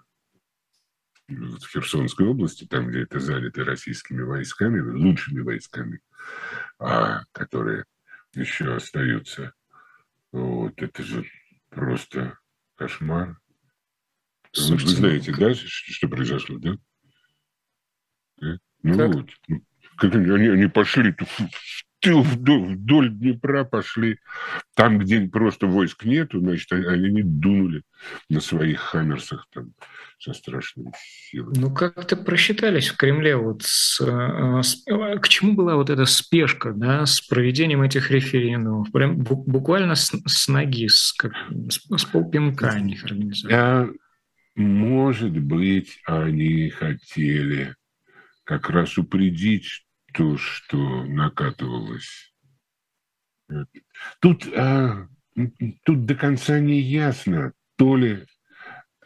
в 1.29 1.69
Херсонской 1.69 2.27
области, 2.27 2.67
там, 2.67 2.89
где 2.89 3.03
это 3.03 3.21
занято 3.21 3.65
российскими 3.65 4.23
войсками, 4.23 4.81
лучшими 4.81 5.41
войсками, 5.41 6.01
а, 6.81 7.23
которые 7.31 7.85
еще 8.35 8.75
остаются. 8.75 9.53
Вот 10.33 10.83
это 10.83 11.03
же 11.05 11.25
просто 11.71 12.39
кошмар. 12.75 13.39
Слушайте, 14.51 14.87
вы, 14.87 14.97
знаете, 14.97 15.33
да, 15.37 15.55
что 15.55 16.09
произошло, 16.09 16.59
да? 16.59 16.77
Ну 18.83 18.99
как? 18.99 19.15
вот. 19.15 19.31
Как 19.97 20.15
они, 20.15 20.49
они 20.49 20.67
пошли 20.67 21.15
вдоль, 22.13 22.75
вдоль 22.75 23.11
Днепра 23.11 23.65
пошли. 23.65 24.19
Там, 24.75 24.99
где 24.99 25.21
просто 25.21 25.67
войск 25.67 26.05
нету, 26.05 26.41
значит, 26.41 26.73
они 26.73 27.11
не 27.11 27.23
дунули 27.23 27.83
на 28.29 28.41
своих 28.41 28.81
хаммерсах 28.81 29.47
там 29.53 29.73
со 30.19 30.33
страшной 30.33 30.93
силой. 31.31 31.55
Ну, 31.57 31.73
как-то 31.73 32.17
просчитались 32.17 32.89
в 32.89 32.97
Кремле. 32.97 33.37
Вот 33.37 33.63
с, 33.63 34.01
э, 34.01 34.63
с, 34.63 34.85
к 35.21 35.29
чему 35.29 35.55
была 35.55 35.77
вот 35.77 35.91
эта 35.91 36.07
спешка 36.07 36.73
да, 36.73 37.05
с 37.05 37.21
проведением 37.21 37.83
этих 37.83 38.11
референдумов? 38.11 38.91
Прям 38.93 39.19
буквально 39.19 39.95
с, 39.95 40.13
с 40.27 40.49
ноги, 40.49 40.89
с, 40.89 41.13
как, 41.13 41.33
с, 41.69 41.81
с 41.97 42.05
полпинка 42.05 42.69
они 42.69 42.95
их 42.95 43.05
организовали. 43.05 43.55
А, 43.55 43.89
может 44.57 45.37
быть, 45.37 46.01
они 46.07 46.71
хотели 46.71 47.75
как 48.45 48.71
раз 48.71 48.99
упредить 48.99 49.87
то, 50.13 50.37
что 50.37 51.05
накатывалось. 51.05 52.33
Тут, 54.21 54.47
а, 54.57 55.09
тут 55.85 56.07
до 56.07 56.15
конца 56.15 56.61
не 56.61 56.81
ясно, 56.81 57.53
то 57.77 57.97
ли 57.97 58.27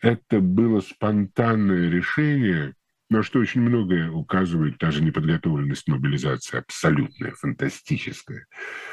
это 0.00 0.40
было 0.40 0.80
спонтанное 0.80 1.88
решение, 1.88 2.74
на 3.10 3.22
что 3.22 3.38
очень 3.38 3.62
многое 3.62 4.10
указывает 4.10 4.78
даже 4.78 5.02
неподготовленность 5.02 5.88
мобилизации, 5.88 6.58
абсолютная, 6.58 7.32
фантастическая. 7.32 8.46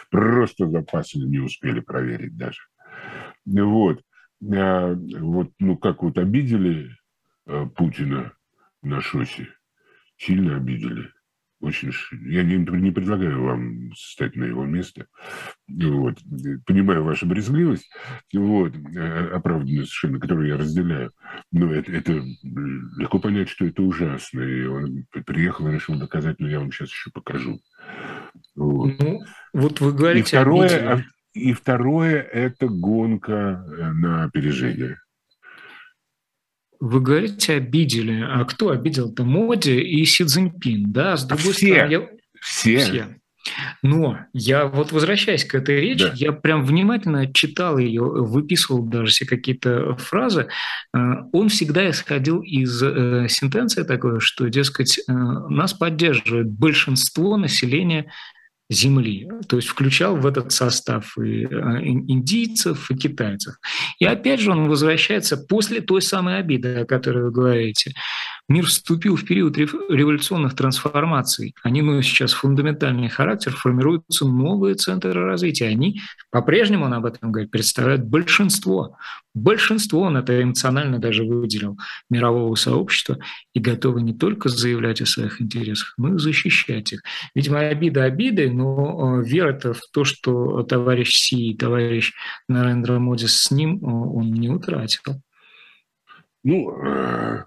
Просто 0.09 0.69
запасы 0.69 1.19
не 1.19 1.39
успели 1.39 1.81
проверить 1.81 2.37
даже. 2.37 2.61
Вот. 3.45 4.01
А, 4.53 4.93
вот, 4.93 5.51
ну, 5.59 5.77
как 5.77 6.03
вот 6.03 6.17
обидели 6.17 6.95
а, 7.45 7.65
Путина 7.67 8.33
на 8.81 9.01
шосе, 9.01 9.49
сильно 10.17 10.57
обидели. 10.57 11.11
Очень, 11.61 11.91
я 12.27 12.43
не, 12.43 12.57
не 12.57 12.91
предлагаю 12.91 13.41
вам 13.41 13.91
стать 13.95 14.35
на 14.35 14.43
его 14.43 14.65
место. 14.65 15.07
Вот. 15.67 16.19
Понимаю 16.65 17.03
вашу 17.03 17.25
брезгливость, 17.25 17.89
вот, 18.33 18.75
э, 18.75 19.27
оправданную 19.29 19.85
совершенно, 19.85 20.19
которую 20.19 20.49
я 20.49 20.57
разделяю. 20.57 21.11
Но 21.51 21.73
это, 21.73 21.91
это 21.91 22.21
легко 22.43 23.19
понять, 23.19 23.49
что 23.49 23.65
это 23.65 23.81
ужасно. 23.81 24.41
И 24.41 24.65
он 24.65 25.05
приехал 25.25 25.67
и 25.67 25.71
решил 25.71 25.97
доказать, 25.97 26.39
но 26.39 26.49
я 26.49 26.59
вам 26.59 26.71
сейчас 26.71 26.89
еще 26.89 27.09
покажу. 27.11 27.59
Вот. 28.55 28.91
Ну, 28.99 29.21
вот 29.53 29.79
вы 29.79 29.93
говорите... 29.93 30.19
И 30.19 30.39
второе, 30.39 31.05
и 31.33 31.53
второе– 31.53 32.21
это 32.21 32.67
гонка 32.67 33.65
э, 33.65 33.91
на 33.91 34.25
опережение. 34.25 34.99
Вы 36.85 37.01
говорите, 37.01 37.53
обидели. 37.53 38.21
А 38.21 38.45
кто 38.45 38.69
обидел-то? 38.69 39.23
Моди 39.23 39.79
и 39.79 40.05
Си 40.05 40.23
Цзиньпин, 40.23 40.91
да? 40.91 41.17
С 41.17 41.25
другой 41.25 41.53
все, 41.53 41.73
стороны, 41.73 41.91
я... 41.91 42.07
все. 42.39 42.77
все. 42.77 43.07
Но 43.81 44.19
я 44.33 44.67
вот 44.67 44.91
возвращаясь 44.91 45.45
к 45.45 45.55
этой 45.55 45.81
речи, 45.81 46.05
да. 46.05 46.13
я 46.15 46.31
прям 46.31 46.63
внимательно 46.63 47.31
читал 47.33 47.79
ее, 47.79 48.03
выписывал 48.03 48.83
даже 48.83 49.11
все 49.11 49.25
какие-то 49.25 49.95
фразы. 49.95 50.47
Э, 50.95 50.99
он 51.31 51.49
всегда 51.49 51.89
исходил 51.89 52.41
из 52.41 52.81
э, 52.83 53.25
сентенции 53.29 53.81
такой, 53.81 54.19
что, 54.19 54.47
дескать, 54.47 54.99
э, 54.99 55.11
нас 55.11 55.73
поддерживает 55.73 56.51
большинство 56.51 57.35
населения 57.35 58.11
земли, 58.69 59.29
то 59.47 59.57
есть 59.57 59.67
включал 59.67 60.15
в 60.15 60.25
этот 60.25 60.51
состав 60.51 61.17
и 61.17 61.43
индийцев, 61.43 62.89
и 62.89 62.95
китайцев. 62.95 63.55
И 63.99 64.05
опять 64.05 64.39
же 64.39 64.51
он 64.51 64.67
возвращается 64.67 65.37
после 65.37 65.81
той 65.81 66.01
самой 66.01 66.39
обиды, 66.39 66.75
о 66.79 66.85
которой 66.85 67.25
вы 67.25 67.31
говорите. 67.31 67.93
Мир 68.47 68.65
вступил 68.65 69.15
в 69.15 69.25
период 69.25 69.57
революционных 69.57 70.55
трансформаций. 70.55 71.55
Они 71.63 71.81
носят 71.81 72.11
сейчас 72.11 72.33
фундаментальный 72.33 73.09
характер, 73.09 73.51
формируются 73.55 74.25
новые 74.25 74.75
центры 74.75 75.13
развития. 75.13 75.67
Они, 75.67 76.01
по-прежнему 76.29 76.85
он 76.85 76.93
об 76.93 77.05
этом 77.05 77.31
говорит, 77.31 77.51
представляют 77.51 78.03
большинство. 78.03 78.97
Большинство, 79.35 80.03
он 80.03 80.15
это 80.15 80.41
эмоционально 80.41 80.97
даже 80.97 81.25
выделил, 81.25 81.77
мирового 82.09 82.55
сообщества 82.55 83.19
и 83.53 83.59
готовы 83.59 84.01
не 84.01 84.13
только 84.13 84.47
заявлять 84.47 85.01
о 85.01 85.05
своих 85.05 85.41
интересах, 85.41 85.93
но 85.97 86.15
и 86.15 86.17
защищать 86.17 86.93
их. 86.93 87.01
Видимо, 87.35 87.59
обида 87.59 88.05
обидой, 88.05 88.49
но 88.49 89.19
э, 89.19 89.25
вера-то 89.25 89.73
в 89.73 89.81
то, 89.91 90.05
что 90.05 90.63
товарищ 90.63 91.17
Си 91.17 91.51
и 91.51 91.57
товарищ 91.57 92.13
Нарендра 92.47 92.97
Моди 92.97 93.27
с 93.27 93.51
ним, 93.51 93.79
э, 93.79 93.85
он 93.85 94.31
не 94.31 94.49
утратил. 94.49 95.21
Ну, 96.45 96.71
э, 96.85 97.43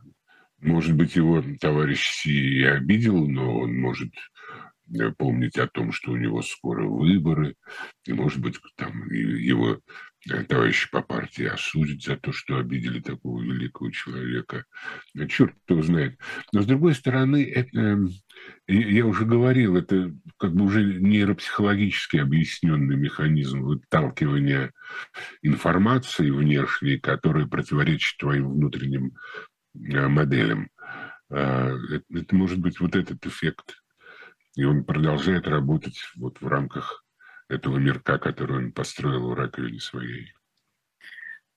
может 0.61 0.95
быть, 0.95 1.17
его 1.17 1.43
товарищ 1.59 2.07
Си 2.07 2.59
и 2.59 2.65
обидел, 2.65 3.27
но 3.27 3.61
он 3.61 3.79
может 3.79 4.13
помнить 5.17 5.57
о 5.57 5.67
том, 5.69 5.93
что 5.93 6.13
у 6.13 6.17
него 6.17 6.43
скоро 6.43 6.87
выборы, 6.87 7.55
и, 8.05 8.13
может 8.13 8.41
быть, 8.41 8.57
там 8.77 9.11
его 9.11 9.79
товарищи 10.29 10.91
по 10.91 11.03
партии 11.03 11.45
осудят 11.45 12.03
за 12.03 12.17
то, 12.17 12.33
что 12.33 12.59
обидели 12.59 13.01
такого 13.01 13.43
великого 13.43 13.91
человека. 13.91 14.65
Э, 15.17 15.27
Черт 15.27 15.55
кто 15.65 15.83
знает. 15.83 16.19
Но, 16.53 16.63
с 16.63 16.67
другой 16.67 16.95
стороны, 16.95 17.45
это, 17.45 17.99
я 18.67 19.07
уже 19.07 19.25
говорил, 19.25 19.77
это 19.77 20.15
как 20.37 20.55
бы 20.55 20.65
уже 20.65 20.85
нейропсихологически 20.85 22.19
объясненный 22.19 22.97
механизм 22.97 23.63
выталкивания 23.63 24.73
информации 25.43 26.31
внешней, 26.31 26.99
которая 26.99 27.47
противоречит 27.47 28.19
твоим 28.19 28.51
внутренним 28.51 29.13
Э, 29.75 30.09
моделям. 30.09 30.71
А, 31.31 31.77
это 32.11 32.35
может 32.35 32.59
быть 32.59 32.81
вот 32.81 32.97
этот 32.97 33.25
эффект. 33.27 33.77
И 34.57 34.65
он 34.65 34.85
продолжает 34.85 35.47
работать 35.47 36.01
вот 36.17 36.41
в 36.41 36.47
рамках 36.49 37.05
этого 37.49 37.79
мирка, 37.79 38.19
который 38.19 38.59
он 38.59 38.73
построил 38.73 39.29
в 39.29 39.35
раковине 39.35 39.81
своей. 39.81 40.33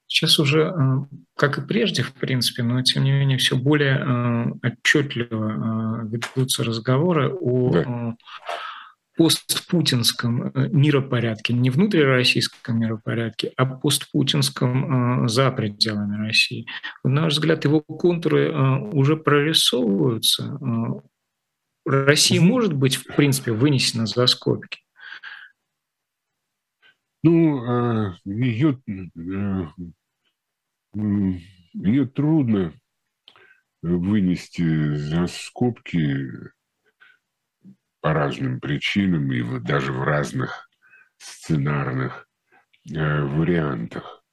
Сейчас 0.08 0.40
уже, 0.40 0.64
э, 0.64 1.18
как 1.38 1.58
и 1.58 1.62
прежде, 1.62 2.04
в 2.04 2.14
принципе, 2.14 2.64
но 2.64 2.82
тем 2.82 3.04
не 3.04 3.12
менее 3.12 3.38
все 3.38 3.56
более 3.56 3.98
э, 3.98 4.68
отчетливо 4.68 6.06
ведутся 6.06 6.64
разговоры 6.64 7.30
о 7.34 7.72
да 7.72 8.16
постпутинском 9.22 10.48
э, 10.48 10.70
миропорядке, 10.70 11.54
не 11.54 11.70
внутрироссийском 11.70 12.80
миропорядке, 12.80 13.52
а 13.58 13.66
постпутинском 13.66 15.26
э, 15.26 15.28
за 15.28 15.52
пределами 15.52 16.26
России. 16.26 16.66
На 17.04 17.22
наш 17.22 17.34
взгляд, 17.34 17.64
его 17.66 17.82
контуры 17.82 18.50
э, 18.50 18.78
уже 18.94 19.18
прорисовываются. 19.18 20.58
Россия 21.86 22.42
может 22.42 22.74
быть, 22.74 22.96
в 22.96 23.16
принципе, 23.16 23.52
вынесена 23.52 24.06
за 24.06 24.28
скобки? 24.28 24.80
Ну, 27.24 28.14
ее, 28.26 28.82
ее 30.94 32.06
трудно 32.08 32.74
вынести 33.82 34.96
за 34.96 35.28
скобки 35.28 36.28
по 38.02 38.14
разным 38.14 38.60
причинам 38.60 39.32
и 39.32 39.60
даже 39.60 39.92
в 39.92 40.04
разных 40.04 40.70
сценарных 41.18 42.28
э, 42.90 43.22
вариантах. 43.22 44.24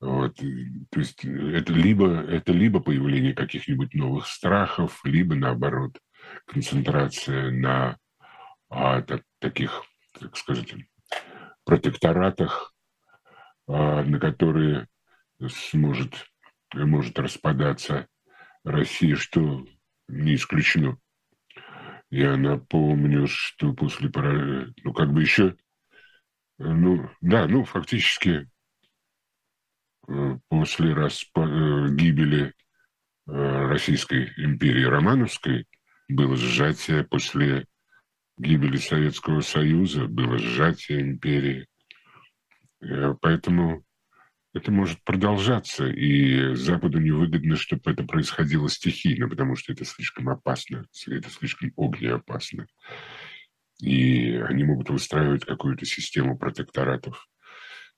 Вот. 0.00 0.34
То 0.36 0.98
есть 0.98 1.24
это 1.24 1.72
либо, 1.72 2.08
это 2.08 2.52
либо 2.52 2.80
появление 2.80 3.34
каких-нибудь 3.34 3.94
новых 3.94 4.26
страхов, 4.26 5.00
либо 5.04 5.36
наоборот 5.36 5.96
концентрация 6.46 7.52
на 7.52 7.96
а, 8.68 9.02
так, 9.02 9.22
таких, 9.38 9.84
так 10.18 10.36
сказать, 10.36 10.74
протекторатах, 11.64 12.74
а, 13.66 14.02
на 14.02 14.18
которые 14.18 14.88
сможет, 15.48 16.26
может 16.74 17.18
распадаться 17.18 18.06
Россия, 18.64 19.16
что 19.16 19.66
не 20.08 20.34
исключено. 20.34 20.98
Я 22.10 22.36
напомню, 22.36 23.26
что 23.26 23.72
после 23.72 24.10
ну 24.84 24.92
как 24.92 25.12
бы 25.12 25.22
еще, 25.22 25.56
ну 26.58 27.08
да, 27.20 27.48
ну 27.48 27.64
фактически 27.64 28.48
э, 30.08 30.38
после 30.48 30.92
распа... 30.92 31.40
Э, 31.40 31.88
гибели 31.94 32.52
э, 33.26 33.66
Российской 33.66 34.32
империи 34.36 34.84
Романовской 34.84 35.66
было 36.08 36.36
сжатие 36.36 37.04
после 37.04 37.66
гибели 38.38 38.76
Советского 38.76 39.40
Союза, 39.40 40.06
было 40.06 40.38
сжатие 40.38 41.00
империи. 41.00 41.66
Поэтому 43.20 43.84
это 44.54 44.70
может 44.70 45.02
продолжаться, 45.04 45.86
и 45.86 46.54
Западу 46.54 46.98
невыгодно, 46.98 47.56
чтобы 47.56 47.90
это 47.90 48.04
происходило 48.04 48.68
стихийно, 48.68 49.28
потому 49.28 49.56
что 49.56 49.72
это 49.72 49.84
слишком 49.84 50.28
опасно, 50.28 50.86
это 51.06 51.30
слишком 51.30 51.72
огнеопасно. 51.76 52.66
И 53.80 54.34
они 54.36 54.64
могут 54.64 54.90
выстраивать 54.90 55.44
какую-то 55.44 55.86
систему 55.86 56.36
протекторатов 56.38 57.26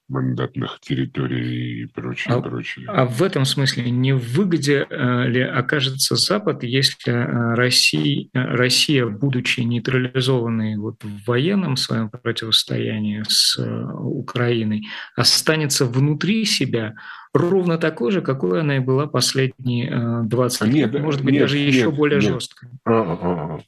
мандатных 0.08 0.80
территорий 0.80 1.82
и 1.82 1.86
прочее, 1.86 2.34
а, 2.34 2.40
прочее. 2.40 2.86
А 2.88 3.06
в 3.06 3.22
этом 3.22 3.44
смысле 3.44 3.90
не 3.90 4.12
в 4.12 4.34
выгоде 4.34 4.86
э, 4.88 5.28
ли 5.28 5.40
окажется 5.40 6.16
Запад, 6.16 6.62
если 6.62 7.12
э, 7.12 7.54
Россия, 7.54 8.28
э, 8.34 8.38
Россия, 8.38 9.06
будучи 9.06 9.60
нейтрализованной 9.60 10.76
вот 10.76 11.02
в 11.02 11.26
военном 11.26 11.76
своем 11.76 12.10
противостоянии 12.10 13.24
с 13.26 13.58
Украиной, 13.58 14.86
останется 15.16 15.86
внутри 15.86 16.44
себя 16.44 16.94
ровно 17.32 17.78
такой 17.78 18.12
же, 18.12 18.20
какой 18.20 18.60
она 18.60 18.76
и 18.76 18.80
была 18.80 19.06
последние 19.06 20.22
20 20.24 20.62
лет, 20.68 20.92
нет, 20.92 21.02
может 21.02 21.24
быть, 21.24 21.32
нет, 21.32 21.42
даже 21.42 21.58
нет, 21.58 21.74
еще 21.74 21.90
более 21.90 22.20
нет. 22.20 22.30
жесткой. 22.30 22.68
А, 22.84 22.92
а, 22.92 23.18
а. 23.56 23.60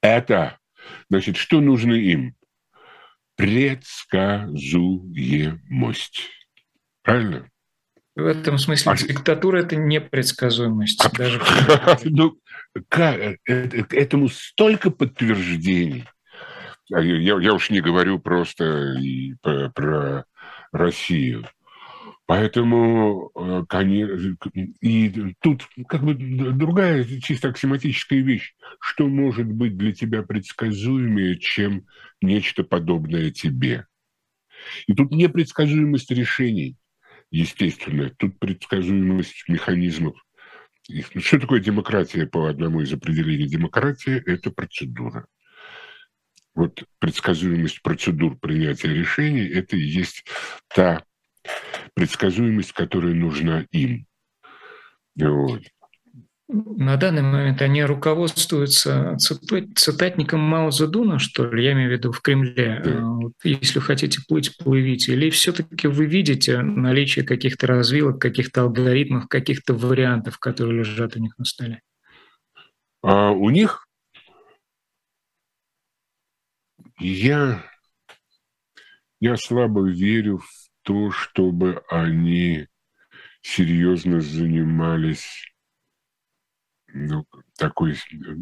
Это, 0.00 0.56
значит, 1.10 1.36
что 1.36 1.60
нужно 1.60 1.92
им? 1.92 2.34
Предсказуемость. 3.36 6.30
Правильно? 7.02 7.48
В 8.14 8.26
этом 8.26 8.58
смысле 8.58 8.92
а... 8.92 8.96
диктатура– 8.96 9.58
это 9.62 9.76
непредсказуемость. 9.76 11.02
А... 11.04 11.10
Даже... 11.10 11.40
ну, 12.04 12.38
как? 12.88 13.18
Э, 13.18 13.36
э, 13.48 13.84
этому 13.90 14.28
столько 14.28 14.90
подтверждений. 14.90 16.06
А 16.92 17.00
я, 17.00 17.40
я 17.40 17.54
уж 17.54 17.70
не 17.70 17.80
говорю 17.80 18.18
просто 18.18 18.96
и 19.00 19.34
про, 19.40 19.70
про 19.70 20.26
Россию. 20.72 21.46
Поэтому, 22.32 23.30
э, 23.34 23.62
и 24.80 25.34
тут 25.42 25.68
как 25.86 26.02
бы 26.02 26.14
другая 26.14 27.04
чисто 27.04 27.48
аксиоматическая 27.48 28.20
вещь. 28.20 28.54
Что 28.80 29.06
может 29.06 29.46
быть 29.48 29.76
для 29.76 29.92
тебя 29.92 30.22
предсказуемее, 30.22 31.38
чем 31.38 31.84
нечто 32.22 32.64
подобное 32.64 33.30
тебе? 33.30 33.86
И 34.86 34.94
тут 34.94 35.10
непредсказуемость 35.10 36.10
решений, 36.10 36.78
естественно. 37.30 38.08
Тут 38.16 38.38
предсказуемость 38.38 39.44
механизмов. 39.48 40.16
Что 41.18 41.38
такое 41.38 41.60
демократия 41.60 42.26
по 42.26 42.48
одному 42.48 42.80
из 42.80 42.90
определений? 42.94 43.46
Демократия– 43.46 44.22
это 44.26 44.50
процедура. 44.50 45.26
Вот 46.54 46.82
предсказуемость 46.98 47.82
процедур 47.82 48.38
принятия 48.38 48.88
решений– 48.88 49.46
это 49.52 49.76
и 49.76 49.82
есть 49.82 50.24
та 50.74 51.04
предсказуемость, 51.94 52.72
которая 52.72 53.14
нужна 53.14 53.66
им. 53.70 54.06
Вот. 55.16 55.62
на 56.48 56.96
данный 56.96 57.22
момент 57.22 57.62
они 57.62 57.84
руководствуются 57.84 59.16
цитатником 59.18 60.40
Мао 60.40 60.70
Цзэдуна, 60.70 61.18
что 61.18 61.46
ли, 61.46 61.64
я 61.64 61.72
имею 61.72 61.88
в 61.88 61.92
виду 61.92 62.12
в 62.12 62.20
Кремле. 62.20 62.82
Да. 62.84 63.00
Вот, 63.00 63.32
если 63.42 63.80
хотите 63.80 64.20
плыть, 64.28 64.56
плывите. 64.56 65.12
Или 65.12 65.30
все-таки 65.30 65.88
вы 65.88 66.06
видите 66.06 66.60
наличие 66.60 67.24
каких-то 67.24 67.66
развилок, 67.66 68.20
каких-то 68.20 68.62
алгоритмов, 68.62 69.28
каких-то 69.28 69.74
вариантов, 69.74 70.38
которые 70.38 70.78
лежат 70.78 71.16
у 71.16 71.20
них 71.20 71.36
на 71.38 71.44
столе? 71.44 71.80
А 73.02 73.30
у 73.30 73.50
них 73.50 73.86
я, 76.98 77.64
я 79.20 79.36
слабо 79.36 79.88
верю 79.88 80.38
в 80.38 80.61
то, 80.82 81.10
чтобы 81.10 81.82
они 81.88 82.68
серьезно 83.42 84.20
занимались 84.20 85.52
ну, 86.94 87.26
такой 87.58 87.96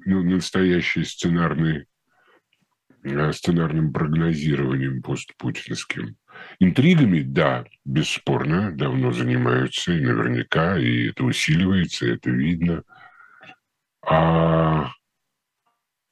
ну, 0.05 0.23
настоящий 0.23 1.05
сценарный 1.05 1.87
э, 3.05 3.33
сценарным 3.33 3.93
прогнозированием 3.93 5.03
постпутинским. 5.03 6.17
Интригами, 6.59 7.21
да, 7.21 7.65
бесспорно, 7.85 8.73
давно 8.73 9.13
занимаются, 9.13 9.93
и 9.93 10.01
наверняка, 10.01 10.79
и 10.79 11.09
это 11.09 11.25
усиливается, 11.25 12.07
и 12.07 12.15
это 12.15 12.31
видно. 12.31 12.83
А 14.03 14.91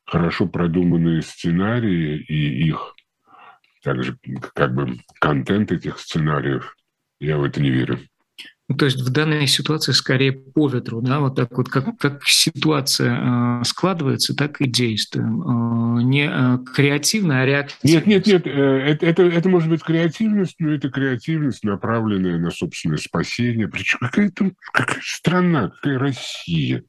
хорошо 0.07 0.47
продуманные 0.47 1.22
сценарии 1.22 2.18
и 2.18 2.68
их 2.68 2.95
также 3.83 4.18
как 4.55 4.74
бы 4.74 4.99
контент 5.20 5.72
этих 5.72 5.99
сценариев, 5.99 6.76
я 7.20 7.39
в 7.39 7.45
это 7.45 7.61
не 7.61 7.70
верю. 7.70 8.01
Ну, 8.69 8.77
то 8.77 8.85
есть 8.85 9.01
в 9.01 9.09
данной 9.09 9.47
ситуации 9.47 9.93
скорее 9.93 10.33
по 10.33 10.69
ветру, 10.69 11.01
да, 11.01 11.21
вот 11.21 11.37
так 11.37 11.57
вот, 11.57 11.71
как, 11.71 11.97
как 11.99 12.23
ситуация 12.25 13.61
э, 13.61 13.64
складывается, 13.64 14.37
так 14.37 14.61
и 14.61 14.66
действуем. 14.66 15.41
Э, 15.41 16.03
не 16.03 16.29
э, 16.31 16.59
креативно, 16.75 17.41
а 17.41 17.47
реактивно. 17.47 17.95
Нет, 17.95 18.07
нет, 18.07 18.27
нет, 18.27 18.47
э, 18.47 18.51
это, 18.51 19.07
это, 19.07 19.23
это 19.23 19.49
может 19.49 19.71
быть 19.71 19.83
креативность, 19.83 20.57
но 20.59 20.71
это 20.71 20.91
креативность, 20.91 21.64
направленная 21.64 22.39
на 22.39 22.51
собственное 22.51 22.99
спасение. 22.99 23.69
Причем 23.69 24.01
какая-то 24.01 24.51
какая 24.75 25.01
страна, 25.03 25.71
какая 25.71 25.99
Россия. 25.99 26.85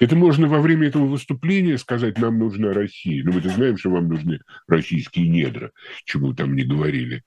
Это 0.00 0.14
можно 0.14 0.48
во 0.48 0.60
время 0.60 0.88
этого 0.88 1.06
выступления 1.06 1.78
сказать, 1.78 2.18
нам 2.18 2.38
нужна 2.38 2.74
Россия. 2.74 3.24
Ну, 3.24 3.32
мы-то 3.32 3.48
знаем, 3.48 3.78
что 3.78 3.88
вам 3.88 4.06
нужны 4.08 4.40
российские 4.68 5.28
недра, 5.28 5.70
чему 6.04 6.34
там 6.34 6.54
не 6.54 6.64
говорили. 6.64 7.22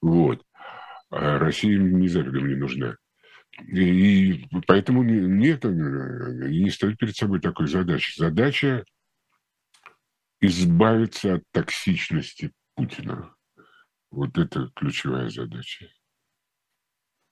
Вот. 0.00 0.40
А 1.10 1.38
Россия 1.38 1.78
не 1.78 2.08
за 2.08 2.22
не 2.22 2.56
нужна. 2.56 2.96
И 3.62 4.46
поэтому 4.66 5.02
нет, 5.02 5.64
не 5.64 6.70
стоит 6.70 6.98
перед 6.98 7.16
собой 7.16 7.40
такой 7.40 7.68
задачи. 7.68 8.18
Задача 8.18 8.84
избавиться 10.40 11.34
от 11.34 11.42
токсичности 11.52 12.52
Путина. 12.74 13.34
Вот 14.10 14.36
это 14.38 14.70
ключевая 14.74 15.28
задача. 15.28 15.88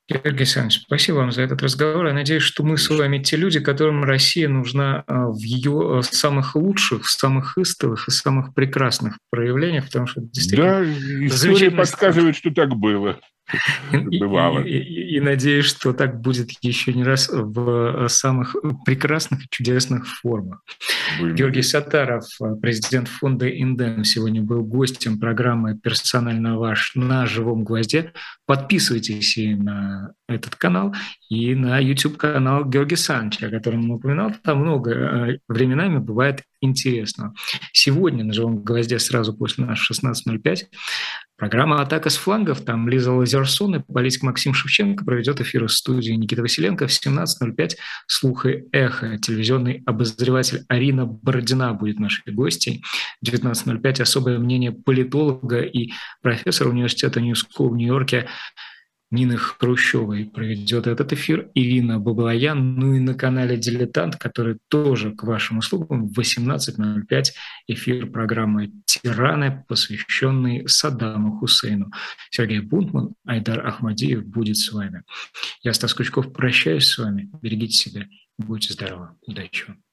Георгий 0.08 0.38
Александрович, 0.38 0.80
спасибо 0.82 1.16
вам 1.16 1.32
за 1.32 1.42
этот 1.42 1.62
разговор. 1.62 2.06
Я 2.06 2.12
надеюсь, 2.12 2.42
что 2.42 2.64
мы 2.64 2.76
с 2.76 2.90
вами 2.90 3.22
те 3.22 3.36
люди, 3.36 3.60
которым 3.60 4.02
Россия 4.02 4.48
нужна 4.48 5.04
а, 5.06 5.28
в 5.28 5.38
ее 5.38 5.98
а, 5.98 6.02
самых 6.02 6.56
лучших, 6.56 7.06
самых 7.08 7.56
истовых 7.56 8.08
и 8.08 8.10
самых 8.10 8.52
прекрасных 8.52 9.18
проявлениях, 9.30 9.86
потому 9.86 10.06
что 10.06 10.20
действительно... 10.20 10.84
Да, 10.84 11.26
история 11.26 11.70
подсказывает, 11.70 12.36
что 12.36 12.50
так 12.50 12.74
было. 12.74 13.20
Бывало. 13.92 14.60
И, 14.60 14.78
и, 14.78 15.16
и 15.16 15.20
надеюсь, 15.20 15.66
что 15.66 15.92
так 15.92 16.20
будет 16.20 16.50
еще 16.62 16.92
не 16.92 17.04
раз 17.04 17.28
в 17.28 18.08
самых 18.08 18.56
прекрасных 18.84 19.44
и 19.44 19.48
чудесных 19.50 20.06
формах. 20.06 20.64
Будем 21.18 21.34
Георгий 21.34 21.62
Сатаров, 21.62 22.26
президент 22.60 23.08
фонда 23.08 23.46
«Индем», 23.46 24.04
сегодня 24.04 24.42
был 24.42 24.64
гостем 24.64 25.18
программы 25.18 25.78
«Персонально 25.78 26.58
ваш» 26.58 26.92
на 26.94 27.26
«Живом 27.26 27.64
гвозде». 27.64 28.12
Подписывайтесь 28.52 29.38
и 29.38 29.54
на 29.54 30.12
этот 30.28 30.56
канал, 30.56 30.94
и 31.30 31.54
на 31.54 31.78
YouTube-канал 31.78 32.66
Георгия 32.66 32.98
Санча, 32.98 33.46
о 33.46 33.50
котором 33.50 33.84
он 33.84 33.92
упоминал. 33.92 34.30
Там 34.44 34.58
много 34.58 34.90
э, 34.90 35.38
временами 35.48 35.96
бывает 35.96 36.42
интересно. 36.60 37.32
Сегодня 37.72 38.24
на 38.24 38.34
«Живом 38.34 38.62
гвозде» 38.62 38.98
сразу 38.98 39.32
после 39.32 39.64
нас 39.64 39.78
16.05 39.90 40.66
Программа 41.42 41.82
«Атака 41.82 42.08
с 42.08 42.16
флангов», 42.16 42.60
там 42.60 42.88
Лиза 42.88 43.10
Лазерсон 43.10 43.74
и 43.74 43.80
политик 43.80 44.22
Максим 44.22 44.54
Шевченко 44.54 45.04
проведет 45.04 45.40
эфир 45.40 45.64
из 45.64 45.76
студии 45.76 46.12
Никита 46.12 46.40
Василенко 46.40 46.86
в 46.86 46.90
17.05 46.90 47.72
«Слух 48.06 48.46
и 48.46 48.62
эхо». 48.70 49.18
Телевизионный 49.18 49.82
обозреватель 49.84 50.64
Арина 50.68 51.04
Бородина 51.04 51.74
будет 51.74 51.98
нашей 51.98 52.32
гостьей. 52.32 52.84
В 53.20 53.28
19.05 53.28 54.02
особое 54.02 54.38
мнение 54.38 54.70
политолога 54.70 55.62
и 55.62 55.90
профессора 56.20 56.68
университета 56.68 57.20
New 57.20 57.37
School 57.37 57.70
в 57.70 57.76
Нью-Йорке 57.76 58.28
Нины 59.12 59.36
Хрущевой 59.36 60.24
проведет 60.24 60.86
этот 60.86 61.12
эфир, 61.12 61.50
Ирина 61.54 62.00
Баблоян, 62.00 62.76
ну 62.76 62.94
и 62.94 62.98
на 62.98 63.12
канале 63.12 63.58
«Дилетант», 63.58 64.16
который 64.16 64.56
тоже 64.68 65.14
к 65.14 65.24
вашим 65.24 65.58
услугам 65.58 66.08
в 66.08 66.18
18.05 66.18 67.24
эфир 67.66 68.10
программы 68.10 68.72
«Тираны», 68.86 69.66
посвященный 69.68 70.66
Саддаму 70.66 71.38
Хусейну. 71.38 71.90
Сергей 72.30 72.60
Бунтман, 72.60 73.12
Айдар 73.26 73.66
Ахмадиев 73.66 74.24
будет 74.24 74.56
с 74.56 74.72
вами. 74.72 75.02
Я, 75.62 75.74
Стас 75.74 75.92
Крючков, 75.92 76.32
прощаюсь 76.32 76.86
с 76.86 76.96
вами. 76.96 77.30
Берегите 77.42 77.74
себя. 77.74 78.06
Будьте 78.38 78.72
здоровы. 78.72 79.10
Удачи 79.26 79.66
вам. 79.68 79.91